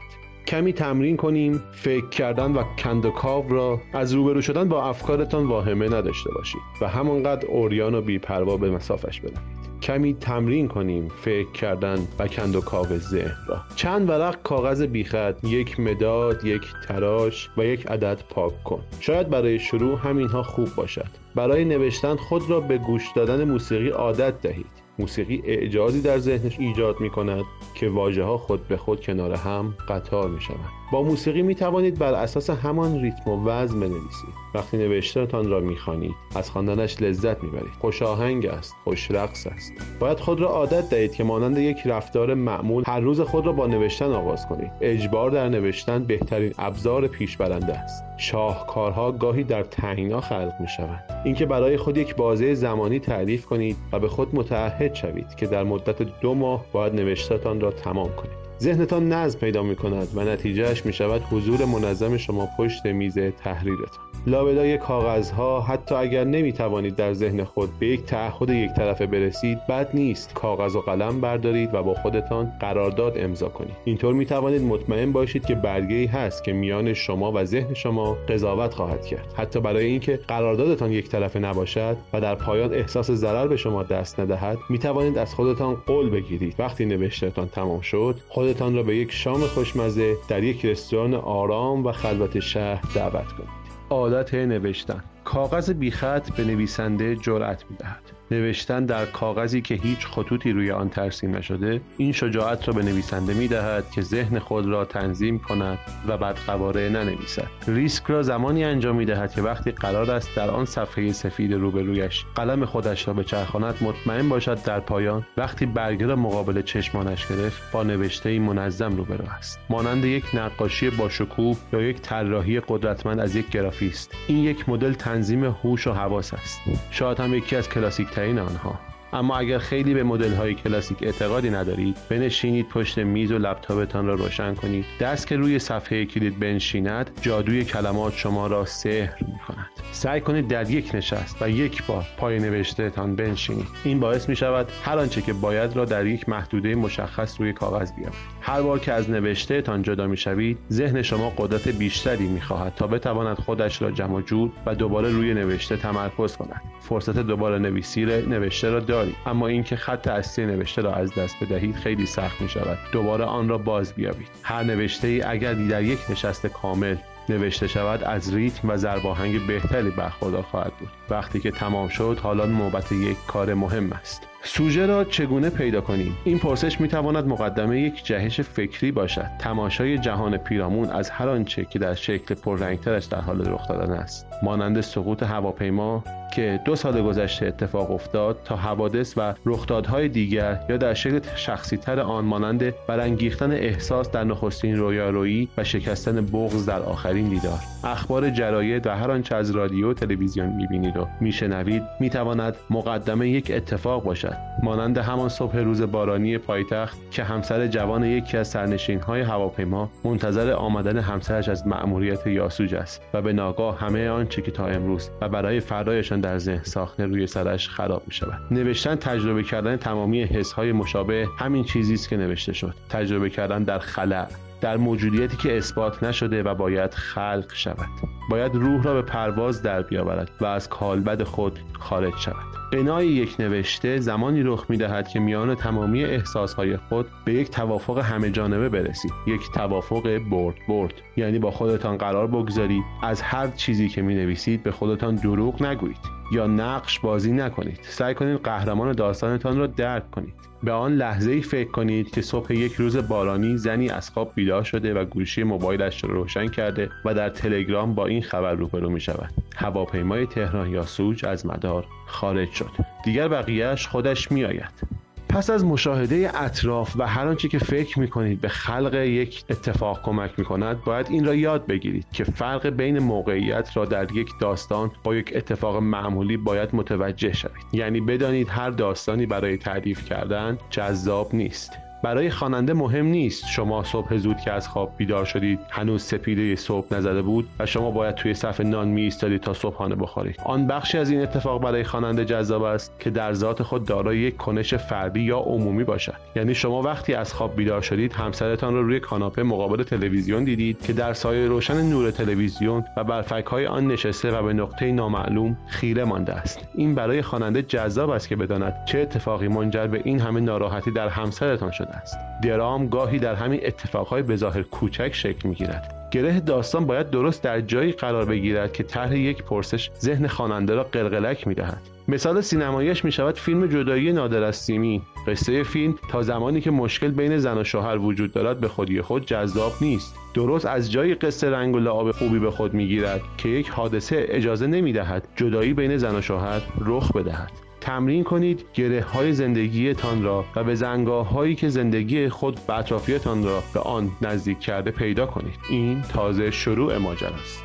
کمی 0.47 0.73
تمرین 0.73 1.17
کنیم 1.17 1.63
فکر 1.71 2.09
کردن 2.09 2.51
و 2.51 2.63
کندوکاو 2.63 3.49
را 3.49 3.81
از 3.93 4.13
روبرو 4.13 4.41
شدن 4.41 4.69
با 4.69 4.89
افکارتان 4.89 5.45
واهمه 5.45 5.85
نداشته 5.85 6.31
باشید 6.31 6.61
و 6.81 6.87
همانقدر 6.87 7.47
اوریان 7.47 7.95
و 7.95 8.01
بیپروا 8.01 8.57
به 8.57 8.71
مسافش 8.71 9.21
بروید. 9.21 9.39
کمی 9.85 10.13
تمرین 10.13 10.67
کنیم 10.67 11.07
فکر 11.07 11.51
کردن 11.51 12.07
و 12.19 12.27
کند 12.27 12.55
و 12.55 12.61
کاو 12.61 12.85
ذهن 12.85 13.35
را. 13.47 13.61
چند 13.75 14.09
ورق 14.09 14.41
کاغذ 14.43 14.81
بیخط 14.81 15.43
یک 15.43 15.79
مداد 15.79 16.45
یک 16.45 16.61
تراش 16.87 17.49
و 17.57 17.65
یک 17.65 17.87
عدد 17.87 18.23
پاک 18.29 18.63
کن. 18.63 18.81
شاید 18.99 19.29
برای 19.29 19.59
شروع 19.59 19.99
همینها 19.99 20.43
خوب 20.43 20.75
باشد. 20.75 21.07
برای 21.35 21.65
نوشتن 21.65 22.15
خود 22.15 22.49
را 22.49 22.59
به 22.59 22.77
گوش 22.77 23.03
دادن 23.15 23.43
موسیقی 23.43 23.89
عادت 23.89 24.41
دهید. 24.41 24.85
موسیقی 24.99 25.41
اعجازی 25.45 26.01
در 26.01 26.17
ذهنش 26.17 26.59
ایجاد 26.59 26.99
می 26.99 27.09
کند 27.09 27.43
که 27.75 27.89
واژه 27.89 28.23
ها 28.23 28.37
خود 28.37 28.67
به 28.67 28.77
خود 28.77 29.01
کنار 29.01 29.33
هم 29.33 29.73
قطار 29.89 30.29
می 30.29 30.41
شوند 30.41 30.84
با 30.91 31.03
موسیقی 31.03 31.41
می 31.41 31.55
توانید 31.55 31.99
بر 31.99 32.13
اساس 32.13 32.49
همان 32.49 33.01
ریتم 33.01 33.31
و 33.31 33.49
وزن 33.49 33.79
بنویسید. 33.79 34.45
وقتی 34.55 34.77
نوشتهتان 34.77 35.49
را 35.49 35.59
می‌خوانید 35.59 36.15
از 36.35 36.51
خواندنش 36.51 37.01
لذت 37.01 37.43
می‌برید. 37.43 37.73
خوش 37.81 38.01
آهنگ 38.01 38.45
است 38.45 38.75
خوش 38.83 39.11
رقص 39.11 39.47
است. 39.47 39.73
باید 39.99 40.19
خود 40.19 40.39
را 40.39 40.47
عادت 40.47 40.89
دهید 40.89 41.15
که 41.15 41.23
مانند 41.23 41.57
یک 41.57 41.77
رفتار 41.85 42.33
معمول 42.33 42.83
هر 42.87 42.99
روز 42.99 43.21
خود 43.21 43.45
را 43.45 43.51
با 43.51 43.67
نوشتن 43.67 44.11
آغاز 44.11 44.47
کنید. 44.47 44.71
اجبار 44.81 45.31
در 45.31 45.49
نوشتن 45.49 46.03
بهترین 46.03 46.53
ابزار 46.57 47.07
پیش 47.07 47.37
برنده 47.37 47.73
است. 47.73 48.03
شاهکارها 48.17 49.11
گاهی 49.11 49.43
در 49.43 49.63
تنگنا 49.63 50.21
خلق 50.21 50.53
می 50.59 50.67
شوند 50.67 51.21
اینکه 51.25 51.45
برای 51.45 51.77
خود 51.77 51.97
یک 51.97 52.15
بازه 52.15 52.53
زمانی 52.53 52.99
تعریف 52.99 53.45
کنید 53.45 53.77
و 53.91 53.99
به 53.99 54.07
خود 54.07 54.35
متعهد 54.35 54.95
شوید 54.95 55.35
که 55.35 55.47
در 55.47 55.63
مدت 55.63 56.01
دو 56.01 56.33
ماه 56.33 56.65
باید 56.71 56.93
نوشتهتان 56.93 57.61
را 57.61 57.71
تمام 57.71 58.09
کنید. 58.15 58.44
ذهنتان 58.61 59.13
نظم 59.13 59.39
پیدا 59.39 59.63
می 59.63 59.75
کند 59.75 60.07
و 60.15 60.23
نتیجهش 60.23 60.85
می 60.85 60.93
شود 60.93 61.21
حضور 61.31 61.65
منظم 61.65 62.17
شما 62.17 62.49
پشت 62.57 62.85
میز 62.85 63.17
تحریرتان. 63.43 64.05
لابلای 64.27 64.77
کاغذها 64.77 65.61
حتی 65.61 65.95
اگر 65.95 66.23
نمی 66.23 66.53
توانید 66.53 66.95
در 66.95 67.13
ذهن 67.13 67.43
خود 67.43 67.79
به 67.79 67.87
یک 67.87 68.03
تعهد 68.03 68.49
یک 68.49 68.73
طرفه 68.73 69.05
برسید 69.05 69.67
بد 69.67 69.89
نیست. 69.93 70.33
کاغذ 70.33 70.75
و 70.75 70.81
قلم 70.81 71.21
بردارید 71.21 71.73
و 71.73 71.83
با 71.83 71.93
خودتان 71.93 72.51
قرارداد 72.59 73.17
امضا 73.17 73.49
کنید. 73.49 73.75
اینطور 73.85 74.13
می 74.13 74.25
توانید 74.25 74.61
مطمئن 74.61 75.11
باشید 75.11 75.45
که 75.45 75.55
برگه 75.55 75.95
ای 75.95 76.05
هست 76.05 76.43
که 76.43 76.53
میان 76.53 76.93
شما 76.93 77.31
و 77.31 77.45
ذهن 77.45 77.73
شما 77.73 78.17
قضاوت 78.29 78.73
خواهد 78.73 79.05
کرد. 79.05 79.33
حتی 79.37 79.59
برای 79.59 79.85
اینکه 79.85 80.19
قراردادتان 80.27 80.91
یک 80.91 81.09
طرفه 81.09 81.39
نباشد 81.39 81.97
و 82.13 82.21
در 82.21 82.35
پایان 82.35 82.73
احساس 82.73 83.11
ضرر 83.11 83.47
به 83.47 83.57
شما 83.57 83.83
دست 83.83 84.19
ندهد 84.19 84.57
می 84.69 84.79
توانید 84.79 85.17
از 85.17 85.33
خودتان 85.33 85.75
قول 85.75 86.09
بگیرید. 86.09 86.55
وقتی 86.59 86.85
نوشتهتان 86.85 87.47
تمام 87.47 87.81
شد 87.81 88.15
خودتان 88.45 88.75
را 88.75 88.83
به 88.83 88.95
یک 88.95 89.11
شام 89.11 89.39
خوشمزه 89.41 90.17
در 90.27 90.43
یک 90.43 90.65
رستوران 90.65 91.13
آرام 91.13 91.85
و 91.85 91.91
خلوت 91.91 92.39
شهر 92.39 92.83
دعوت 92.95 93.31
کنید. 93.31 93.49
عادت 93.89 94.33
نوشتن. 94.33 95.03
کاغذ 95.23 95.69
بیخط 95.69 96.31
به 96.31 96.43
نویسنده 96.43 97.15
جرأت 97.15 97.63
می‌دهد. 97.69 98.14
نوشتن 98.31 98.85
در 98.85 99.05
کاغذی 99.05 99.61
که 99.61 99.75
هیچ 99.75 100.07
خطوطی 100.07 100.51
روی 100.51 100.71
آن 100.71 100.89
ترسیم 100.89 101.35
نشده 101.35 101.81
این 101.97 102.11
شجاعت 102.11 102.67
را 102.67 102.73
به 102.73 102.83
نویسنده 102.83 103.33
می 103.33 103.47
دهد 103.47 103.91
که 103.91 104.01
ذهن 104.01 104.39
خود 104.39 104.65
را 104.65 104.85
تنظیم 104.85 105.39
کند 105.39 105.79
و 106.07 106.17
بدقواره 106.17 106.89
ننویسد. 106.89 107.47
ریسک 107.67 108.03
را 108.05 108.23
زمانی 108.23 108.63
انجام 108.63 108.95
می 108.95 109.05
دهد 109.05 109.33
که 109.33 109.41
وقتی 109.41 109.71
قرار 109.71 110.11
است 110.11 110.35
در 110.35 110.49
آن 110.49 110.65
صفحه 110.65 111.11
سفید 111.11 111.53
روبرویش 111.53 112.25
قلم 112.35 112.65
خودش 112.65 113.07
را 113.07 113.13
بچرخاند 113.13 113.75
مطمئن 113.81 114.29
باشد 114.29 114.63
در 114.63 114.79
پایان 114.79 115.25
وقتی 115.37 115.65
برگه 115.65 116.05
را 116.05 116.15
مقابل 116.15 116.61
چشمانش 116.61 117.27
گرفت 117.27 117.71
با 117.71 117.83
نوشته 117.83 118.39
منظم 118.39 118.95
روبرو 118.95 119.25
است. 119.37 119.59
مانند 119.69 120.05
یک 120.05 120.25
نقاشی 120.33 120.89
با 120.89 121.09
شکوه 121.09 121.57
یا 121.73 121.81
یک 121.81 122.01
طراحی 122.01 122.59
قدرتمند 122.59 123.19
از 123.19 123.35
یک 123.35 123.49
گرافیست. 123.49 124.11
این 124.27 124.37
یک 124.37 124.69
مدل 124.69 124.93
تنظیم 124.93 125.45
هوش 125.45 125.87
و 125.87 125.91
حواس 125.91 126.33
است. 126.33 126.61
شاید 126.91 127.19
هم 127.19 127.33
یکی 127.33 127.55
از 127.55 127.69
کلاسیک 127.69 128.14
ترین 128.15 128.39
آنها 128.39 128.79
اما 129.15 129.37
اگر 129.37 129.57
خیلی 129.57 129.93
به 129.93 130.03
مدل 130.03 130.33
های 130.33 130.53
کلاسیک 130.53 131.03
اعتقادی 131.03 131.49
ندارید 131.49 131.97
بنشینید 132.09 132.69
پشت 132.69 132.97
میز 132.97 133.31
و 133.31 133.37
لپتاپتان 133.37 134.07
را 134.07 134.13
روشن 134.13 134.55
کنید. 134.55 134.85
دست 134.99 135.27
که 135.27 135.37
روی 135.37 135.59
صفحه 135.59 136.05
کلید 136.05 136.39
بنشیند 136.39 137.19
جادوی 137.21 137.65
کلمات 137.65 138.13
شما 138.13 138.47
را 138.47 138.65
سحر 138.65 139.17
می 139.21 139.39
کند 139.47 139.69
سعی 139.91 140.21
کنید 140.21 140.47
در 140.47 140.69
یک 140.69 140.95
نشست 140.95 141.41
و 141.41 141.49
یک 141.49 141.85
بار 141.85 142.05
پای 142.17 142.39
نوشتهتان 142.39 143.15
بنشینید. 143.15 143.67
این 143.83 143.99
باعث 143.99 144.29
می 144.29 144.35
شود 144.35 144.71
هر 144.83 144.97
آنچه 144.97 145.21
که 145.21 145.33
باید 145.33 145.75
را 145.75 145.85
در 145.85 146.05
یک 146.05 146.29
محدوده 146.29 146.75
مشخص 146.75 147.39
روی 147.39 147.53
کاغذ 147.53 147.91
بیاورید 147.91 148.35
هر 148.41 148.61
بار 148.61 148.79
که 148.79 148.93
از 148.93 149.09
نوشتهتان 149.09 149.81
جدا 149.81 150.07
می 150.07 150.17
شوید 150.17 150.57
ذهن 150.71 151.01
شما 151.01 151.29
قدرت 151.37 151.67
بیشتری 151.67 152.27
می 152.27 152.41
خواهد 152.41 152.73
تا 152.75 152.87
بتواند 152.87 153.37
خودش 153.37 153.81
را 153.81 153.91
جمع 153.91 154.23
و 154.65 154.75
دوباره 154.75 155.09
روی 155.09 155.33
نوشته 155.33 155.77
تمرکز 155.77 156.35
کند. 156.35 156.61
فرصت 156.79 157.19
دوباره 157.19 157.59
نویسی 157.59 158.05
نوشته 158.05 158.69
را 158.69 158.79
دارید. 158.79 159.04
اما 159.25 159.47
اینکه 159.47 159.75
خط 159.75 160.07
اصلی 160.07 160.45
نوشته 160.45 160.81
را 160.81 160.93
از 160.93 161.15
دست 161.15 161.43
بدهید 161.43 161.75
خیلی 161.75 162.05
سخت 162.05 162.41
می 162.41 162.49
شود 162.49 162.77
دوباره 162.91 163.23
آن 163.23 163.49
را 163.49 163.57
باز 163.57 163.93
بیابید. 163.93 164.27
هر 164.43 164.63
نوشته 164.63 165.07
ای 165.07 165.21
اگر 165.21 165.53
در 165.53 165.83
یک 165.83 165.99
نشست 166.09 166.47
کامل 166.47 166.95
نوشته 167.29 167.67
شود 167.67 168.03
از 168.03 168.33
ریتم 168.33 168.69
و 168.69 168.77
ضرباهنگ 168.77 169.47
بهتری 169.47 169.89
برخوردار 169.89 170.41
خواهد 170.41 170.73
بود. 170.79 170.89
وقتی 171.09 171.39
که 171.39 171.51
تمام 171.51 171.87
شد 171.87 172.19
حالا 172.23 172.45
نوبت 172.45 172.91
یک 172.91 173.17
کار 173.27 173.53
مهم 173.53 173.93
است. 173.93 174.27
سوژه 174.43 174.85
را 174.85 175.03
چگونه 175.03 175.49
پیدا 175.49 175.81
کنیم؟ 175.81 176.17
این 176.23 176.39
پرسش 176.39 176.81
می 176.81 176.87
تواند 176.87 177.27
مقدمه 177.27 177.81
یک 177.81 178.05
جهش 178.05 178.41
فکری 178.41 178.91
باشد. 178.91 179.27
تماشای 179.39 179.97
جهان 179.97 180.37
پیرامون 180.37 180.89
از 180.89 181.09
هر 181.09 181.29
آنچه 181.29 181.65
که 181.65 181.79
در 181.79 181.93
شکل 181.93 182.35
پررنگترش 182.35 183.05
در 183.05 183.21
حال 183.21 183.49
رخ 183.49 183.67
دادن 183.67 183.93
است. 183.93 184.27
مانند 184.43 184.81
سقوط 184.81 185.23
هواپیما 185.23 186.03
که 186.35 186.59
دو 186.65 186.75
سال 186.75 187.01
گذشته 187.01 187.45
اتفاق 187.45 187.91
افتاد 187.91 188.37
تا 188.45 188.55
حوادث 188.55 189.13
و 189.17 189.33
رخدادهای 189.45 190.09
دیگر 190.09 190.59
یا 190.69 190.77
در 190.77 190.93
شکل 190.93 191.19
شخصی 191.35 191.77
تر 191.77 191.99
آن 191.99 192.25
مانند 192.25 192.73
برانگیختن 192.87 193.51
احساس 193.51 194.11
در 194.11 194.23
نخستین 194.23 194.75
رویارویی 194.75 195.49
و 195.57 195.63
شکستن 195.63 196.25
بغض 196.25 196.65
در 196.65 196.81
آخرین 196.81 197.29
دیدار. 197.29 197.59
اخبار 197.83 198.29
جراید 198.29 198.87
و 198.87 198.89
هر 198.89 199.11
آنچه 199.11 199.35
از 199.35 199.51
رادیو 199.51 199.89
و 199.91 199.93
تلویزیون 199.93 200.49
می‌بینید 200.49 200.97
و 200.97 201.07
میشنوید 201.21 201.83
می‌تواند 201.99 202.55
مقدمه 202.69 203.29
یک 203.29 203.51
اتفاق 203.55 204.03
باشد. 204.03 204.35
مانند 204.63 204.97
همان 204.97 205.29
صبح 205.29 205.57
روز 205.57 205.81
بارانی 205.81 206.37
پایتخت 206.37 206.97
که 207.11 207.23
همسر 207.23 207.67
جوان 207.67 208.03
یکی 208.03 208.37
از 208.37 208.47
سرنشین 208.47 208.99
های 208.99 209.21
هواپیما 209.21 209.89
منتظر 210.03 210.51
آمدن 210.51 210.97
همسرش 210.97 211.49
از 211.49 211.67
مأموریت 211.67 212.27
یاسوج 212.27 212.75
است 212.75 213.01
و 213.13 213.21
به 213.21 213.33
ناگاه 213.33 213.79
همه 213.79 214.09
آنچه 214.09 214.41
که 214.41 214.51
تا 214.51 214.67
امروز 214.67 215.09
و 215.21 215.29
برای 215.29 215.59
فردایشان 215.59 216.24
در 216.25 216.37
ذهن 216.37 216.63
ساخته 216.63 217.05
روی 217.05 217.27
سرش 217.27 217.69
خراب 217.69 218.03
می 218.07 218.13
شود 218.13 218.39
نوشتن 218.51 218.95
تجربه 218.95 219.43
کردن 219.43 219.77
تمامی 219.77 220.23
حس 220.23 220.51
های 220.51 220.71
مشابه 220.71 221.27
همین 221.39 221.63
چیزی 221.63 221.93
است 221.93 222.09
که 222.09 222.17
نوشته 222.17 222.53
شد. 222.53 222.73
تجربه 222.89 223.29
کردن 223.29 223.63
در 223.63 223.79
خلع 223.79 224.27
در 224.61 224.77
موجودیتی 224.77 225.37
که 225.37 225.57
اثبات 225.57 226.03
نشده 226.03 226.43
و 226.43 226.55
باید 226.55 226.93
خلق 226.93 227.53
شود. 227.53 227.89
باید 228.29 228.55
روح 228.55 228.83
را 228.83 228.93
به 228.93 229.01
پرواز 229.01 229.61
در 229.61 229.81
بیاورد 229.81 230.31
و 230.41 230.45
از 230.45 230.69
کالبد 230.69 231.23
خود 231.23 231.59
خارج 231.79 232.17
شود. 232.17 232.45
بنای 232.73 233.07
یک 233.07 233.35
نوشته 233.39 233.99
زمانی 233.99 234.43
رخ 234.43 234.65
می 234.69 234.77
دهد 234.77 235.07
که 235.07 235.19
میان 235.19 235.55
تمامی 235.55 236.03
احساسهای 236.03 236.77
خود 236.77 237.07
به 237.25 237.33
یک 237.33 237.49
توافق 237.49 237.97
همه 237.97 238.31
جانبه 238.31 238.69
برسید. 238.69 239.11
یک 239.27 239.41
توافق 239.53 240.17
برد 240.17 240.55
برد. 240.67 240.93
یعنی 241.17 241.39
با 241.39 241.51
خودتان 241.51 241.97
قرار 241.97 242.27
بگذارید 242.27 242.83
از 243.03 243.21
هر 243.21 243.47
چیزی 243.47 243.89
که 243.89 244.01
می 244.01 244.15
نویسید 244.15 244.63
به 244.63 244.71
خودتان 244.71 245.15
دروغ 245.15 245.63
نگویید. 245.63 246.14
یا 246.31 246.47
نقش 246.47 246.99
بازی 246.99 247.31
نکنید. 247.31 247.79
سعی 247.81 248.13
کنید 248.13 248.39
قهرمان 248.43 248.91
داستانتان 248.91 249.57
را 249.57 249.67
درک 249.67 250.11
کنید. 250.11 250.33
به 250.63 250.71
آن 250.71 250.95
لحظه 250.95 251.31
ای 251.31 251.41
فکر 251.41 251.71
کنید 251.71 252.11
که 252.11 252.21
صبح 252.21 252.53
یک 252.53 252.73
روز 252.73 252.97
بارانی 252.97 253.57
زنی 253.57 253.89
از 253.89 254.09
خواب 254.09 254.31
بیدار 254.35 254.63
شده 254.63 254.93
و 254.93 255.05
گوشی 255.05 255.43
موبایلش 255.43 256.03
را 256.03 256.09
روشن 256.09 256.47
کرده 256.47 256.89
و 257.05 257.13
در 257.13 257.29
تلگرام 257.29 257.95
با 257.95 258.05
این 258.05 258.21
خبر 258.21 258.53
روبرو 258.53 258.89
می 258.89 259.01
شود 259.01 259.33
هواپیمای 259.55 260.25
تهران 260.25 260.69
یا 260.69 260.85
سوج 260.85 261.25
از 261.25 261.45
مدار 261.45 261.85
خارج 262.05 262.51
شد. 262.51 262.71
دیگر 263.03 263.27
بقیهش 263.27 263.87
خودش 263.87 264.31
می 264.31 264.45
آید 264.45 265.04
پس 265.35 265.49
از 265.49 265.65
مشاهده 265.65 266.31
اطراف 266.33 266.95
و 266.95 267.07
هر 267.07 267.27
آنچه 267.27 267.47
که 267.47 267.59
فکر 267.59 267.99
می 267.99 268.07
کنید 268.07 268.41
به 268.41 268.47
خلق 268.47 268.93
یک 268.93 269.43
اتفاق 269.49 270.01
کمک 270.03 270.39
می 270.39 270.45
کند 270.45 270.83
باید 270.83 271.07
این 271.09 271.25
را 271.25 271.35
یاد 271.35 271.65
بگیرید 271.65 272.05
که 272.13 272.23
فرق 272.23 272.67
بین 272.67 272.99
موقعیت 272.99 273.77
را 273.77 273.85
در 273.85 274.11
یک 274.11 274.29
داستان 274.41 274.91
با 275.03 275.15
یک 275.15 275.33
اتفاق 275.35 275.75
معمولی 275.75 276.37
باید 276.37 276.75
متوجه 276.75 277.33
شوید. 277.33 277.65
یعنی 277.73 278.01
بدانید 278.01 278.49
هر 278.49 278.69
داستانی 278.69 279.25
برای 279.25 279.57
تعریف 279.57 280.05
کردن 280.05 280.57
جذاب 280.69 281.35
نیست. 281.35 281.84
برای 282.05 282.29
خواننده 282.29 282.73
مهم 282.73 283.05
نیست. 283.05 283.47
شما 283.47 283.83
صبح 283.83 284.17
زود 284.17 284.37
که 284.37 284.51
از 284.51 284.67
خواب 284.67 284.93
بیدار 284.97 285.25
شدید 285.25 285.59
هنوز 285.69 286.03
سپیده 286.03 286.55
صبح 286.55 286.93
نزده 286.95 287.21
بود 287.21 287.47
و 287.59 287.65
شما 287.65 287.91
باید 287.91 288.15
توی 288.15 288.33
صف 288.33 288.61
نان 288.61 288.87
می 288.87 289.01
ایستادید 289.01 289.41
تا 289.41 289.53
صبحانه 289.53 289.95
بخورید. 289.95 290.35
آن 290.45 290.67
بخشی 290.67 290.97
از 290.97 291.09
این 291.09 291.21
اتفاق 291.21 291.61
برای 291.61 291.83
خواننده 291.83 292.25
جذاب 292.25 292.63
است 292.63 292.99
که 292.99 293.09
در 293.09 293.33
ذات 293.33 293.63
خود 293.63 293.85
دارای 293.85 294.17
یک 294.17 294.37
کنش 294.37 294.73
فردی 294.73 295.19
یا 295.19 295.37
عمومی 295.37 295.83
باشد. 295.83 296.13
یعنی 296.35 296.55
شما 296.55 296.81
وقتی 296.81 297.13
از 297.13 297.33
خواب 297.33 297.55
بیدار 297.55 297.81
شدید 297.81 298.13
همسرتان 298.13 298.73
را 298.73 298.81
رو 298.81 298.87
روی 298.87 298.99
کاناپه 298.99 299.43
مقابل 299.43 299.83
تلویزیون 299.83 300.43
دیدید 300.43 300.81
که 300.81 300.93
در 300.93 301.13
سایه 301.13 301.47
روشن 301.47 301.81
نور 301.81 302.11
تلویزیون 302.11 302.83
و 302.97 303.03
بر 303.03 303.43
های 303.47 303.65
آن 303.65 303.87
نشسته 303.87 304.31
و 304.31 304.43
به 304.43 304.53
نقطه 304.53 304.91
نامعلوم 304.91 305.57
خیره 305.67 306.03
مانده 306.03 306.33
است. 306.33 306.67
این 306.75 306.95
برای 306.95 307.21
خواننده 307.21 307.61
جذاب 307.61 308.09
است 308.09 308.27
که 308.27 308.35
بداند 308.35 308.73
چه 308.85 308.99
اتفاقی 308.99 309.47
منجر 309.47 309.87
به 309.87 310.01
این 310.03 310.19
همه 310.19 310.39
ناراحتی 310.39 310.91
در 310.91 311.07
همسرتان 311.07 311.71
شده 311.71 311.94
است. 311.95 312.17
درام 312.43 312.87
گاهی 312.87 313.19
در 313.19 313.35
همین 313.35 313.59
اتفاقهای 313.63 314.21
بظاهر 314.21 314.61
کوچک 314.61 315.13
شکل 315.13 315.49
می‌گیرد. 315.49 316.09
گره 316.11 316.39
داستان 316.39 316.85
باید 316.85 317.09
درست 317.09 317.43
در 317.43 317.61
جایی 317.61 317.91
قرار 317.91 318.25
بگیرد 318.25 318.73
که 318.73 318.83
طرح 318.83 319.17
یک 319.17 319.43
پرسش 319.43 319.89
ذهن 319.99 320.27
خواننده 320.27 320.75
را 320.75 320.83
قلقلک 320.83 321.47
می‌دهد. 321.47 321.81
مثال 322.07 322.41
سینماییش 322.41 323.05
می 323.05 323.11
شود 323.11 323.39
فیلم 323.39 323.67
جدایی 323.67 324.13
نادر 324.13 324.43
از 324.43 324.55
سیمی. 324.55 325.01
قصه 325.27 325.63
فیلم 325.63 325.95
تا 326.09 326.21
زمانی 326.21 326.61
که 326.61 326.71
مشکل 326.71 327.11
بین 327.11 327.37
زن 327.37 327.57
و 327.57 327.63
شوهر 327.63 327.97
وجود 327.97 328.33
دارد 328.33 328.59
به 328.59 328.67
خودی 328.67 329.01
خود 329.01 329.25
جذاب 329.25 329.73
نیست. 329.81 330.15
درست 330.33 330.65
از 330.65 330.91
جای 330.91 331.13
قصه 331.13 331.49
رنگ 331.49 331.75
و 331.75 331.79
لعاب 331.79 332.11
خوبی 332.11 332.39
به 332.39 332.51
خود 332.51 332.73
می‌گیرد 332.73 333.21
که 333.37 333.49
یک 333.49 333.69
حادثه 333.69 334.25
اجازه 334.29 334.67
نمی 334.67 334.93
دهد 334.93 335.27
جدایی 335.35 335.73
بین 335.73 335.97
زن 335.97 336.15
و 336.15 336.21
شوهر 336.21 336.61
رخ 336.77 337.11
بدهد. 337.11 337.51
تمرین 337.85 338.23
کنید 338.23 338.65
گره 338.73 339.01
های 339.01 339.33
زندگیتان 339.33 340.23
را 340.23 340.45
و 340.55 340.63
به 340.63 340.75
زنگاه 340.75 341.29
هایی 341.29 341.55
که 341.55 341.69
زندگی 341.69 342.29
خود 342.29 342.59
به 342.67 342.77
اطرافیتان 342.77 343.43
را 343.43 343.63
به 343.73 343.79
آن 343.79 344.11
نزدیک 344.21 344.59
کرده 344.59 344.91
پیدا 344.91 345.25
کنید. 345.25 345.55
این 345.69 346.01
تازه 346.01 346.51
شروع 346.51 346.97
ماجراست. 346.97 347.64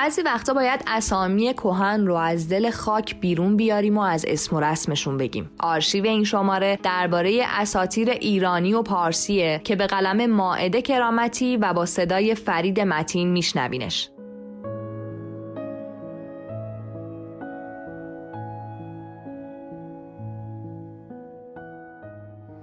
بعضی 0.00 0.22
وقتا 0.22 0.54
باید 0.54 0.84
اسامی 0.86 1.54
کهن 1.54 2.06
رو 2.06 2.14
از 2.14 2.48
دل 2.48 2.70
خاک 2.70 3.20
بیرون 3.20 3.56
بیاریم 3.56 3.98
و 3.98 4.00
از 4.00 4.24
اسم 4.28 4.56
و 4.56 4.60
رسمشون 4.60 5.16
بگیم. 5.16 5.50
آرشیو 5.58 6.04
این 6.04 6.24
شماره 6.24 6.78
درباره 6.82 7.42
اساتیر 7.46 8.10
ایرانی 8.10 8.74
و 8.74 8.82
پارسیه 8.82 9.60
که 9.64 9.76
به 9.76 9.86
قلم 9.86 10.30
ماعده 10.30 10.82
کرامتی 10.82 11.56
و 11.56 11.72
با 11.72 11.86
صدای 11.86 12.34
فرید 12.34 12.80
متین 12.80 13.28
میشنوینش. 13.28 14.10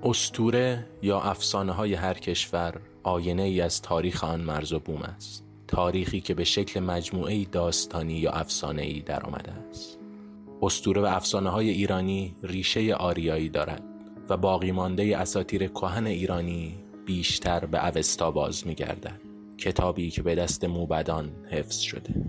استوره 0.03 0.85
یا 1.01 1.19
افسانه 1.19 1.71
های 1.71 1.93
هر 1.93 2.13
کشور 2.13 2.73
آینه 3.03 3.43
ای 3.43 3.61
از 3.61 3.81
تاریخ 3.81 4.23
آن 4.23 4.41
مرز 4.41 4.73
و 4.73 4.79
بوم 4.79 5.01
است. 5.01 5.46
تاریخی 5.67 6.21
که 6.21 6.33
به 6.33 6.43
شکل 6.43 6.79
مجموعه 6.79 7.45
داستانی 7.45 8.13
یا 8.13 8.31
افسانه 8.31 8.81
ای 8.81 8.99
در 8.99 9.23
آمده 9.23 9.51
است 9.51 9.99
استوره 10.61 11.01
و 11.01 11.05
افسانه 11.05 11.49
های 11.49 11.69
ایرانی 11.69 12.35
ریشه 12.43 12.93
آریایی 12.93 13.49
دارد 13.49 13.83
و 14.29 14.37
باقی 14.37 14.71
مانده 14.71 15.17
اساتیر 15.17 15.67
کهن 15.67 16.07
ایرانی 16.07 16.75
بیشتر 17.05 17.65
به 17.65 17.87
اوستا 17.87 18.31
باز 18.31 18.67
می 18.67 18.75
گردد. 18.75 19.21
کتابی 19.57 20.09
که 20.09 20.21
به 20.21 20.35
دست 20.35 20.63
موبدان 20.63 21.31
حفظ 21.49 21.79
شده 21.79 22.25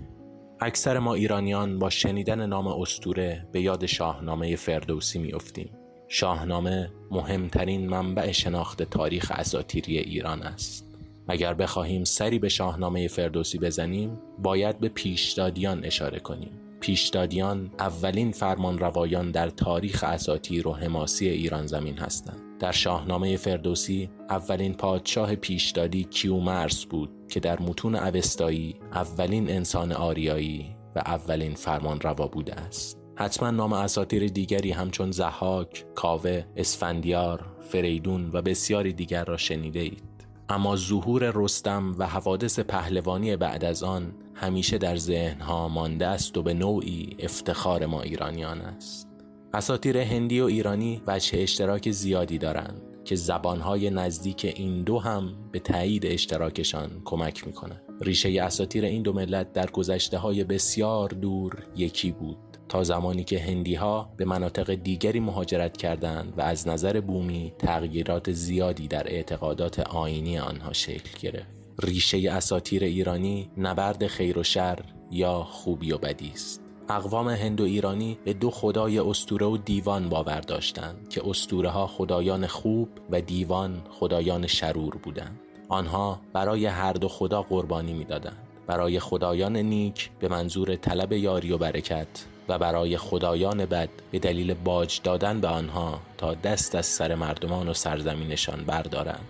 اکثر 0.61 0.99
ما 0.99 1.13
ایرانیان 1.13 1.79
با 1.79 1.89
شنیدن 1.89 2.45
نام 2.45 2.67
استوره 2.67 3.47
به 3.51 3.61
یاد 3.61 3.85
شاهنامه 3.85 4.55
فردوسی 4.55 5.19
می 5.19 5.33
افتیم. 5.33 5.69
شاهنامه 6.07 6.91
مهمترین 7.11 7.89
منبع 7.89 8.31
شناخت 8.31 8.83
تاریخ 8.83 9.31
اساتیری 9.35 9.97
ایران 9.97 10.41
است 10.41 10.88
اگر 11.29 11.53
بخواهیم 11.53 12.03
سری 12.03 12.39
به 12.39 12.49
شاهنامه 12.49 13.07
فردوسی 13.07 13.57
بزنیم 13.57 14.19
باید 14.43 14.79
به 14.79 14.89
پیشدادیان 14.89 15.85
اشاره 15.85 16.19
کنیم. 16.19 16.51
پیشدادیان 16.79 17.71
اولین 17.79 18.31
فرمان 18.31 18.77
روایان 18.77 19.31
در 19.31 19.49
تاریخ 19.49 20.03
اساتیر 20.03 20.67
و 20.67 20.73
حماسی 20.73 21.29
ایران 21.29 21.67
زمین 21.67 21.97
هستند. 21.97 22.41
در 22.59 22.71
شاهنامه 22.71 23.37
فردوسی 23.37 24.09
اولین 24.29 24.73
پادشاه 24.73 25.35
پیشدادی 25.35 26.03
کیومرس 26.03 26.85
بود 26.85 27.09
که 27.29 27.39
در 27.39 27.61
متون 27.61 27.95
اوستایی 27.95 28.75
اولین 28.93 29.49
انسان 29.49 29.91
آریایی 29.91 30.75
و 30.95 30.99
اولین 30.99 31.55
فرمان 31.55 32.01
روا 32.01 32.27
بوده 32.27 32.55
است. 32.55 32.97
حتما 33.15 33.51
نام 33.51 33.73
اساتیر 33.73 34.27
دیگری 34.27 34.71
همچون 34.71 35.11
زحاک، 35.11 35.85
کاوه، 35.95 36.45
اسفندیار، 36.55 37.45
فریدون 37.59 38.29
و 38.33 38.41
بسیاری 38.41 38.93
دیگر 38.93 39.25
را 39.25 39.37
شنیده 39.37 39.79
اید. 39.79 40.08
اما 40.49 40.75
ظهور 40.75 41.31
رستم 41.35 41.95
و 41.97 42.07
حوادث 42.07 42.59
پهلوانی 42.59 43.35
بعد 43.35 43.65
از 43.65 43.83
آن 43.83 44.13
همیشه 44.33 44.77
در 44.77 44.95
ذهنها 44.95 45.67
مانده 45.67 46.07
است 46.07 46.37
و 46.37 46.43
به 46.43 46.53
نوعی 46.53 47.15
افتخار 47.19 47.85
ما 47.85 48.01
ایرانیان 48.01 48.61
است. 48.61 49.07
اساتیر 49.53 49.97
هندی 49.97 50.41
و 50.41 50.45
ایرانی 50.45 51.01
وجه 51.07 51.39
اشتراک 51.39 51.91
زیادی 51.91 52.37
دارند 52.37 52.81
که 53.05 53.15
زبانهای 53.15 53.89
نزدیک 53.89 54.53
این 54.55 54.83
دو 54.83 54.99
هم 54.99 55.33
به 55.51 55.59
تایید 55.59 56.05
اشتراکشان 56.05 57.01
کمک 57.05 57.47
می 57.47 57.53
کنند. 57.53 57.81
ریشه 58.01 58.43
اساتیر 58.43 58.85
این 58.85 59.01
دو 59.01 59.13
ملت 59.13 59.53
در 59.53 59.69
گذشته 59.69 60.17
های 60.17 60.43
بسیار 60.43 61.09
دور 61.09 61.63
یکی 61.75 62.11
بود 62.11 62.48
تا 62.69 62.83
زمانی 62.83 63.23
که 63.23 63.39
هندی 63.39 63.75
ها 63.75 64.09
به 64.17 64.25
مناطق 64.25 64.73
دیگری 64.73 65.19
مهاجرت 65.19 65.77
کردند 65.77 66.33
و 66.37 66.41
از 66.41 66.67
نظر 66.67 66.99
بومی 66.99 67.53
تغییرات 67.59 68.31
زیادی 68.31 68.87
در 68.87 69.07
اعتقادات 69.07 69.79
آینی 69.79 70.39
آنها 70.39 70.73
شکل 70.73 71.19
گرفت. 71.21 71.59
ریشه 71.83 72.31
اساتیر 72.31 72.83
ایرانی 72.83 73.49
نبرد 73.57 74.07
خیر 74.07 74.37
و 74.37 74.43
شر 74.43 74.79
یا 75.11 75.43
خوبی 75.43 75.91
و 75.91 75.97
بدی 75.97 76.31
است. 76.33 76.61
اقوام 76.89 77.29
هندو 77.29 77.63
ایرانی 77.63 78.17
به 78.25 78.33
دو 78.33 78.49
خدای 78.51 78.99
استوره 78.99 79.45
و 79.45 79.57
دیوان 79.57 80.09
باور 80.09 80.39
داشتند 80.39 81.09
که 81.09 81.29
استوره 81.29 81.69
ها 81.69 81.87
خدایان 81.87 82.47
خوب 82.47 82.89
و 83.09 83.21
دیوان 83.21 83.81
خدایان 83.89 84.47
شرور 84.47 84.95
بودند. 84.95 85.39
آنها 85.69 86.21
برای 86.33 86.65
هر 86.65 86.93
دو 86.93 87.07
خدا 87.07 87.41
قربانی 87.41 87.93
می‌دادند. 87.93 88.37
برای 88.67 88.99
خدایان 88.99 89.57
نیک 89.57 90.11
به 90.19 90.27
منظور 90.27 90.75
طلب 90.75 91.13
یاری 91.13 91.51
و 91.51 91.57
برکت 91.57 92.07
و 92.49 92.57
برای 92.57 92.97
خدایان 92.97 93.65
بد 93.65 93.89
به 94.11 94.19
دلیل 94.19 94.53
باج 94.53 95.01
دادن 95.03 95.41
به 95.41 95.47
آنها 95.47 95.99
تا 96.17 96.33
دست 96.33 96.75
از 96.75 96.85
سر 96.85 97.15
مردمان 97.15 97.69
و 97.69 97.73
سرزمینشان 97.73 98.63
بردارند. 98.65 99.27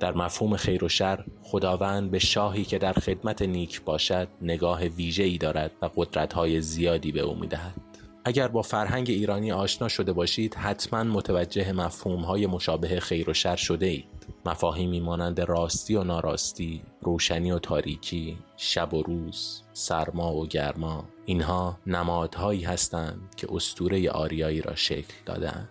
در 0.00 0.12
مفهوم 0.14 0.56
خیر 0.56 0.84
و 0.84 0.88
شر 0.88 1.24
خداوند 1.42 2.10
به 2.10 2.18
شاهی 2.18 2.64
که 2.64 2.78
در 2.78 2.92
خدمت 2.92 3.42
نیک 3.42 3.82
باشد 3.82 4.28
نگاه 4.42 4.84
ویژه 4.84 5.22
ای 5.22 5.38
دارد 5.38 5.70
و 5.82 5.90
قدرتهای 5.96 6.60
زیادی 6.60 7.12
به 7.12 7.20
او 7.20 7.34
می‌دهد. 7.34 7.74
اگر 8.24 8.48
با 8.48 8.62
فرهنگ 8.62 9.10
ایرانی 9.10 9.52
آشنا 9.52 9.88
شده 9.88 10.12
باشید 10.12 10.54
حتما 10.54 11.02
متوجه 11.02 11.72
مفهوم 11.72 12.20
های 12.20 12.46
مشابه 12.46 13.00
خیر 13.00 13.30
و 13.30 13.34
شر 13.34 13.56
شده 13.56 13.86
اید. 13.86 14.04
مفاهیمی 14.46 15.00
مانند 15.00 15.40
راستی 15.40 15.94
و 15.94 16.04
ناراستی 16.04 16.82
روشنی 17.02 17.50
و 17.50 17.58
تاریکی 17.58 18.38
شب 18.56 18.94
و 18.94 19.02
روز 19.02 19.62
سرما 19.72 20.34
و 20.34 20.46
گرما 20.46 21.04
اینها 21.26 21.78
نمادهایی 21.86 22.62
هستند 22.62 23.34
که 23.36 23.46
استوره 23.50 24.10
آریایی 24.10 24.60
را 24.60 24.74
شکل 24.74 25.14
دادند 25.26 25.68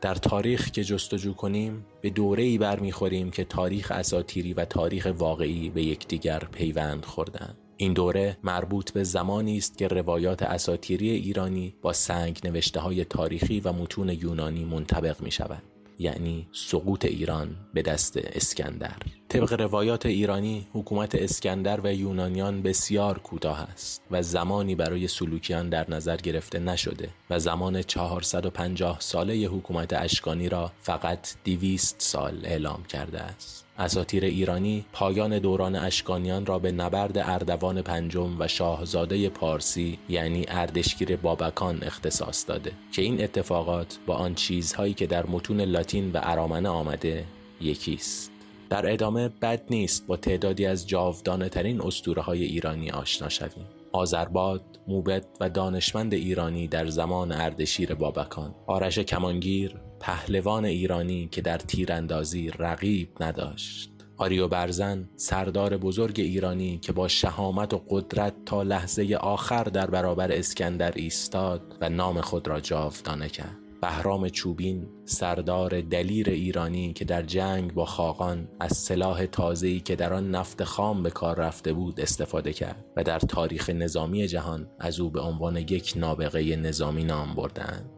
در 0.00 0.14
تاریخ 0.14 0.70
که 0.70 0.84
جستجو 0.84 1.34
کنیم 1.34 1.86
به 2.00 2.10
دوره 2.10 2.42
ای 2.42 2.58
برمیخوریم 2.58 3.30
که 3.30 3.44
تاریخ 3.44 3.90
اساتیری 3.90 4.54
و 4.54 4.64
تاریخ 4.64 5.08
واقعی 5.18 5.70
به 5.70 5.82
یکدیگر 5.82 6.38
پیوند 6.38 7.04
خوردند 7.04 7.58
این 7.76 7.92
دوره 7.92 8.38
مربوط 8.42 8.90
به 8.90 9.04
زمانی 9.04 9.56
است 9.56 9.78
که 9.78 9.88
روایات 9.88 10.42
اساتیری 10.42 11.10
ایرانی 11.10 11.74
با 11.82 11.92
سنگ 11.92 12.40
نوشته 12.44 12.80
های 12.80 13.04
تاریخی 13.04 13.60
و 13.60 13.72
متون 13.72 14.08
یونانی 14.08 14.64
منطبق 14.64 15.20
می 15.20 15.30
شود. 15.30 15.75
یعنی 15.98 16.48
سقوط 16.52 17.04
ایران 17.04 17.56
به 17.74 17.82
دست 17.82 18.16
اسکندر. 18.16 18.96
طبق 19.28 19.60
روایات 19.60 20.06
ایرانی 20.06 20.66
حکومت 20.72 21.14
اسکندر 21.14 21.80
و 21.80 21.94
یونانیان 21.94 22.62
بسیار 22.62 23.18
کوتاه 23.18 23.60
است 23.60 24.02
و 24.10 24.22
زمانی 24.22 24.74
برای 24.74 25.08
سلوکیان 25.08 25.68
در 25.68 25.90
نظر 25.90 26.16
گرفته 26.16 26.58
نشده 26.58 27.08
و 27.30 27.38
زمان 27.38 27.82
450 27.82 28.96
ساله 29.00 29.34
حکومت 29.34 29.92
اشکانی 29.92 30.48
را 30.48 30.72
فقط 30.80 31.34
200 31.44 31.96
سال 31.98 32.40
اعلام 32.44 32.82
کرده 32.82 33.20
است. 33.20 33.65
اساتیر 33.78 34.24
ایرانی 34.24 34.84
پایان 34.92 35.38
دوران 35.38 35.76
اشکانیان 35.76 36.46
را 36.46 36.58
به 36.58 36.72
نبرد 36.72 37.18
اردوان 37.18 37.82
پنجم 37.82 38.40
و 38.40 38.48
شاهزاده 38.48 39.28
پارسی 39.28 39.98
یعنی 40.08 40.44
اردشگیر 40.48 41.16
بابکان 41.16 41.78
اختصاص 41.82 42.48
داده 42.48 42.72
که 42.92 43.02
این 43.02 43.22
اتفاقات 43.22 43.98
با 44.06 44.14
آن 44.14 44.34
چیزهایی 44.34 44.94
که 44.94 45.06
در 45.06 45.26
متون 45.26 45.60
لاتین 45.60 46.12
و 46.12 46.20
ارامنه 46.22 46.68
آمده 46.68 47.24
یکیست. 47.60 48.32
در 48.70 48.92
ادامه 48.92 49.28
بد 49.28 49.62
نیست 49.70 50.06
با 50.06 50.16
تعدادی 50.16 50.66
از 50.66 50.88
جاودانه 50.88 51.48
ترین 51.48 51.82
اسطوره 51.82 52.22
های 52.22 52.44
ایرانی 52.44 52.90
آشنا 52.90 53.28
شویم. 53.28 53.66
آذرباد، 53.92 54.62
موبت 54.88 55.26
و 55.40 55.48
دانشمند 55.48 56.14
ایرانی 56.14 56.68
در 56.68 56.86
زمان 56.86 57.32
اردشیر 57.32 57.94
بابکان 57.94 58.54
آرش 58.66 58.98
کمانگیر 58.98 59.74
پهلوان 60.00 60.64
ایرانی 60.64 61.28
که 61.32 61.40
در 61.40 61.58
تیراندازی 61.58 62.50
رقیب 62.58 63.08
نداشت. 63.20 63.90
آریو 64.18 64.48
برزن 64.48 65.08
سردار 65.16 65.76
بزرگ 65.76 66.20
ایرانی 66.20 66.78
که 66.78 66.92
با 66.92 67.08
شهامت 67.08 67.74
و 67.74 67.82
قدرت 67.88 68.34
تا 68.46 68.62
لحظه 68.62 69.18
آخر 69.20 69.64
در 69.64 69.86
برابر 69.86 70.32
اسکندر 70.32 70.92
ایستاد 70.96 71.76
و 71.80 71.88
نام 71.88 72.20
خود 72.20 72.48
را 72.48 72.60
جاودانه 72.60 73.28
کرد. 73.28 73.56
بهرام 73.82 74.28
چوبین 74.28 74.88
سردار 75.04 75.80
دلیر 75.80 76.30
ایرانی 76.30 76.92
که 76.92 77.04
در 77.04 77.22
جنگ 77.22 77.74
با 77.74 77.84
خاقان 77.84 78.48
از 78.60 78.76
سلاح 78.76 79.26
تازه‌ای 79.26 79.80
که 79.80 79.96
در 79.96 80.12
آن 80.12 80.30
نفت 80.30 80.64
خام 80.64 81.02
به 81.02 81.10
کار 81.10 81.36
رفته 81.36 81.72
بود 81.72 82.00
استفاده 82.00 82.52
کرد 82.52 82.84
و 82.96 83.04
در 83.04 83.18
تاریخ 83.18 83.70
نظامی 83.70 84.26
جهان 84.26 84.66
از 84.78 85.00
او 85.00 85.10
به 85.10 85.20
عنوان 85.20 85.56
یک 85.56 85.92
نابغه 85.96 86.56
نظامی 86.56 87.04
نام 87.04 87.34
بردند. 87.34 87.95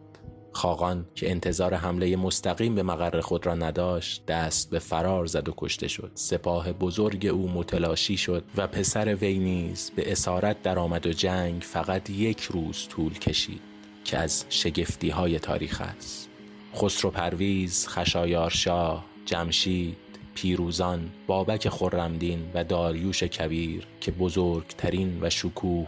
خاقان 0.58 1.06
که 1.14 1.30
انتظار 1.30 1.74
حمله 1.74 2.16
مستقیم 2.16 2.74
به 2.74 2.82
مقر 2.82 3.20
خود 3.20 3.46
را 3.46 3.54
نداشت 3.54 4.26
دست 4.26 4.70
به 4.70 4.78
فرار 4.78 5.26
زد 5.26 5.48
و 5.48 5.54
کشته 5.56 5.88
شد. 5.88 6.10
سپاه 6.14 6.72
بزرگ 6.72 7.26
او 7.26 7.48
متلاشی 7.48 8.16
شد 8.16 8.44
و 8.56 8.66
پسر 8.66 9.14
وی 9.14 9.38
نیز 9.38 9.92
به 9.96 10.12
اسارت 10.12 10.62
درآمد 10.62 11.06
و 11.06 11.12
جنگ 11.12 11.62
فقط 11.62 12.10
یک 12.10 12.42
روز 12.42 12.88
طول 12.88 13.18
کشید 13.18 13.60
که 14.04 14.18
از 14.18 14.44
شگفتی 14.48 15.10
های 15.10 15.38
تاریخ 15.38 15.80
است. 15.80 16.28
خسرو 16.76 17.10
پرویز، 17.10 17.88
خشایارشاه، 17.88 19.04
جمشید، 19.24 19.96
پیروزان، 20.34 21.10
بابک 21.26 21.68
خرمدین 21.68 22.50
و 22.54 22.64
داریوش 22.64 23.22
کبیر 23.22 23.86
که 24.00 24.12
بزرگترین 24.12 25.18
و 25.22 25.30
شکوه 25.30 25.86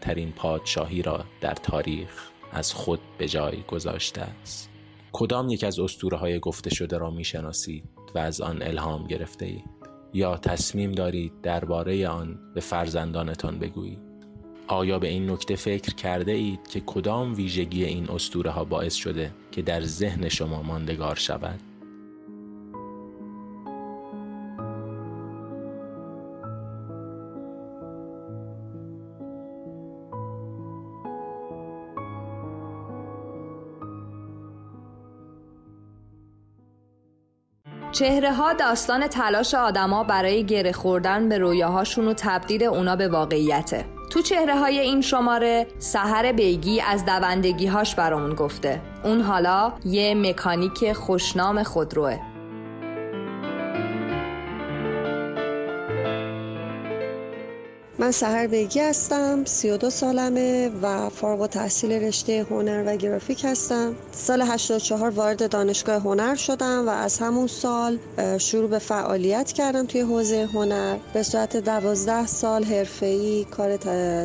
ترین 0.00 0.32
پادشاهی 0.32 1.02
را 1.02 1.24
در 1.40 1.54
تاریخ 1.54 2.35
از 2.56 2.72
خود 2.72 3.00
به 3.18 3.28
جای 3.28 3.62
گذاشته 3.62 4.20
است. 4.20 4.70
کدام 5.12 5.48
یک 5.48 5.64
از 5.64 5.78
اسطوره 5.78 6.16
های 6.16 6.38
گفته 6.38 6.74
شده 6.74 6.98
را 6.98 7.10
می‌شناسید 7.10 7.84
و 8.14 8.18
از 8.18 8.40
آن 8.40 8.62
الهام 8.62 9.06
گرفته 9.06 9.46
اید 9.46 9.64
یا 10.12 10.36
تصمیم 10.36 10.92
دارید 10.92 11.32
درباره 11.42 12.08
آن 12.08 12.38
به 12.54 12.60
فرزندانتان 12.60 13.58
بگویید؟ 13.58 13.98
آیا 14.66 14.98
به 14.98 15.08
این 15.08 15.30
نکته 15.30 15.56
فکر 15.56 15.94
کرده 15.94 16.32
اید 16.32 16.68
که 16.68 16.80
کدام 16.80 17.34
ویژگی 17.34 17.84
این 17.84 18.10
استوره 18.10 18.50
ها 18.50 18.64
باعث 18.64 18.94
شده 18.94 19.32
که 19.52 19.62
در 19.62 19.80
ذهن 19.80 20.28
شما 20.28 20.62
ماندگار 20.62 21.14
شود؟ 21.14 21.60
چهره 37.98 38.32
ها 38.32 38.52
داستان 38.52 39.06
تلاش 39.06 39.54
آدما 39.54 40.04
برای 40.04 40.44
گره 40.44 40.72
خوردن 40.72 41.28
به 41.28 41.38
رویاهاشون 41.38 42.08
و 42.08 42.14
تبدیل 42.16 42.64
اونا 42.64 42.96
به 42.96 43.08
واقعیته. 43.08 43.84
تو 44.10 44.22
چهره 44.22 44.58
های 44.58 44.78
این 44.78 45.00
شماره 45.00 45.66
سهر 45.78 46.32
بیگی 46.32 46.80
از 46.80 47.04
دوندگیهاش 47.04 47.94
برامون 47.94 48.34
گفته. 48.34 48.80
اون 49.04 49.20
حالا 49.20 49.72
یه 49.84 50.14
مکانیک 50.14 50.92
خوشنام 50.92 51.62
خودروه. 51.62 52.18
من 57.98 58.10
سهر 58.10 58.46
بیگی 58.46 58.80
هستم 58.80 59.44
32 59.44 59.90
سالمه 59.90 60.70
و 60.82 61.08
فارغ 61.08 61.40
و 61.40 61.46
تحصیل 61.46 61.92
رشته 61.92 62.46
هنر 62.50 62.84
و 62.86 62.96
گرافیک 62.96 63.44
هستم. 63.44 63.94
سال 64.12 64.42
84 64.42 65.10
وارد 65.10 65.50
دانشگاه 65.50 66.02
هنر 66.02 66.34
شدم 66.34 66.88
و 66.88 66.90
از 66.90 67.18
همون 67.18 67.46
سال 67.46 67.98
شروع 68.38 68.70
به 68.70 68.78
فعالیت 68.78 69.52
کردم 69.52 69.86
توی 69.86 70.00
حوزه 70.00 70.48
هنر. 70.54 70.96
به 71.14 71.22
صورت 71.22 71.56
12 71.56 72.26
سال 72.26 72.64
حرفه‌ای 72.64 73.44
کار 73.44 73.76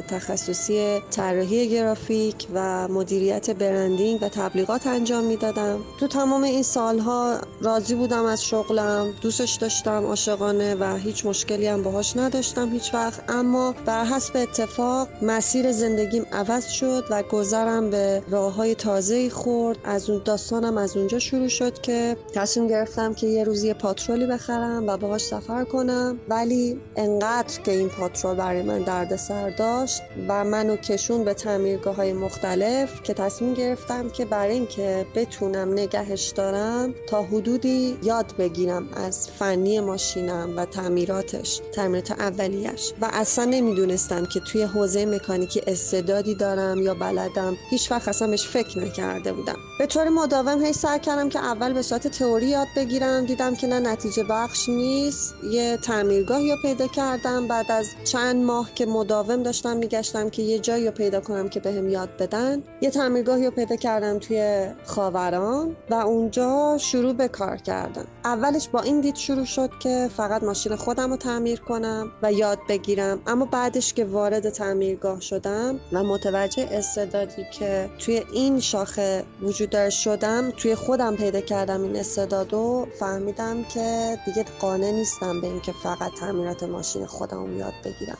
تخصصی 0.01 0.99
طراحی 1.11 1.69
گرافیک 1.69 2.47
و 2.53 2.87
مدیریت 2.87 3.49
برندینگ 3.49 4.23
و 4.23 4.29
تبلیغات 4.29 4.87
انجام 4.87 5.23
می‌دادم. 5.23 5.79
تو 5.99 6.07
تمام 6.07 6.43
این 6.43 6.63
سالها 6.63 7.37
راضی 7.61 7.95
بودم 7.95 8.25
از 8.25 8.45
شغلم 8.45 9.13
دوستش 9.21 9.55
داشتم 9.55 10.05
عاشقانه 10.05 10.75
و 10.75 10.95
هیچ 10.95 11.25
مشکلی 11.25 11.67
هم 11.67 11.83
باهاش 11.83 12.17
نداشتم 12.17 12.69
هیچ 12.69 12.93
وقت. 12.93 13.23
اما 13.29 13.60
بر 13.85 14.05
حسب 14.05 14.37
اتفاق 14.37 15.07
مسیر 15.21 15.71
زندگیم 15.71 16.25
عوض 16.31 16.67
شد 16.67 17.03
و 17.09 17.23
گذرم 17.23 17.89
به 17.89 18.23
راه 18.29 18.53
های 18.53 18.75
تازه 18.75 19.29
خورد. 19.29 19.77
از 19.83 20.09
اون 20.09 20.21
داستانم 20.25 20.77
از 20.77 20.97
اونجا 20.97 21.19
شروع 21.19 21.47
شد 21.47 21.81
که 21.81 22.17
تصمیم 22.33 22.67
گرفتم 22.67 23.13
که 23.13 23.27
یه 23.27 23.43
روزی 23.43 23.73
پاترولی 23.73 24.25
بخرم 24.25 24.87
و 24.87 24.97
باهاش 24.97 25.21
سفر 25.21 25.63
کنم. 25.63 26.19
ولی 26.29 26.79
انقدر 26.95 27.61
که 27.61 27.71
این 27.71 27.89
پاترول 27.89 28.35
برای 28.35 28.61
من 28.61 28.79
درد 28.79 29.15
سر 29.15 29.49
داشت 29.49 30.01
و 30.27 30.43
منو 30.43 30.75
کشون 30.75 31.23
به 31.23 31.33
تعمیرگاه 31.33 31.95
های 31.95 32.13
مختلف 32.13 33.03
که 33.03 33.13
تصمیم 33.13 33.53
گرفتم 33.53 34.09
که 34.09 34.25
برای 34.25 34.53
اینکه 34.53 35.05
بتونم 35.15 35.73
نگهش 35.73 36.33
دارم 36.35 36.93
تا 37.07 37.23
حدودی 37.23 37.97
یاد 38.03 38.33
بگیرم 38.37 38.89
از 38.93 39.29
فنی 39.29 39.79
ماشینم 39.79 40.53
و 40.57 40.65
تعمیراتش 40.65 41.61
تعمیرات 41.73 42.11
اولیش 42.11 42.93
و 43.01 43.09
اصلا 43.13 43.50
نمی‌دونستم 43.51 44.25
که 44.25 44.39
توی 44.39 44.63
حوزه 44.63 45.05
مکانیکی 45.05 45.61
استعدادی 45.67 46.35
دارم 46.35 46.81
یا 46.81 46.93
بلدم. 46.93 47.57
هیچ 47.69 47.91
وقت 47.91 48.07
اصلا 48.07 48.27
بهش 48.27 48.47
فکر 48.47 48.79
نکرده 48.79 49.33
بودم. 49.33 49.55
به 49.79 49.85
طور 49.85 50.09
مداوم 50.09 50.65
هی 50.65 50.73
سعی 50.73 50.99
کردم 50.99 51.29
که 51.29 51.39
اول 51.39 51.73
به 51.73 51.81
صورت 51.81 52.07
تئوری 52.07 52.47
یاد 52.47 52.67
بگیرم. 52.75 53.25
دیدم 53.25 53.55
که 53.55 53.67
نه 53.67 53.79
نتیجه 53.79 54.23
بخش 54.23 54.69
نیست. 54.69 55.33
یه 55.51 55.77
تعمیرگاه 55.77 56.43
یا 56.43 56.55
پیدا 56.61 56.87
کردم. 56.87 57.47
بعد 57.47 57.71
از 57.71 57.87
چند 58.03 58.43
ماه 58.45 58.73
که 58.75 58.85
مداوم 58.85 59.43
داشتم 59.43 59.77
میگشتم 59.77 60.29
که 60.29 60.41
یه 60.41 60.59
جایی 60.59 60.85
رو 60.85 60.91
پیدا 60.91 61.21
کنم 61.21 61.49
که 61.49 61.59
بهم 61.59 61.85
به 61.85 61.91
یاد 61.91 62.17
بدن. 62.17 62.63
یه 62.81 62.89
تعمیرگاه 62.89 63.39
یا 63.39 63.51
پیدا 63.51 63.75
کردم 63.75 64.19
توی 64.19 64.67
خاوران 64.85 65.75
و 65.89 65.93
اونجا 65.93 66.77
شروع 66.77 67.13
به 67.13 67.27
کار 67.27 67.57
کردم. 67.57 68.05
اولش 68.25 68.69
با 68.69 68.81
این 68.81 69.01
دید 69.01 69.15
شروع 69.15 69.45
شد 69.45 69.69
که 69.79 70.09
فقط 70.17 70.43
ماشین 70.43 70.75
خودم 70.75 71.09
رو 71.09 71.17
تعمیر 71.17 71.59
کنم 71.59 72.11
و 72.23 72.33
یاد 72.33 72.59
بگیرم. 72.69 73.19
اما 73.27 73.40
بعدش 73.45 73.93
که 73.93 74.05
وارد 74.05 74.49
تعمیرگاه 74.49 75.21
شدم 75.21 75.79
و 75.91 76.03
متوجه 76.03 76.67
استعدادی 76.71 77.45
که 77.59 77.89
توی 77.99 78.23
این 78.33 78.59
شاخه 78.59 79.23
وجود 79.41 79.69
داره 79.69 79.89
شدم 79.89 80.51
توی 80.57 80.75
خودم 80.75 81.15
پیدا 81.15 81.41
کردم 81.41 81.83
این 81.83 81.95
استعداد 81.95 82.53
فهمیدم 82.99 83.63
که 83.63 84.17
دیگه 84.25 84.45
قانع 84.59 84.91
نیستم 84.91 85.41
به 85.41 85.47
اینکه 85.47 85.71
فقط 85.83 86.11
تعمیرات 86.19 86.63
ماشین 86.63 87.05
خودم 87.05 87.57
یاد 87.57 87.73
بگیرم. 87.85 88.17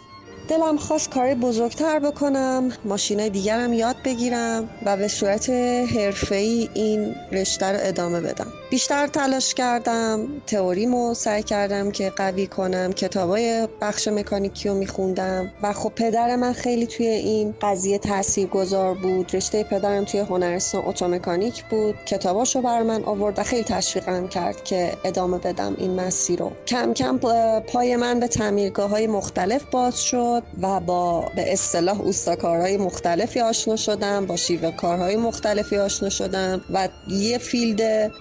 دلم 0.47 0.77
خواست 0.77 1.09
کاری 1.09 1.35
بزرگتر 1.35 1.99
بکنم 1.99 2.69
ماشینای 2.85 3.29
دیگرم 3.29 3.73
یاد 3.73 3.95
بگیرم 4.05 4.69
و 4.85 4.97
به 4.97 5.07
صورت 5.07 5.49
حرفه‌ای 5.49 6.69
این 6.73 7.15
رشته 7.31 7.65
رو 7.65 7.77
ادامه 7.81 8.21
بدم. 8.21 8.53
بیشتر 8.71 9.07
تلاش 9.07 9.53
کردم 9.53 10.27
تئوریمو 10.47 11.13
سعی 11.13 11.43
کردم 11.43 11.91
که 11.91 12.09
قوی 12.09 12.47
کنم 12.47 12.93
کتابای 12.93 13.67
بخش 13.81 14.07
مکانیکی 14.07 14.69
رو 14.69 14.75
میخوندم 14.75 15.51
و 15.63 15.73
خب 15.73 15.91
پدر 15.95 16.35
من 16.35 16.53
خیلی 16.53 16.87
توی 16.87 17.07
این 17.07 17.53
قضیه 17.61 17.97
تاثیر 17.97 18.47
گذار 18.47 18.93
بود. 18.93 19.35
رشته 19.35 19.63
پدرم 19.63 20.05
توی 20.05 20.19
هنرستان 20.19 20.83
اتومکانیک 20.85 21.63
بود. 21.63 21.95
کتاباشو 22.05 22.61
بر 22.61 22.83
من 22.83 23.03
آورد 23.03 23.39
و 23.39 23.43
خیلی 23.43 23.63
تشویقم 23.63 24.27
کرد 24.27 24.63
که 24.63 24.91
ادامه 25.05 25.37
بدم 25.37 25.75
این 25.77 25.99
مسیر 25.99 26.39
رو. 26.39 26.51
کم 26.67 26.93
کم 26.93 27.17
پای 27.59 27.95
من 27.95 28.19
به 28.19 28.27
تعمیرگاه 28.27 28.89
های 28.89 29.07
مختلف 29.07 29.63
باز 29.71 30.03
شد 30.03 30.43
و 30.61 30.79
با 30.79 31.31
به 31.35 31.53
اصطلاح 31.53 32.01
اوستاکارهای 32.01 32.77
مختلفی 32.77 33.39
آشنا 33.39 33.75
شدم 33.75 34.25
با 34.25 34.35
شیوه 34.35 34.71
کارهای 34.71 35.15
مختلفی 35.15 35.77
آشنا 35.77 36.09
شدم 36.09 36.61
و 36.73 36.89
یه 37.07 37.37
فیلد 37.37 38.11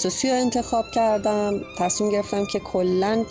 تخصصی 0.00 0.30
رو 0.30 0.36
انتخاب 0.36 0.90
کردم. 0.90 1.60
تصمیم 1.78 2.10
گرفتم 2.10 2.46
که 2.46 2.58
کلا 2.58 3.24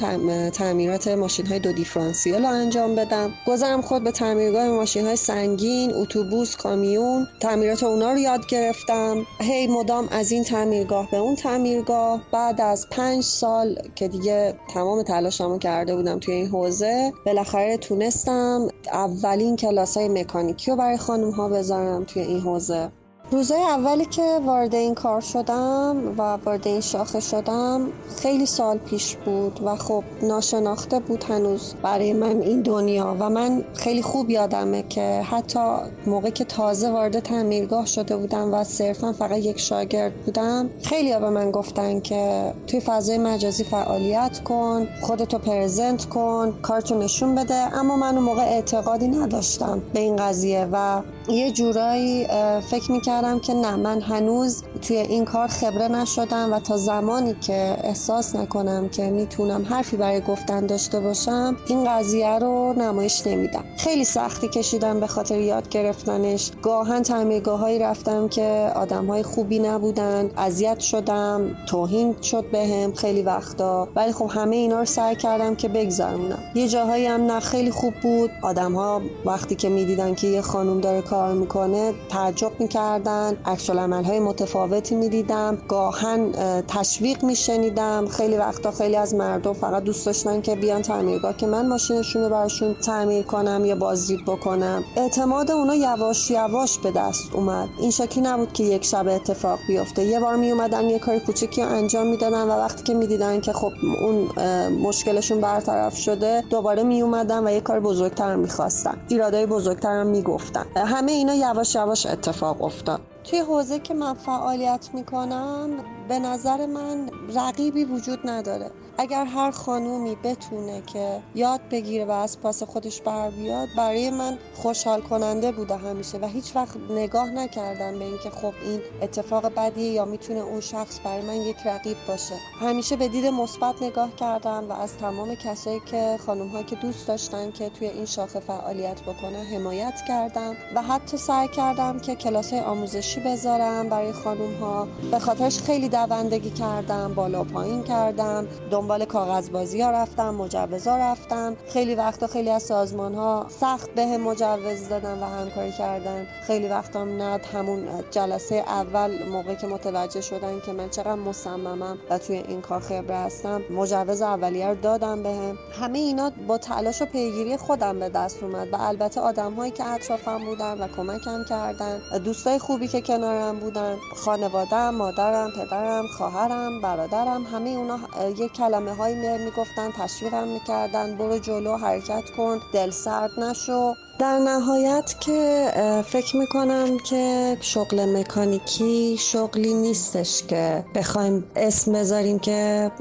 تعمیرات 0.53 1.07
ماشین 1.07 1.45
های 1.45 1.59
دو 1.59 1.71
دیفرانسیل 1.71 2.35
رو 2.35 2.47
انجام 2.47 2.95
بدم. 2.95 3.33
گذرم 3.47 3.81
خود 3.81 4.03
به 4.03 4.11
تعمیرگاه 4.11 4.67
ماشین 4.67 5.05
های 5.05 5.15
سنگین 5.15 5.93
اتوبوس 5.93 6.55
کامیون. 6.55 7.27
تعمیرات 7.39 7.83
اونا 7.83 8.11
رو 8.11 8.17
یاد 8.17 8.45
گرفتم. 8.45 9.25
هی 9.41 9.67
مدام 9.67 10.07
از 10.11 10.31
این 10.31 10.43
تعمیرگاه 10.43 11.11
به 11.11 11.17
اون 11.17 11.35
تعمیرگاه. 11.35 12.21
بعد 12.31 12.61
از 12.61 12.87
پنج 12.91 13.23
سال 13.23 13.77
که 13.95 14.07
دیگه 14.07 14.55
تمام 14.73 15.03
تلاشمو 15.03 15.57
کرده 15.57 15.95
بودم 15.95 16.19
توی 16.19 16.33
این 16.33 16.47
حوزه 16.47 17.13
بالاخره 17.25 17.77
تونستم 17.77 18.67
اولین 18.93 19.55
کلاس 19.55 19.97
های 19.97 20.09
مکانیکی 20.09 20.71
رو 20.71 20.77
برای 20.77 20.97
خانم 20.97 21.31
ها 21.31 21.49
بذارم 21.49 22.03
توی 22.03 22.21
این 22.21 22.39
حوزه. 22.39 22.91
روزای 23.31 23.61
اولی 23.61 24.05
که 24.05 24.39
وارد 24.45 24.75
این 24.75 24.95
کار 24.95 25.21
شدم 25.21 26.15
و 26.17 26.21
وارد 26.21 26.67
این 26.67 26.81
شاخه 26.81 27.19
شدم 27.19 27.87
خیلی 28.21 28.45
سال 28.45 28.77
پیش 28.77 29.15
بود 29.15 29.59
و 29.63 29.75
خب 29.75 30.03
ناشناخته 30.21 30.99
بود 30.99 31.23
هنوز 31.23 31.73
برای 31.83 32.13
من 32.13 32.41
این 32.41 32.61
دنیا 32.61 33.17
و 33.19 33.29
من 33.29 33.63
خیلی 33.73 34.01
خوب 34.01 34.29
یادمه 34.29 34.83
که 34.83 35.21
حتی 35.21 35.59
موقع 36.05 36.29
که 36.29 36.45
تازه 36.45 36.89
وارد 36.89 37.19
تعمیرگاه 37.19 37.85
شده 37.85 38.17
بودم 38.17 38.53
و 38.53 38.63
صرفا 38.63 39.13
فقط 39.13 39.37
یک 39.37 39.59
شاگرد 39.59 40.13
بودم 40.13 40.69
خیلی 40.83 41.19
به 41.19 41.29
من 41.29 41.51
گفتن 41.51 41.99
که 41.99 42.53
توی 42.67 42.79
فضای 42.79 43.17
مجازی 43.17 43.63
فعالیت 43.63 44.43
کن 44.43 44.87
خودتو 45.01 45.37
پرزنت 45.37 46.05
کن 46.05 46.59
کارتو 46.61 46.99
نشون 46.99 47.35
بده 47.35 47.77
اما 47.77 47.97
من 47.97 48.15
اون 48.15 48.23
موقع 48.23 48.43
اعتقادی 48.43 49.07
نداشتم 49.07 49.81
به 49.93 49.99
این 49.99 50.15
قضیه 50.15 50.67
و 50.71 51.01
یه 51.29 51.51
جورایی 51.51 52.27
فکر 52.61 52.91
می‌کردم 52.91 53.39
که 53.39 53.53
نه 53.53 53.75
من 53.75 54.01
هنوز 54.01 54.63
توی 54.81 54.97
این 54.97 55.25
کار 55.25 55.47
خبره 55.47 55.87
نشدم 55.87 56.53
و 56.53 56.59
تا 56.59 56.77
زمانی 56.77 57.35
که 57.41 57.77
احساس 57.83 58.35
نکنم 58.35 58.89
که 58.89 59.09
می‌تونم 59.09 59.65
حرفی 59.69 59.97
برای 59.97 60.21
گفتن 60.21 60.65
داشته 60.65 60.99
باشم 60.99 61.57
این 61.67 61.89
قضیه 61.89 62.39
رو 62.39 62.73
نمایش 62.73 63.27
نمیدم. 63.27 63.63
خیلی 63.77 64.05
سختی 64.05 64.47
کشیدم 64.47 64.99
به 64.99 65.07
خاطر 65.07 65.39
یاد 65.39 65.69
گرفتنش. 65.69 66.51
گاهن 66.61 67.01
تعمیرگاه 67.01 67.77
رفتم 67.77 68.27
که 68.27 68.71
آدم 68.75 69.05
های 69.05 69.23
خوبی 69.23 69.59
نبودن 69.59 70.31
اذیت 70.37 70.79
شدم 70.79 71.55
توهین 71.67 72.15
شد 72.21 72.45
بهم 72.51 72.91
به 72.91 72.97
خیلی 72.97 73.21
وقتا. 73.21 73.87
ولی 73.95 74.11
خب 74.11 74.29
همه 74.29 74.55
اینا 74.55 74.79
رو 74.79 74.85
سعی 74.85 75.15
کردم 75.15 75.55
که 75.55 75.67
بگذرونم 75.67 76.39
یه 76.55 76.67
جاهایی 76.67 77.05
هم 77.05 77.25
نه 77.25 77.39
خیلی 77.39 77.71
خوب 77.71 77.93
بود. 77.93 78.31
آدم 78.41 78.73
ها 78.73 79.01
وقتی 79.25 79.55
که 79.55 79.69
می‌دیدن 79.69 80.15
که 80.15 80.27
یه 80.27 80.41
خانم 80.41 80.81
داره 80.81 81.01
کار 81.01 81.18
کار 81.19 81.33
می‌کنه 81.33 81.93
تعجب 82.09 82.51
می‌کردن 82.59 83.37
عکس 83.45 83.69
های 83.69 84.19
متفاوتی 84.19 84.95
می‌دیدم. 84.95 85.57
گاهن 85.67 86.31
تشویق 86.67 87.23
میشنیدم. 87.23 88.07
خیلی 88.07 88.37
وقتا 88.37 88.71
خیلی 88.71 88.95
از 88.95 89.15
مردم 89.15 89.53
فقط 89.53 89.83
دوست 89.83 90.05
داشتن 90.05 90.41
که 90.41 90.55
بیان 90.55 90.81
تعمیرگاه 90.81 91.37
که 91.37 91.47
من 91.47 91.67
ماشینشون 91.67 92.23
رو 92.23 92.29
براشون 92.29 92.73
تعمیر 92.73 93.23
کنم 93.23 93.65
یا 93.65 93.75
بازدید 93.75 94.25
بکنم. 94.25 94.83
اعتماد 94.95 95.51
اونا 95.51 95.75
یواش 95.75 96.31
یواش 96.31 96.79
به 96.79 96.91
دست 96.91 97.33
اومد. 97.33 97.69
این 97.79 97.91
شکلی 97.91 98.23
نبود 98.23 98.53
که 98.53 98.63
یک 98.63 98.85
شب 98.85 99.07
اتفاق 99.07 99.59
بیفته. 99.67 100.03
یه 100.03 100.19
بار 100.19 100.35
می 100.35 100.51
اومدن 100.51 100.89
یه 100.89 100.99
کار 100.99 101.19
کوچیکی 101.19 101.61
انجام 101.61 102.07
می‌دادن 102.07 102.43
و 102.43 102.51
وقتی 102.51 102.83
که 102.83 102.93
می‌دیدن 102.93 103.41
که 103.41 103.53
خب 103.53 103.71
اون 104.01 104.29
مشکلشون 104.69 105.41
برطرف 105.41 105.97
شده 105.97 106.43
دوباره 106.49 106.83
می 106.83 107.01
اومدن 107.01 107.47
و 107.47 107.51
یه 107.51 107.61
کار 107.61 107.79
بزرگتر 107.79 108.35
می‌خواستن. 108.35 108.97
ایرادای 109.07 109.45
بزرگتر 109.45 109.99
هم 109.99 110.07
می‌گفتن. 110.07 110.65
همه 110.75 111.08
اینا 111.11 111.33
یواش 111.33 111.75
یواش 111.75 112.05
اتفاق 112.05 112.61
افتاد. 112.63 113.01
توی 113.23 113.39
حوزه 113.39 113.79
که 113.79 113.93
من 113.93 114.13
فعالیت 114.13 114.89
می‌کنم 114.93 115.69
به 116.07 116.19
نظر 116.19 116.65
من 116.65 117.09
رقیبی 117.35 117.85
وجود 117.85 118.19
نداره. 118.25 118.71
اگر 119.01 119.25
هر 119.25 119.51
خانومی 119.51 120.15
بتونه 120.15 120.81
که 120.81 121.21
یاد 121.35 121.61
بگیره 121.71 122.05
و 122.05 122.11
از 122.11 122.39
پاس 122.41 122.63
خودش 122.63 123.01
بر 123.01 123.29
بیاد 123.29 123.67
برای 123.77 124.09
من 124.09 124.37
خوشحال 124.55 125.01
کننده 125.01 125.51
بوده 125.51 125.77
همیشه 125.77 126.17
و 126.17 126.25
هیچ 126.25 126.55
وقت 126.55 126.77
نگاه 126.89 127.29
نکردم 127.29 127.99
به 127.99 128.05
اینکه 128.05 128.29
خب 128.29 128.53
این 128.65 128.81
اتفاق 129.01 129.53
بدیه 129.55 129.91
یا 129.91 130.05
می‌تونه 130.05 130.39
اون 130.39 130.59
شخص 130.59 130.99
برای 131.03 131.21
من 131.21 131.35
یک 131.35 131.55
رقیب 131.65 131.97
باشه. 132.07 132.35
همیشه 132.61 132.95
به 132.95 133.07
دید 133.07 133.25
مثبت 133.25 133.83
نگاه 133.83 134.15
کردم 134.15 134.69
و 134.69 134.71
از 134.71 134.97
تمام 134.97 135.35
کسایی 135.35 135.81
که 135.85 136.17
خانم 136.25 136.63
که 136.63 136.75
دوست 136.75 137.07
داشتن 137.07 137.51
که 137.51 137.69
توی 137.69 137.87
این 137.87 138.05
شاخه 138.05 138.39
فعالیت 138.39 139.01
بکنه 139.01 139.43
حمایت 139.43 140.01
کردم 140.07 140.55
و 140.75 140.81
حتی 140.81 141.17
سعی 141.17 141.47
کردم 141.47 141.99
که 141.99 142.15
کلاس 142.15 142.53
آموزشی 142.53 143.19
بذارم 143.19 143.89
برای 143.89 144.11
خانم 144.11 144.55
ها 144.61 144.87
به 145.11 145.19
خاطرش 145.19 145.59
خیلی 145.59 145.89
دوندگی 145.89 146.49
کردم 146.49 147.13
بالا 147.13 147.43
پایین 147.43 147.83
کردم 147.83 148.47
دنبال 148.71 148.88
کاغذبازی 148.97 149.81
ها 149.81 149.91
رفتم 149.91 150.35
مجوزا 150.35 150.97
رفتم. 150.97 151.55
خیلی 151.73 151.95
وقتا 151.95 152.27
خیلی 152.27 152.49
از 152.49 152.63
سازمان 152.63 153.15
ها 153.15 153.45
سخت 153.49 153.89
به 153.89 154.17
مجوز 154.17 154.89
دادن 154.89 155.23
و 155.23 155.25
همکاری 155.25 155.71
کردن. 155.71 156.27
خیلی 156.47 156.67
وقتا 156.67 157.03
نه 157.03 157.39
همون 157.53 157.87
جلسه 158.11 158.55
اول 158.55 159.29
موقع 159.29 159.55
که 159.55 159.67
متوجه 159.67 160.21
شدن 160.21 160.59
که 160.65 160.71
من 160.71 160.89
چقدر 160.89 161.15
مصممم 161.15 161.97
و 162.09 162.17
توی 162.17 162.35
این 162.37 162.61
کار 162.61 162.79
خبره 162.79 163.17
هستم 163.17 163.61
مجوز 163.69 164.21
اولیه 164.21 164.67
رو 164.67 164.75
دادم 164.75 165.23
بهم. 165.23 165.57
همه 165.81 165.99
اینا 165.99 166.31
با 166.47 166.57
تلاش 166.57 167.01
و 167.01 167.05
پیگیری 167.05 167.57
خودم 167.57 167.99
به 167.99 168.09
دست 168.09 168.43
اومد 168.43 168.73
و 168.73 168.77
البته 168.79 169.21
آدم 169.21 169.53
هایی 169.53 169.71
که 169.71 169.85
اطرافم 169.85 170.45
بودن 170.45 170.81
و 170.81 170.87
کمکم 170.87 171.43
کردن 171.49 172.01
دوستای 172.23 172.59
خوبی 172.59 172.87
که 172.87 173.01
کنارم 173.01 173.59
بودن 173.59 173.97
خانوادم 174.15 174.95
مادرم 174.95 175.51
پدرم 175.51 176.07
خواهرم 176.17 176.81
برادرم 176.81 177.43
همه 177.43 177.69
اونا 177.69 177.99
یک 178.37 178.53
کلمه 178.53 178.78
هایی 178.87 179.15
می‌گفتن 179.37 179.91
تشویقم 179.91 180.47
می‌کردن 180.47 181.17
برو 181.17 181.37
جلو 181.39 181.77
حرکت 181.77 182.29
کن 182.37 182.59
دل 182.73 182.89
سرد 182.89 183.39
نشو. 183.39 183.95
در 184.19 184.39
نهایت 184.39 185.15
که 185.19 185.71
فکر 186.05 186.37
می‌کنم 186.37 186.97
که 186.97 187.57
شغل 187.61 188.17
مکانیکی 188.17 189.17
شغلی 189.19 189.73
نیستش 189.73 190.43
که 190.43 190.85
بخوایم 190.95 191.43
اسم 191.55 191.93
بذاریم 191.93 192.39
که 192.39 192.91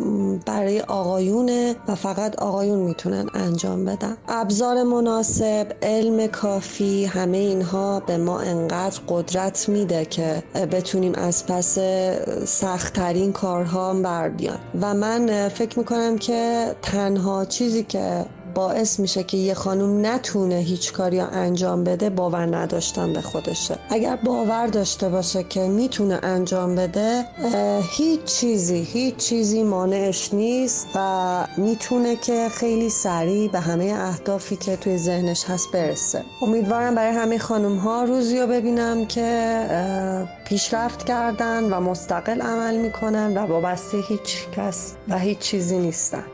برای 0.46 0.80
آقایونه 0.80 1.76
و 1.88 1.94
فقط 1.94 2.36
آقایون 2.36 2.78
می‌تونن 2.78 3.26
انجام 3.34 3.84
بدن. 3.84 4.16
ابزار 4.28 4.82
مناسب 4.82 5.66
علم 5.82 6.26
کافی 6.26 7.04
همه 7.04 7.38
اینها 7.38 8.00
به 8.00 8.16
ما 8.16 8.40
انقدر 8.40 9.00
قدرت 9.08 9.68
میده 9.68 10.04
که 10.04 10.42
بتونیم 10.72 11.14
از 11.14 11.46
پس 11.46 11.78
سختترین 12.46 13.32
کارها 13.32 13.94
بر 13.94 14.28
بیان 14.28 14.58
و 14.80 14.94
من 14.94 15.48
فکر 15.48 15.78
می‌کنم 15.78 16.18
که 16.18 16.74
تنها 16.82 17.44
چیزی 17.44 17.82
که 17.82 18.24
باعث 18.54 19.00
میشه 19.00 19.22
که 19.22 19.36
یه 19.36 19.54
خانوم 19.54 20.06
نتونه 20.06 20.54
هیچ 20.54 20.92
کاری 20.92 21.20
انجام 21.20 21.84
بده 21.84 22.10
باور 22.10 22.56
نداشتن 22.56 23.12
به 23.12 23.20
خودشه. 23.20 23.78
اگر 23.90 24.16
باور 24.16 24.66
داشته 24.66 25.08
باشه 25.08 25.42
که 25.42 25.60
می‌تونه 25.60 26.20
انجام 26.22 26.74
بده 26.74 27.24
هیچ 27.90 28.24
چیزی 28.24 28.82
هیچ 28.82 29.16
چیزی 29.16 29.62
مانعش 29.62 30.34
نیست 30.34 30.88
و 30.94 31.46
می‌تونه 31.56 32.16
که 32.16 32.48
خیلی 32.48 32.90
سریع 32.90 33.50
به 33.50 33.60
همه 33.60 33.84
اهدافی 33.84 34.56
که 34.56 34.76
توی 34.76 34.98
ذهنش 34.98 35.44
هست 35.44 35.72
برسه. 35.72 36.24
امیدوارم 36.42 36.94
برای 36.94 37.16
همه 37.16 37.38
خانوم 37.38 37.76
ها 37.76 38.04
روزی 38.04 38.40
رو 38.40 38.46
ببینم 38.46 39.06
که 39.06 40.28
پیشرفت 40.44 41.04
کردن 41.04 41.72
و 41.72 41.80
مستقل 41.80 42.40
عمل 42.40 42.76
می‌کنن 42.76 43.36
و 43.38 43.46
وابسته 43.46 43.98
هیچ 44.08 44.46
کس 44.56 44.92
و 45.08 45.18
هیچ 45.18 45.38
چیزی 45.38 45.78
نیستن. 45.78 46.24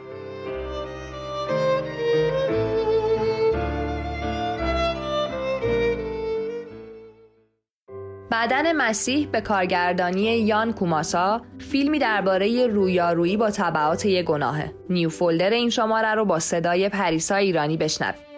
بدن 8.34 8.72
مسیح 8.72 9.28
به 9.32 9.40
کارگردانی 9.40 10.22
یان 10.22 10.72
کوماسا 10.72 11.40
فیلمی 11.58 11.98
درباره 11.98 12.66
رویارویی 12.66 13.36
با 13.36 13.50
طبعات 13.50 14.06
یک 14.06 14.26
گناهه. 14.26 14.72
نیو 14.90 15.08
فولدر 15.08 15.50
این 15.50 15.70
شماره 15.70 16.14
رو 16.14 16.24
با 16.24 16.38
صدای 16.38 16.88
پریسا 16.88 17.34
ایرانی 17.36 17.76
بشنوید. 17.76 18.33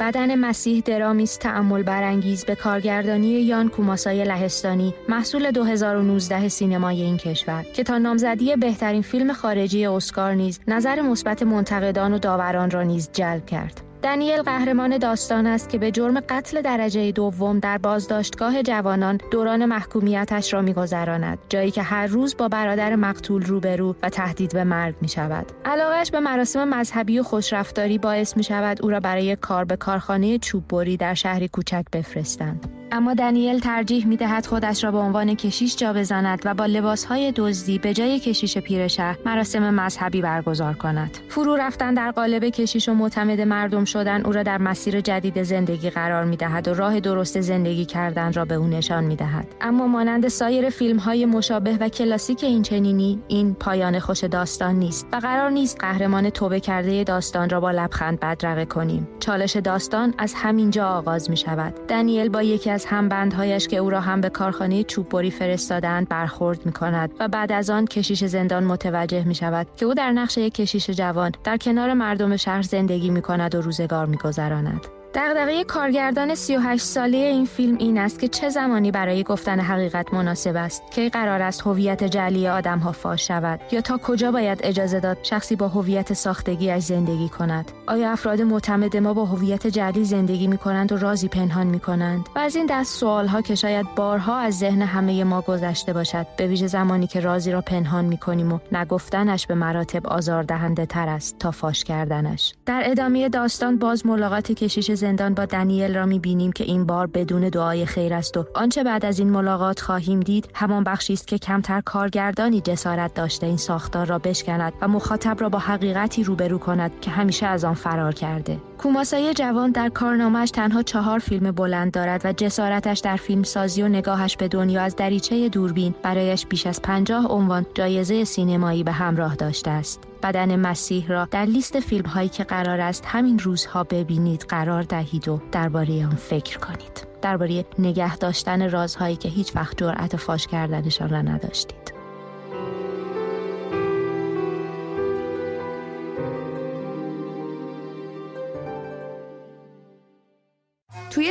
بدن 0.00 0.34
مسیح 0.34 0.82
درامیست 0.84 1.40
تعمل 1.40 1.82
برانگیز 1.82 2.44
به 2.44 2.54
کارگردانی 2.54 3.28
یان 3.28 3.68
کوماسای 3.68 4.24
لهستانی 4.24 4.94
محصول 5.08 5.50
2019 5.50 6.48
سینمای 6.48 7.02
این 7.02 7.16
کشور 7.16 7.66
که 7.74 7.82
تا 7.82 7.98
نامزدی 7.98 8.56
بهترین 8.56 9.02
فیلم 9.02 9.32
خارجی 9.32 9.86
اسکار 9.86 10.34
نیز 10.34 10.60
نظر 10.68 11.00
مثبت 11.00 11.42
منتقدان 11.42 12.14
و 12.14 12.18
داوران 12.18 12.70
را 12.70 12.82
نیز 12.82 13.10
جلب 13.12 13.46
کرد. 13.46 13.85
دنیل 14.06 14.42
قهرمان 14.42 14.98
داستان 14.98 15.46
است 15.46 15.68
که 15.68 15.78
به 15.78 15.90
جرم 15.90 16.20
قتل 16.20 16.62
درجه 16.62 17.12
دوم 17.12 17.58
در 17.58 17.78
بازداشتگاه 17.78 18.62
جوانان 18.62 19.20
دوران 19.30 19.64
محکومیتش 19.64 20.54
را 20.54 20.62
میگذراند 20.62 21.38
جایی 21.48 21.70
که 21.70 21.82
هر 21.82 22.06
روز 22.06 22.36
با 22.36 22.48
برادر 22.48 22.96
مقتول 22.96 23.42
روبرو 23.42 23.96
و 24.02 24.08
تهدید 24.08 24.52
به 24.52 24.64
مرگ 24.64 24.94
می 25.00 25.08
شود 25.08 25.46
علاقش 25.64 26.10
به 26.10 26.20
مراسم 26.20 26.68
مذهبی 26.68 27.18
و 27.18 27.22
خوشرفتاری 27.22 27.98
باعث 27.98 28.36
می 28.36 28.44
شود 28.44 28.82
او 28.82 28.90
را 28.90 29.00
برای 29.00 29.36
کار 29.36 29.64
به 29.64 29.76
کارخانه 29.76 30.38
چوببری 30.38 30.96
در 30.96 31.14
شهری 31.14 31.48
کوچک 31.48 31.84
بفرستند. 31.92 32.85
اما 32.92 33.14
دنیل 33.14 33.58
ترجیح 33.58 34.06
می 34.06 34.16
دهد 34.16 34.46
خودش 34.46 34.84
را 34.84 34.90
به 34.90 34.98
عنوان 34.98 35.34
کشیش 35.34 35.76
جا 35.76 35.92
بزند 35.92 36.42
و 36.44 36.54
با 36.54 36.66
لباسهای 36.66 37.32
دزدی 37.36 37.78
به 37.78 37.94
جای 37.94 38.18
کشیش 38.18 38.58
پیرشهر 38.58 39.18
مراسم 39.26 39.74
مذهبی 39.74 40.22
برگزار 40.22 40.74
کند. 40.74 41.18
فرو 41.28 41.56
رفتن 41.56 41.94
در 41.94 42.10
قالب 42.10 42.44
کشیش 42.44 42.88
و 42.88 42.94
معتمد 42.94 43.40
مردم 43.40 43.84
شدن 43.84 44.26
او 44.26 44.32
را 44.32 44.42
در 44.42 44.58
مسیر 44.58 45.00
جدید 45.00 45.42
زندگی 45.42 45.90
قرار 45.90 46.24
می 46.24 46.36
دهد 46.36 46.68
و 46.68 46.74
راه 46.74 47.00
درست 47.00 47.40
زندگی 47.40 47.84
کردن 47.84 48.32
را 48.32 48.44
به 48.44 48.54
او 48.54 48.66
نشان 48.66 49.04
می 49.04 49.16
دهد. 49.16 49.46
اما 49.60 49.86
مانند 49.86 50.28
سایر 50.28 50.70
فیلم 50.70 50.98
های 50.98 51.26
مشابه 51.26 51.76
و 51.80 51.88
کلاسیک 51.88 52.44
این 52.44 52.62
چنینی 52.62 53.22
این 53.28 53.54
پایان 53.54 53.98
خوش 53.98 54.24
داستان 54.24 54.74
نیست 54.74 55.06
و 55.12 55.16
قرار 55.16 55.50
نیست 55.50 55.80
قهرمان 55.80 56.30
توبه 56.30 56.60
کرده 56.60 57.04
داستان 57.04 57.50
را 57.50 57.60
با 57.60 57.70
لبخند 57.70 58.20
بدرقه 58.20 58.64
کنیم. 58.64 59.08
چالش 59.20 59.56
داستان 59.56 60.14
از 60.18 60.34
همین 60.36 60.70
جا 60.70 60.88
آغاز 60.88 61.30
می 61.30 61.36
شود. 61.36 61.86
دنیل 61.88 62.28
با 62.28 62.42
یکی 62.42 62.70
از 62.76 62.86
همبندهایش 62.86 63.68
که 63.68 63.76
او 63.76 63.90
را 63.90 64.00
هم 64.00 64.20
به 64.20 64.28
کارخانه 64.28 64.84
چوببری 64.84 65.30
فرستادند 65.30 66.08
برخورد 66.08 66.66
می 66.66 66.72
کند 66.72 67.10
و 67.20 67.28
بعد 67.28 67.52
از 67.52 67.70
آن 67.70 67.84
کشیش 67.84 68.24
زندان 68.24 68.64
متوجه 68.64 69.24
می 69.24 69.34
شود 69.34 69.66
که 69.76 69.86
او 69.86 69.94
در 69.94 70.12
نقش 70.12 70.38
یک 70.38 70.54
کشیش 70.54 70.90
جوان 70.90 71.32
در 71.44 71.56
کنار 71.56 71.92
مردم 71.92 72.36
شهر 72.36 72.62
زندگی 72.62 73.10
می 73.10 73.22
کند 73.22 73.54
و 73.54 73.60
روزگار 73.60 74.06
می 74.06 74.16
گذراند. 74.16 74.95
دغدغه 75.14 75.64
کارگردان 75.64 76.34
38 76.34 76.84
ساله 76.84 77.16
این 77.16 77.44
فیلم 77.44 77.76
این 77.78 77.98
است 77.98 78.18
که 78.20 78.28
چه 78.28 78.48
زمانی 78.48 78.90
برای 78.90 79.22
گفتن 79.22 79.60
حقیقت 79.60 80.14
مناسب 80.14 80.56
است 80.56 80.82
کی 80.90 81.08
قرار 81.08 81.42
است 81.42 81.66
هویت 81.66 82.04
جعلی 82.04 82.48
آدم 82.48 82.78
ها 82.78 82.92
فاش 82.92 83.28
شود 83.28 83.60
یا 83.70 83.80
تا 83.80 83.98
کجا 83.98 84.30
باید 84.30 84.60
اجازه 84.62 85.00
داد 85.00 85.18
شخصی 85.22 85.56
با 85.56 85.68
هویت 85.68 86.12
ساختگیش 86.12 86.84
زندگی 86.84 87.28
کند؟ 87.28 87.72
آیا 87.86 88.10
افراد 88.10 88.42
معتمد 88.42 88.96
ما 88.96 89.14
با 89.14 89.24
هویت 89.24 89.66
جعلی 89.66 90.04
زندگی 90.04 90.46
می 90.46 90.58
کنند 90.58 90.92
و 90.92 90.96
رازی 90.96 91.28
پنهان 91.28 91.66
می 91.66 91.80
کنند 91.80 92.28
و 92.36 92.38
از 92.38 92.56
این 92.56 92.66
دست 92.70 93.00
سوال 93.00 93.26
ها 93.26 93.42
که 93.42 93.54
شاید 93.54 93.94
بارها 93.94 94.38
از 94.38 94.58
ذهن 94.58 94.82
همه 94.82 95.24
ما 95.24 95.40
گذشته 95.40 95.92
باشد 95.92 96.26
به 96.36 96.46
ویژه 96.46 96.66
زمانی 96.66 97.06
که 97.06 97.20
رازی 97.20 97.52
را 97.52 97.60
پنهان 97.60 98.04
می 98.04 98.18
کنیم 98.18 98.52
و 98.52 98.58
نگفتنش 98.72 99.46
به 99.46 99.54
مراتب 99.54 100.06
آزاردهنده 100.06 100.86
تر 100.86 101.08
است 101.08 101.38
تا 101.38 101.50
فاش 101.50 101.84
کردنش. 101.84 102.54
در 102.66 102.82
ادامه 102.84 103.28
داستان 103.28 103.78
باز 103.78 104.06
ملاقات 104.06 104.52
کشیش 104.52 104.90
زندان 104.96 105.34
با 105.34 105.44
دنیل 105.44 105.96
را 105.96 106.06
می‌بینیم 106.06 106.52
که 106.52 106.64
این 106.64 106.86
بار 106.86 107.06
بدون 107.06 107.48
دعای 107.48 107.86
خیر 107.86 108.14
است 108.14 108.36
و 108.36 108.46
آنچه 108.54 108.84
بعد 108.84 109.04
از 109.04 109.18
این 109.18 109.30
ملاقات 109.30 109.80
خواهیم 109.80 110.20
دید 110.20 110.48
همان 110.54 110.84
بخشی 110.84 111.12
است 111.12 111.26
که 111.26 111.38
کمتر 111.38 111.80
کارگردانی 111.80 112.60
جسارت 112.60 113.14
داشته 113.14 113.46
این 113.46 113.56
ساختار 113.56 114.06
را 114.06 114.18
بشکند 114.18 114.72
و 114.80 114.88
مخاطب 114.88 115.40
را 115.40 115.48
با 115.48 115.58
حقیقتی 115.58 116.24
روبرو 116.24 116.58
کند 116.58 116.90
که 117.00 117.10
همیشه 117.10 117.46
از 117.46 117.64
آن 117.64 117.74
فرار 117.74 118.14
کرده 118.14 118.58
کوماسای 118.78 119.34
جوان 119.34 119.70
در 119.70 119.88
کارنامهش 119.88 120.50
تنها 120.50 120.82
چهار 120.82 121.18
فیلم 121.18 121.50
بلند 121.50 121.92
دارد 121.92 122.20
و 122.24 122.32
جسارتش 122.32 122.98
در 122.98 123.16
فیلم 123.16 123.42
سازی 123.42 123.82
و 123.82 123.88
نگاهش 123.88 124.36
به 124.36 124.48
دنیا 124.48 124.82
از 124.82 124.96
دریچه 124.96 125.48
دوربین 125.48 125.94
برایش 126.02 126.46
بیش 126.46 126.66
از 126.66 126.82
پنجاه 126.82 127.26
عنوان 127.26 127.66
جایزه 127.74 128.24
سینمایی 128.24 128.84
به 128.84 128.92
همراه 128.92 129.34
داشته 129.34 129.70
است. 129.70 130.05
بدن 130.26 130.56
مسیح 130.56 131.08
را 131.08 131.24
در 131.30 131.44
لیست 131.44 131.80
فیلم 131.80 132.06
هایی 132.06 132.28
که 132.28 132.44
قرار 132.44 132.80
است 132.80 133.04
همین 133.06 133.38
روزها 133.38 133.84
ببینید 133.84 134.46
قرار 134.48 134.82
دهید 134.82 135.28
و 135.28 135.40
درباره 135.52 136.06
آن 136.06 136.14
فکر 136.14 136.58
کنید. 136.58 137.06
درباره 137.22 137.64
نگه 137.78 138.16
داشتن 138.16 138.70
رازهایی 138.70 139.16
که 139.16 139.28
هیچ 139.28 139.56
وقت 139.56 139.76
جرأت 139.76 140.16
فاش 140.16 140.46
کردنشان 140.46 141.08
را 141.08 141.22
نداشتید. 141.22 141.95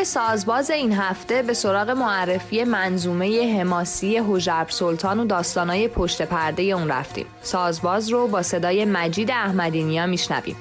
سازباز 0.06 0.72
این 0.72 0.94
هفته 0.94 1.42
به 1.42 1.54
سراغ 1.54 1.90
معرفی 1.90 2.64
منظومه 2.64 3.60
حماسی 3.60 4.18
حجرب 4.18 4.70
سلطان 4.70 5.20
و 5.20 5.26
داستانای 5.26 5.88
پشت 5.88 6.22
پرده 6.22 6.64
اون 6.64 6.92
رفتیم. 6.92 7.26
سازباز 7.42 8.10
رو 8.10 8.28
با 8.28 8.42
صدای 8.42 8.86
مجید 8.86 9.32
احمدینیا 9.32 10.06
میشنویم. 10.06 10.56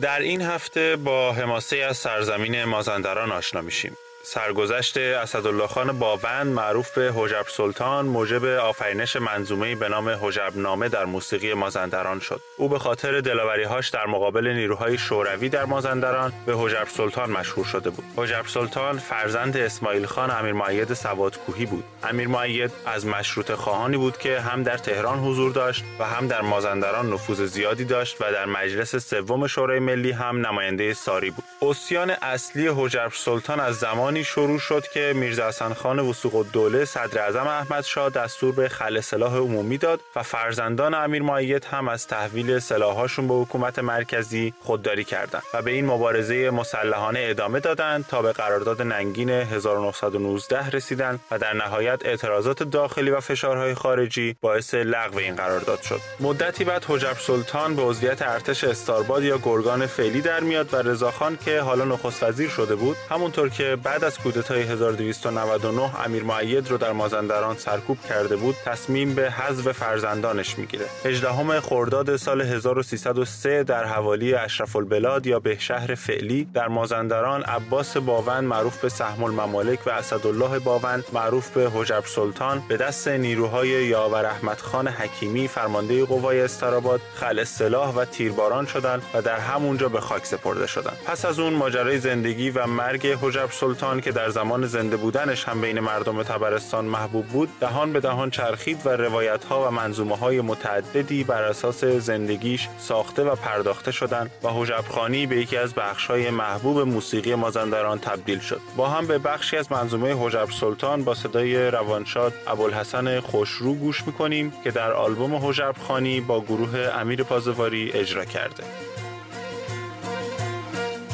در 0.00 0.18
این 0.20 0.42
هفته 0.42 0.96
با 0.96 1.32
حماسه 1.32 1.76
از 1.76 1.96
سرزمین 1.96 2.64
مازندران 2.64 3.32
آشنا 3.32 3.60
میشیم. 3.60 3.96
سرگذشت 4.26 4.96
اسدالله 4.96 5.66
خان 5.66 5.98
باوند 5.98 6.46
معروف 6.46 6.98
به 6.98 7.12
حجب 7.16 7.46
سلطان 7.48 8.06
موجب 8.06 8.44
آفرینش 8.44 9.16
منظومه 9.16 9.74
به 9.74 9.88
نام 9.88 10.08
حجب 10.08 10.52
نامه 10.54 10.88
در 10.88 11.04
موسیقی 11.04 11.54
مازندران 11.54 12.20
شد. 12.20 12.40
او 12.56 12.68
به 12.68 12.78
خاطر 12.78 13.20
دلاوریهاش 13.20 13.88
در 13.88 14.06
مقابل 14.06 14.48
نیروهای 14.48 14.98
شوروی 14.98 15.48
در 15.48 15.64
مازندران 15.64 16.32
به 16.46 16.54
حجب 16.56 16.86
سلطان 16.88 17.30
مشهور 17.30 17.66
شده 17.66 17.90
بود. 17.90 18.04
حجب 18.16 18.46
سلطان 18.46 18.98
فرزند 18.98 19.56
اسماعیل 19.56 20.06
خان 20.06 20.30
امیر 20.30 20.52
معید 20.52 20.94
سوادکوهی 20.94 21.66
بود. 21.66 21.84
امیر 22.02 22.28
معید 22.28 22.72
از 22.86 23.06
مشروط 23.06 23.52
خواهانی 23.52 23.96
بود 23.96 24.18
که 24.18 24.40
هم 24.40 24.62
در 24.62 24.78
تهران 24.78 25.18
حضور 25.18 25.52
داشت 25.52 25.84
و 25.98 26.04
هم 26.04 26.28
در 26.28 26.40
مازندران 26.40 27.12
نفوذ 27.12 27.42
زیادی 27.42 27.84
داشت 27.84 28.16
و 28.20 28.32
در 28.32 28.46
مجلس 28.46 28.96
سوم 28.96 29.46
شورای 29.46 29.78
ملی 29.78 30.12
هم 30.12 30.46
نماینده 30.46 30.94
ساری 30.94 31.30
بود. 31.30 31.44
اسیان 31.62 32.10
اصلی 32.10 32.68
حجب 32.68 33.10
سلطان 33.14 33.60
از 33.60 33.76
زمان 33.76 34.13
زمانی 34.14 34.24
شروع 34.24 34.58
شد 34.58 34.86
که 34.86 35.12
میرزا 35.16 35.48
حسن 35.48 35.74
خان 35.74 35.98
وسوق 35.98 36.34
الدوله 36.34 36.84
صدر 36.84 37.22
اعظم 37.22 37.46
احمد 37.46 37.84
شاه 37.84 38.10
دستور 38.10 38.54
به 38.54 38.68
خل 38.68 39.00
سلاح 39.00 39.36
عمومی 39.36 39.78
داد 39.78 40.00
و 40.16 40.22
فرزندان 40.22 40.94
امیر 40.94 41.22
معید 41.22 41.64
هم 41.64 41.88
از 41.88 42.06
تحویل 42.06 42.58
سلاحاشون 42.58 43.28
به 43.28 43.34
حکومت 43.34 43.78
مرکزی 43.78 44.54
خودداری 44.60 45.04
کردند 45.04 45.42
و 45.54 45.62
به 45.62 45.70
این 45.70 45.86
مبارزه 45.86 46.50
مسلحانه 46.50 47.20
ادامه 47.22 47.60
دادند 47.60 48.06
تا 48.06 48.22
به 48.22 48.32
قرارداد 48.32 48.82
ننگین 48.82 49.30
1919 49.30 50.70
رسیدند 50.70 51.20
و 51.30 51.38
در 51.38 51.52
نهایت 51.52 52.00
اعتراضات 52.04 52.62
داخلی 52.62 53.10
و 53.10 53.20
فشارهای 53.20 53.74
خارجی 53.74 54.36
باعث 54.40 54.74
لغو 54.74 55.18
این 55.18 55.36
قرارداد 55.36 55.82
شد. 55.82 56.00
مدتی 56.20 56.64
بعد 56.64 56.84
حجب 56.88 57.16
سلطان 57.18 57.76
به 57.76 57.82
عضویت 57.82 58.22
ارتش 58.22 58.64
استارباد 58.64 59.22
یا 59.22 59.38
گرگان 59.38 59.86
فعلی 59.86 60.20
در 60.20 60.40
میاد 60.40 60.74
و 60.74 60.76
رضاخان 60.76 61.38
که 61.44 61.60
حالا 61.60 61.84
نخست 61.84 62.22
وزیر 62.22 62.48
شده 62.48 62.74
بود 62.74 62.96
همونطور 63.10 63.48
که 63.48 63.76
بعد 63.82 64.03
از 64.04 64.18
کودتای 64.18 64.62
1299 64.62 66.00
امیر 66.04 66.22
معید 66.22 66.70
رو 66.70 66.78
در 66.78 66.92
مازندران 66.92 67.56
سرکوب 67.56 67.98
کرده 68.08 68.36
بود 68.36 68.56
تصمیم 68.64 69.14
به 69.14 69.30
حذف 69.30 69.72
فرزندانش 69.72 70.58
می‌گیره. 70.58 70.86
18 71.04 71.60
خرداد 71.60 72.16
سال 72.16 72.40
1303 72.40 73.64
در 73.64 73.84
حوالی 73.84 74.34
اشرف 74.34 74.76
البلاد 74.76 75.26
یا 75.26 75.40
به 75.40 75.58
شهر 75.58 75.94
فعلی 75.94 76.48
در 76.54 76.68
مازندران 76.68 77.42
عباس 77.42 77.96
باوند 77.96 78.44
معروف 78.44 78.80
به 78.80 78.88
سهم 78.88 79.24
الممالک 79.24 79.86
و 79.86 79.90
اسدالله 79.90 80.58
باوند 80.58 81.04
معروف 81.12 81.50
به 81.50 81.70
حجب 81.74 82.04
سلطان 82.06 82.62
به 82.68 82.76
دست 82.76 83.08
نیروهای 83.08 83.68
یاور 83.68 84.26
احمد 84.26 84.60
خان 84.60 84.88
حکیمی 84.88 85.48
فرمانده 85.48 86.04
قوای 86.04 86.40
استراباد 86.40 87.00
خل 87.14 87.44
سلاح 87.44 87.94
و 87.94 88.04
تیرباران 88.04 88.66
شدند 88.66 89.02
و 89.14 89.22
در 89.22 89.38
همونجا 89.38 89.88
به 89.88 90.00
خاک 90.00 90.26
سپرده 90.26 90.66
شدند. 90.66 90.96
پس 91.06 91.24
از 91.24 91.38
اون 91.38 91.52
ماجرای 91.52 91.98
زندگی 91.98 92.50
و 92.50 92.66
مرگ 92.66 93.06
حجب 93.22 93.48
سلطان 93.50 93.93
که 94.00 94.12
در 94.12 94.30
زمان 94.30 94.66
زنده 94.66 94.96
بودنش 94.96 95.44
هم 95.44 95.60
بین 95.60 95.80
مردم 95.80 96.22
تبرستان 96.22 96.84
محبوب 96.84 97.26
بود 97.26 97.48
دهان 97.60 97.92
به 97.92 98.00
دهان 98.00 98.30
چرخید 98.30 98.86
و 98.86 98.88
روایت 98.88 99.44
ها 99.44 99.68
و 99.68 99.70
منظومه 99.70 100.16
های 100.16 100.40
متعددی 100.40 101.24
بر 101.24 101.42
اساس 101.42 101.84
زندگیش 101.84 102.68
ساخته 102.78 103.22
و 103.22 103.34
پرداخته 103.34 103.92
شدند 103.92 104.30
و 104.42 104.48
حجبخانی 104.48 105.26
به 105.26 105.36
یکی 105.36 105.56
از 105.56 105.74
بخش 105.74 106.06
های 106.06 106.30
محبوب 106.30 106.78
موسیقی 106.80 107.34
مازندران 107.34 107.98
تبدیل 107.98 108.38
شد. 108.38 108.60
با 108.76 108.88
هم 108.88 109.06
به 109.06 109.18
بخشی 109.18 109.56
از 109.56 109.72
منظومه 109.72 110.14
حجب 110.18 110.48
سلطان 110.60 111.04
با 111.04 111.14
صدای 111.14 111.70
روانشاد 111.70 112.32
ابوالحسن 112.46 113.20
خوشرو 113.20 113.74
گوش 113.74 114.06
می‌کنیم 114.06 114.52
که 114.64 114.70
در 114.70 114.92
آلبوم 114.92 115.34
حجبخانی 115.34 116.20
با 116.20 116.40
گروه 116.40 116.78
امیر 116.78 117.22
پازواری 117.22 117.92
اجرا 117.92 118.24
کرده. 118.24 118.64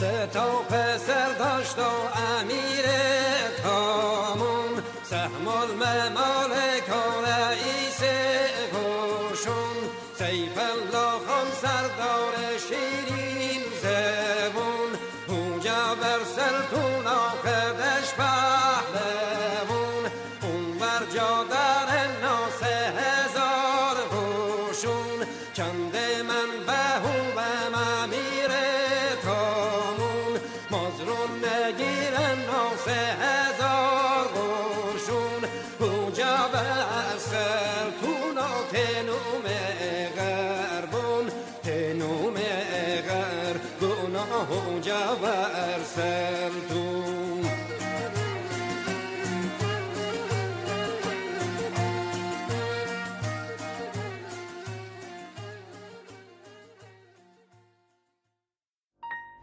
تا 0.00 0.62
پسر 0.70 1.32
داشت 1.38 1.78
و 1.78 1.82
امیر 2.40 2.84
تامون 3.62 4.82
سهم 5.10 5.48
الممالک 5.48 6.88
و 6.88 7.24
رئیس 7.26 7.79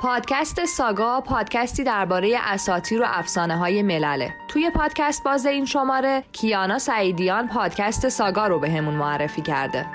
پادکست 0.08 0.66
ساگا 0.66 1.22
پادکستی 1.22 1.84
درباره 1.84 2.38
اساطیر 2.44 3.02
و 3.02 3.06
افسانه 3.08 3.58
های 3.58 3.82
ملله. 3.82 4.34
توی 4.48 4.70
پادکست 4.70 5.24
باز 5.24 5.46
این 5.46 5.66
شماره 5.66 6.24
کیانا 6.32 6.80
سعیدیان 6.80 7.48
پادکست 7.48 8.10
ساگا 8.10 8.48
رو 8.48 8.60
به 8.60 8.72
همون 8.72 8.94
معرفی 8.94 9.42
کرده. 9.42 9.86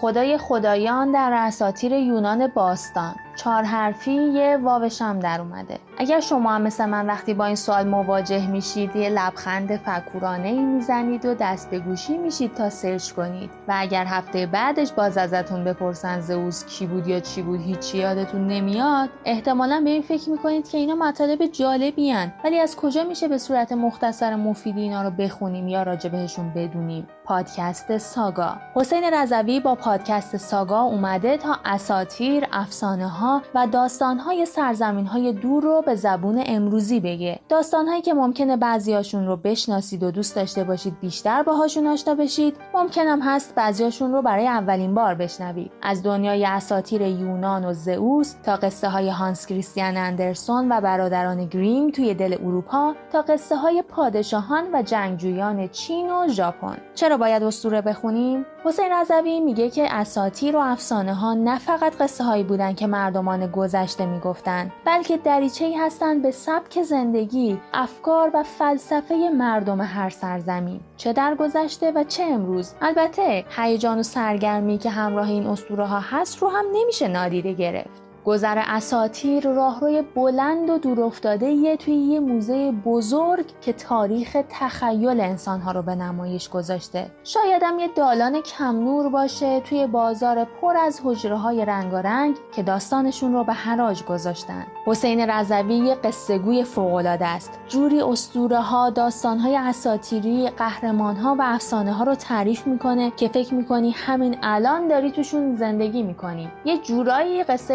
خدای 0.00 0.38
خدایان 0.38 1.12
در 1.12 1.32
اساطیر 1.32 1.92
یونان 1.92 2.46
باستان. 2.46 3.16
چهار 3.38 3.62
حرفی 3.62 4.12
یه 4.12 4.56
واوشم 4.62 5.18
در 5.18 5.40
اومده. 5.40 5.78
اگر 5.98 6.20
شما 6.20 6.52
هم 6.52 6.62
مثل 6.62 6.86
من 6.86 7.06
وقتی 7.06 7.34
با 7.34 7.44
این 7.44 7.56
سوال 7.56 7.88
مواجه 7.88 8.46
میشید 8.46 8.96
یه 8.96 9.08
لبخند 9.08 9.76
فکورانه 9.76 10.48
ای 10.48 10.58
می‌زنید 10.58 11.26
و 11.26 11.34
دست 11.34 11.70
به 11.70 11.78
گوشی 11.78 12.18
میشید 12.18 12.54
تا 12.54 12.70
سرچ 12.70 13.12
کنید. 13.12 13.50
و 13.68 13.74
اگر 13.76 14.04
هفته 14.04 14.46
بعدش 14.46 14.92
باز 14.92 15.18
ازتون 15.18 15.64
بپرسن 15.64 16.20
زئوس 16.20 16.66
کی 16.66 16.86
بود 16.86 17.06
یا 17.06 17.20
چی 17.20 17.42
بود 17.42 17.60
هیچی 17.60 17.98
یادتون 17.98 18.46
نمیاد 18.46 19.08
احتمالا 19.24 19.80
به 19.84 19.90
این 19.90 20.02
فکر 20.02 20.30
می‌کنید 20.30 20.68
که 20.68 20.78
اینا 20.78 20.94
مطالب 20.94 21.46
جالبی 21.46 22.10
هن. 22.10 22.32
ولی 22.44 22.58
از 22.58 22.76
کجا 22.76 23.04
میشه 23.04 23.28
به 23.28 23.38
صورت 23.38 23.72
مختصر 23.72 24.36
مفیدی 24.36 24.80
اینا 24.80 25.02
رو 25.02 25.10
بخونیم 25.10 25.68
یا 25.68 25.82
راجع 25.82 26.10
بهشون 26.10 26.52
بدونیم؟ 26.56 27.06
پادکست 27.24 27.98
ساگا. 27.98 28.56
حسین 28.74 29.04
رضوی 29.14 29.60
با 29.60 29.74
پادکست 29.74 30.36
ساگا 30.36 30.80
اومده 30.80 31.36
تا 31.36 31.56
اساطیر 31.64 32.46
افسانه 32.52 33.08
ها 33.08 33.27
و 33.54 33.66
داستان 33.66 34.18
های 34.18 35.32
دور 35.32 35.62
رو 35.62 35.82
به 35.86 35.94
زبون 35.94 36.42
امروزی 36.46 37.00
بگه. 37.00 37.40
داستان 37.48 37.88
هایی 37.88 38.02
که 38.02 38.14
ممکنه 38.14 38.56
بعضیاشون 38.56 39.26
رو 39.26 39.36
بشناسید 39.36 40.02
و 40.02 40.10
دوست 40.10 40.36
داشته 40.36 40.64
باشید 40.64 41.00
بیشتر 41.00 41.42
باهاشون 41.42 41.86
آشنا 41.86 42.14
بشید 42.14 42.56
ممکنم 42.74 43.20
هست 43.22 43.54
بعضیاشون 43.54 44.12
رو 44.12 44.22
برای 44.22 44.48
اولین 44.48 44.94
بار 44.94 45.14
بشنوید. 45.14 45.70
از 45.82 46.02
دنیای 46.02 46.44
اساطیر 46.44 47.02
یونان 47.02 47.64
و 47.64 47.72
زئوس 47.72 48.34
تا 48.42 48.56
قصه 48.56 48.88
های 48.88 49.10
هانس 49.10 49.46
کریستیان 49.46 49.96
اندرسون 49.96 50.72
و 50.72 50.80
برادران 50.80 51.46
گریم 51.46 51.90
توی 51.90 52.14
دل 52.14 52.36
اروپا 52.44 52.94
تا 53.12 53.22
قصه 53.22 53.56
های 53.56 53.82
پادشاهان 53.82 54.64
و 54.72 54.82
جنگجویان 54.82 55.68
چین 55.68 56.10
و 56.10 56.28
ژاپن. 56.28 56.76
چرا 56.94 57.16
باید 57.16 57.42
اسطوره 57.42 57.80
بخونیم؟ 57.80 58.46
حسین 58.64 58.92
رضوی 58.92 59.40
میگه 59.40 59.70
که 59.70 59.94
اساطیر 59.94 60.56
و 60.56 60.58
افسانه 60.58 61.14
ها 61.14 61.34
نه 61.34 61.58
فقط 61.58 61.96
قصه 61.96 62.24
هایی 62.24 62.44
بودن 62.44 62.74
که 62.74 62.86
مردمان 63.22 63.50
گذشته 63.50 64.06
می‌گفتن 64.06 64.72
بلکه 64.84 65.16
دریچه 65.16 65.64
ای 65.64 65.74
هستند 65.74 66.22
به 66.22 66.30
سبک 66.30 66.82
زندگی 66.82 67.60
افکار 67.74 68.30
و 68.34 68.42
فلسفه 68.42 69.14
مردم 69.34 69.80
هر 69.80 70.10
سرزمین. 70.10 70.80
چه 70.96 71.12
در 71.12 71.34
گذشته 71.34 71.92
و 71.92 72.04
چه 72.04 72.24
امروز. 72.24 72.74
البته 72.80 73.44
هیجان 73.56 73.98
و 73.98 74.02
سرگرمی 74.02 74.78
که 74.78 74.90
همراه 74.90 75.30
این 75.30 75.46
اسطوره 75.46 75.86
ها 75.86 76.00
هست 76.00 76.38
رو 76.38 76.48
هم 76.48 76.64
نمیشه 76.72 77.08
نادیده 77.08 77.52
گرفت. 77.52 78.07
گذر 78.28 78.62
اساتیر 78.66 79.48
راهروی 79.48 80.02
بلند 80.02 80.70
و 80.70 80.78
دورافتاده 80.78 81.76
توی 81.76 81.94
یه 81.94 82.20
موزه 82.20 82.72
بزرگ 82.72 83.44
که 83.60 83.72
تاریخ 83.72 84.36
تخیل 84.48 85.20
انسانها 85.20 85.72
رو 85.72 85.82
به 85.82 85.94
نمایش 85.94 86.48
گذاشته. 86.48 87.10
شایدم 87.24 87.78
یه 87.78 87.88
دالان 87.96 88.42
کم 88.42 88.84
نور 88.84 89.08
باشه 89.08 89.60
توی 89.60 89.86
بازار 89.86 90.44
پر 90.44 90.76
از 90.76 91.00
حجره 91.04 91.36
های 91.36 91.64
رنگارنگ 91.64 92.36
که 92.56 92.62
داستانشون 92.62 93.32
رو 93.32 93.44
به 93.44 93.52
حراج 93.52 94.02
گذاشتن. 94.04 94.66
حسین 94.86 95.30
رضوی 95.30 95.74
یه 95.74 95.94
قصه 95.94 96.38
گوی 96.38 96.64
فوقالعاده 96.64 97.26
است. 97.26 97.58
جوری 97.68 98.02
اسطوره 98.02 98.60
ها 98.60 98.90
داستان 98.90 99.38
های 99.38 99.56
اساتیری 99.56 100.50
قهرمان 100.50 101.16
ها 101.16 101.36
و 101.38 101.42
افسانه 101.44 101.92
ها 101.92 102.04
رو 102.04 102.14
تعریف 102.14 102.66
می‌کنه 102.66 103.10
که 103.10 103.28
فکر 103.28 103.54
می‌کنی 103.54 103.90
همین 103.90 104.36
الان 104.42 104.88
داری 104.88 105.10
توشون 105.10 105.56
زندگی 105.56 106.02
می‌کنی. 106.02 106.48
یه 106.64 106.78
جورایی 106.78 107.42
قصه 107.42 107.74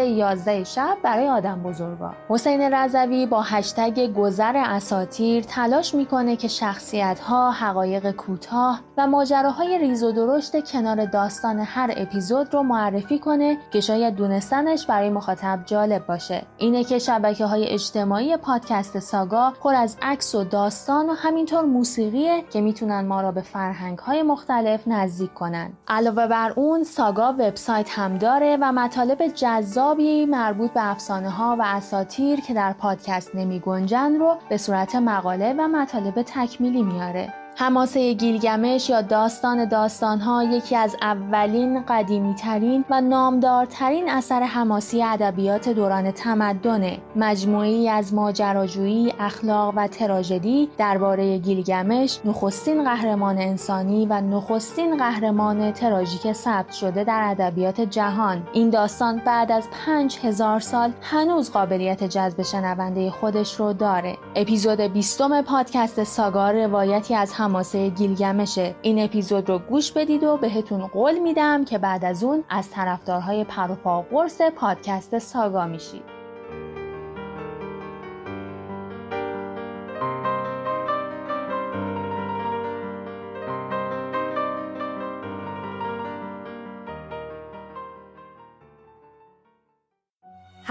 یاد 0.52 0.64
شب 0.64 0.96
برای 1.02 1.28
آدم 1.28 1.62
بزرگا. 1.62 2.12
حسین 2.28 2.74
رضوی 2.74 3.26
با 3.26 3.42
هشتگ 3.42 4.12
گذر 4.12 4.56
اساتیر 4.56 5.44
تلاش 5.44 5.94
می‌کنه 5.94 6.36
که 6.36 6.48
شخصیت 6.48 7.20
ها 7.20 7.50
حقایق 7.50 8.10
کوتاه 8.10 8.80
و 8.98 9.06
ماجراهای 9.06 9.78
ریز 9.78 10.02
و 10.02 10.12
درشت 10.12 10.72
کنار 10.72 11.04
داستان 11.04 11.58
هر 11.58 11.94
اپیزود 11.96 12.54
رو 12.54 12.62
معرفی 12.62 13.18
کنه 13.18 13.58
که 13.72 13.80
شاید 13.80 14.14
دونستنش 14.14 14.86
برای 14.86 15.10
مخاطب 15.10 15.58
جالب 15.66 16.06
باشه. 16.06 16.42
اینه 16.58 16.84
که 16.84 16.98
شبکه 16.98 17.46
های 17.46 17.68
اجتماعی 17.68 18.36
پادکست 18.36 18.98
ساگا 18.98 19.52
پر 19.62 19.74
از 19.74 19.96
عکس 20.02 20.34
و 20.34 20.44
داستان 20.44 21.10
و 21.10 21.12
همینطور 21.12 21.64
موسیقیه 21.64 22.44
که 22.52 22.60
می‌تونن 22.60 23.06
ما 23.06 23.20
را 23.20 23.32
به 23.32 23.40
فرهنگ 23.40 23.98
های 23.98 24.22
مختلف 24.22 24.88
نزدیک 24.88 25.34
کنن. 25.34 25.72
علاوه 25.88 26.26
بر 26.26 26.52
اون 26.56 26.84
ساگا 26.84 27.32
وبسایت 27.32 27.90
هم 27.90 28.18
داره 28.18 28.58
و 28.60 28.72
مطالب 28.72 29.26
جذابی 29.26 30.23
مربوط 30.26 30.70
به 30.70 30.90
افسانه 30.90 31.30
ها 31.30 31.56
و 31.58 31.62
اساتیر 31.66 32.40
که 32.40 32.54
در 32.54 32.72
پادکست 32.72 33.34
نمی 33.34 33.60
گنجن 33.60 34.14
رو 34.18 34.36
به 34.48 34.56
صورت 34.56 34.94
مقاله 34.94 35.54
و 35.58 35.68
مطالب 35.68 36.22
تکمیلی 36.22 36.82
میاره. 36.82 37.43
حماسه 37.56 38.12
گیلگمش 38.12 38.90
یا 38.90 39.02
داستان 39.02 39.64
داستانها 39.64 40.44
یکی 40.44 40.76
از 40.76 40.96
اولین 41.02 41.84
قدیمی 41.88 42.34
ترین 42.34 42.84
و 42.90 43.00
نامدارترین 43.00 44.10
اثر 44.10 44.42
حماسی 44.42 45.02
ادبیات 45.02 45.68
دوران 45.68 46.10
تمدنه. 46.10 46.98
مجموعی 47.16 47.88
از 47.88 48.14
ماجراجویی 48.14 49.14
اخلاق 49.20 49.74
و 49.76 49.88
تراژدی 49.88 50.68
درباره 50.78 51.38
گیلگمش 51.38 52.18
نخستین 52.24 52.84
قهرمان 52.84 53.38
انسانی 53.38 54.06
و 54.06 54.20
نخستین 54.20 54.96
قهرمان 54.96 55.72
تراژیک 55.72 56.32
ثبت 56.32 56.72
شده 56.72 57.04
در 57.04 57.22
ادبیات 57.30 57.80
جهان. 57.80 58.42
این 58.52 58.70
داستان 58.70 59.22
بعد 59.26 59.52
از 59.52 59.68
پنج 59.86 60.18
هزار 60.22 60.60
سال 60.60 60.92
هنوز 61.02 61.52
قابلیت 61.52 62.04
جذب 62.04 62.42
شنونده 62.42 63.10
خودش 63.10 63.54
رو 63.54 63.72
داره. 63.72 64.16
اپیزود 64.34 64.80
بیستم 64.80 65.42
پادکست 65.42 66.04
ساگا 66.04 66.50
روایتی 66.50 67.14
از 67.14 67.32
حماسه 67.44 67.88
گیلگمشه. 67.88 68.74
این 68.82 69.04
اپیزود 69.04 69.48
رو 69.48 69.58
گوش 69.58 69.92
بدید 69.92 70.24
و 70.24 70.36
بهتون 70.36 70.86
قول 70.86 71.18
میدم 71.18 71.64
که 71.64 71.78
بعد 71.78 72.04
از 72.04 72.24
اون 72.24 72.44
از 72.48 72.70
طرفدارهای 72.70 73.44
پروپا 73.44 74.02
قرص 74.02 74.40
پادکست 74.56 75.18
ساگا 75.18 75.66
میشید. 75.66 76.13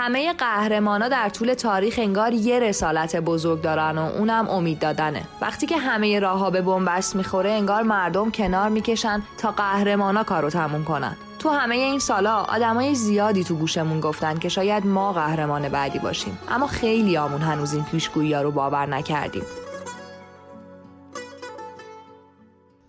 همه 0.04 0.34
قهرمانا 0.34 1.08
در 1.08 1.30
طول 1.30 1.54
تاریخ 1.54 1.96
انگار 1.98 2.34
یه 2.34 2.60
رسالت 2.60 3.16
بزرگ 3.16 3.62
دارن 3.62 3.98
و 3.98 4.02
اونم 4.02 4.50
امید 4.50 4.80
دادنه. 4.80 5.24
وقتی 5.42 5.66
که 5.66 5.78
همه 5.78 6.20
راهها 6.20 6.50
به 6.50 6.62
بنبست 6.62 7.16
می‌خوره 7.16 7.52
انگار 7.52 7.84
مردم 7.84 8.32
کنار 8.32 8.70
می‌کشن 8.70 9.24
تا 9.38 9.52
قهرمانا 9.52 10.24
کارو 10.24 10.50
تموم 10.50 10.84
کنن. 10.84 11.16
تو 11.40 11.50
همه 11.50 11.76
این 11.76 12.00
سالا 12.00 12.36
آدمای 12.36 12.96
زیادی 12.96 13.44
تو 13.44 13.56
گوشمون 13.56 14.00
گفتن 14.00 14.38
که 14.38 14.50
شاید 14.50 14.88
ما 14.88 15.14
قهرمان 15.14 15.70
بعدی 15.70 16.00
باشیم. 16.00 16.40
اما 16.50 16.68
خیلی 16.68 17.18
آمون 17.18 17.42
هنوز 17.42 17.74
این 17.74 17.84
پیشگویی 17.84 18.34
رو 18.34 18.52
باور 18.52 18.86
نکردیم. 18.86 19.44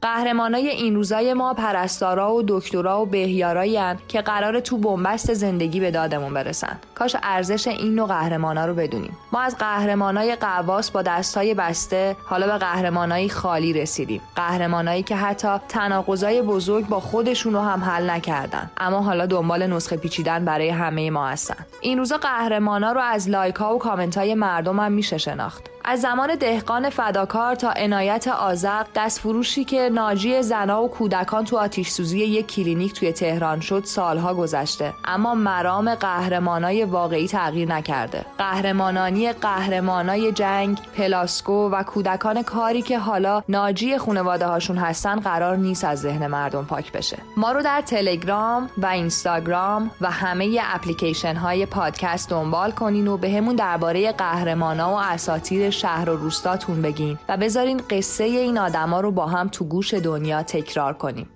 قهرمانای 0.05 0.69
این 0.69 0.95
روزای 0.95 1.35
ما 1.35 1.55
پرستارا 1.55 2.35
و 2.35 2.43
دکترا 2.49 3.03
و 3.03 3.07
بهیارایی 3.07 3.81
که 4.09 4.21
قرار 4.21 4.61
تو 4.61 4.79
بنبست 4.79 5.35
زندگی 5.35 5.81
به 5.81 5.91
دادمون 5.91 6.35
برسن. 6.35 6.79
کاش 6.95 7.17
ارزش 7.23 7.69
این 7.69 7.95
نوع 7.95 8.09
قهرمانا 8.09 8.67
رو 8.67 8.75
بدونیم. 8.75 9.17
ما 9.33 9.41
از 9.41 9.57
قهرمانای 9.59 10.37
غواص 10.37 10.91
با 10.91 11.03
دستای 11.03 11.55
بسته 11.55 12.17
حالا 12.25 12.47
به 12.47 12.59
قهرمانای 12.59 13.29
خالی 13.29 13.73
رسیدیم. 13.73 14.21
قهرمانایی 14.37 15.03
که 15.03 15.17
حتی 15.17 15.49
تناقضای 15.69 16.43
بزرگ 16.43 16.87
با 16.87 17.01
خودشون 17.01 17.53
رو 17.53 17.61
هم 17.61 17.85
حل 17.85 18.11
نکردن. 18.11 18.71
اما 18.77 19.01
حالا 19.01 19.27
دنبال 19.27 19.67
نسخه 19.67 19.97
پیچیدن 19.97 20.45
برای 20.45 20.69
همه 20.69 21.11
ما 21.11 21.29
هستن. 21.29 21.67
این 21.81 21.99
روزا 21.99 22.17
قهرمانا 22.17 22.93
رو 22.93 23.01
از 23.01 23.31
لایک 23.31 23.55
ها 23.55 23.75
و 23.75 23.79
کامنت 23.79 24.19
های 24.19 24.35
مردم 24.35 24.81
هم 24.81 24.93
میشه 24.93 25.19
شناخت. 25.19 25.74
از 25.87 26.01
زمان 26.01 26.35
دهقان 26.35 26.91
فداکار 26.91 27.55
تا 27.55 27.70
عنایت 27.70 28.28
آزق 28.28 28.87
دستفروشی 28.95 29.64
که 29.64 29.91
ناجی 29.93 30.43
زنا 30.43 30.82
و 30.82 30.91
کودکان 30.91 31.45
تو 31.45 31.59
آتیش 31.59 31.89
سوزی 31.89 32.18
یک 32.18 32.47
کلینیک 32.47 32.93
توی 32.93 33.12
تهران 33.12 33.61
شد 33.61 33.85
سالها 33.85 34.35
گذشته. 34.35 34.95
اما 35.05 35.35
مرام 35.35 35.95
قهرمانای 35.95 36.85
واقعی 36.85 37.28
تغییر 37.28 37.68
نکرده. 37.68 38.24
قهرمانانی 38.39 39.32
قهرمانای 39.32 40.32
جنگ 40.32 40.78
پلاسکو 40.97 41.70
و 41.70 41.82
کودکان 41.82 42.43
کاری 42.43 42.82
که 42.82 42.99
حالا 42.99 43.43
ناجی 43.49 43.99
خانواده 43.99 44.47
هاشون 44.47 44.76
هستن 44.76 45.20
قرار 45.20 45.57
نیست 45.57 45.85
از 45.85 46.01
ذهن 46.01 46.26
مردم 46.26 46.64
پاک 46.64 46.93
بشه. 46.93 47.18
ما 47.37 47.53
رو 47.53 47.62
در 47.62 47.80
تلگرام 47.80 48.70
و 48.78 48.87
اینستاگرام 48.87 49.91
و 50.01 50.11
همه 50.11 50.61
اپلیکیشن 50.62 51.37
های 51.37 51.66
پادکست 51.66 52.30
دنبال 52.30 52.70
کنین 52.70 53.09
و 53.09 53.16
بهمون 53.16 53.57
به 53.57 53.62
درباره 53.62 54.12
قهرمانا 54.12 54.95
و 54.95 54.99
اساتیر 54.99 55.74
شهر 55.79 56.11
و 56.11 56.16
روستاتون 56.16 56.83
بگین 56.83 57.18
و 57.29 57.37
بذارین 57.37 57.81
قصه 57.91 58.25
این 58.25 58.59
آدما 58.59 59.01
رو 59.01 59.11
با 59.11 59.27
هم 59.27 59.49
تو 59.49 59.64
گوش 59.64 59.95
دنیا 59.95 60.43
تکرار 60.43 60.93
کنیم. 60.93 61.29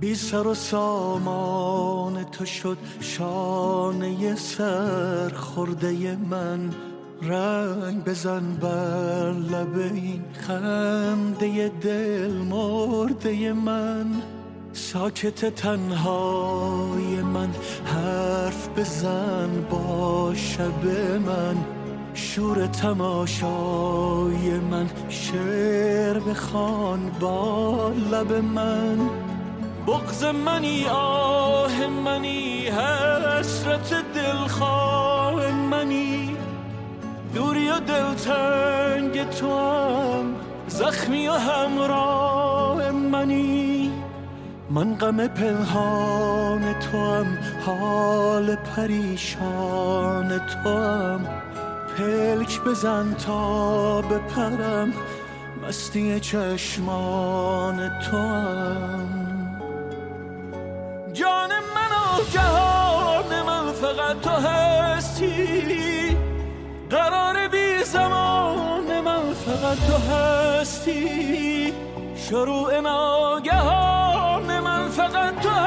بی 0.00 0.14
سر 0.14 0.46
و 0.46 0.54
سامان 0.54 2.24
تو 2.24 2.44
شد 2.44 2.78
شانه 3.00 4.34
سر 4.34 5.28
خورده 5.28 6.16
من. 6.30 6.70
رنگ 7.22 8.04
بزن 8.04 8.54
بر 8.54 9.32
لب 9.32 9.78
این 9.78 10.24
خنده 10.32 11.68
دل 11.68 12.30
مرده 12.30 13.52
من. 13.52 14.06
ساکت 14.72 15.54
تنهای 15.54 17.22
من 17.22 17.50
حرف 17.84 18.68
بزن 18.68 19.66
با 19.70 20.32
شب 20.34 20.86
من. 21.26 21.77
شور 22.18 22.66
تماشای 22.66 24.50
من 24.70 24.86
شعر 25.08 26.18
بخوان 26.18 27.10
با 27.20 27.92
لب 28.12 28.32
من. 28.32 28.98
بغز 29.86 30.24
منی 30.24 30.84
آه 30.90 31.86
منی 31.86 32.66
حسرت 32.66 34.04
دلخواه 34.14 35.52
منی. 35.52 36.36
دوری 37.34 37.68
و 37.68 37.80
دلتنگ 37.80 39.30
تو 39.30 39.58
هم 39.58 40.34
زخمی 40.68 41.28
و 41.28 41.32
همراه 41.32 42.90
منی. 42.90 43.92
من 44.70 44.94
غم 44.94 45.26
پنهان 45.26 46.74
تو 46.80 46.98
هم 46.98 47.38
حال 47.66 48.56
پریشان 48.56 50.38
تو 50.38 50.68
هم. 50.68 51.47
پلک 51.98 52.60
بزن 52.60 53.14
تا 53.14 54.00
بپرم 54.00 54.92
مستی 55.62 56.20
چشمان 56.20 57.90
تو 58.10 58.16
هم 58.16 59.28
جان 61.12 61.50
من 61.50 61.92
و 61.96 62.30
جهان 62.32 63.42
من 63.42 63.72
فقط 63.72 64.20
تو 64.20 64.30
هستی. 64.30 66.16
قرار 66.90 67.48
بی 67.48 67.84
زمان 67.84 69.00
من 69.00 69.34
فقط 69.34 69.78
تو 69.86 70.12
هستی. 70.12 71.72
شروع 72.16 72.80
ناگهان 72.80 74.60
من 74.60 74.88
فقط 74.88 75.40
تو 75.40 75.57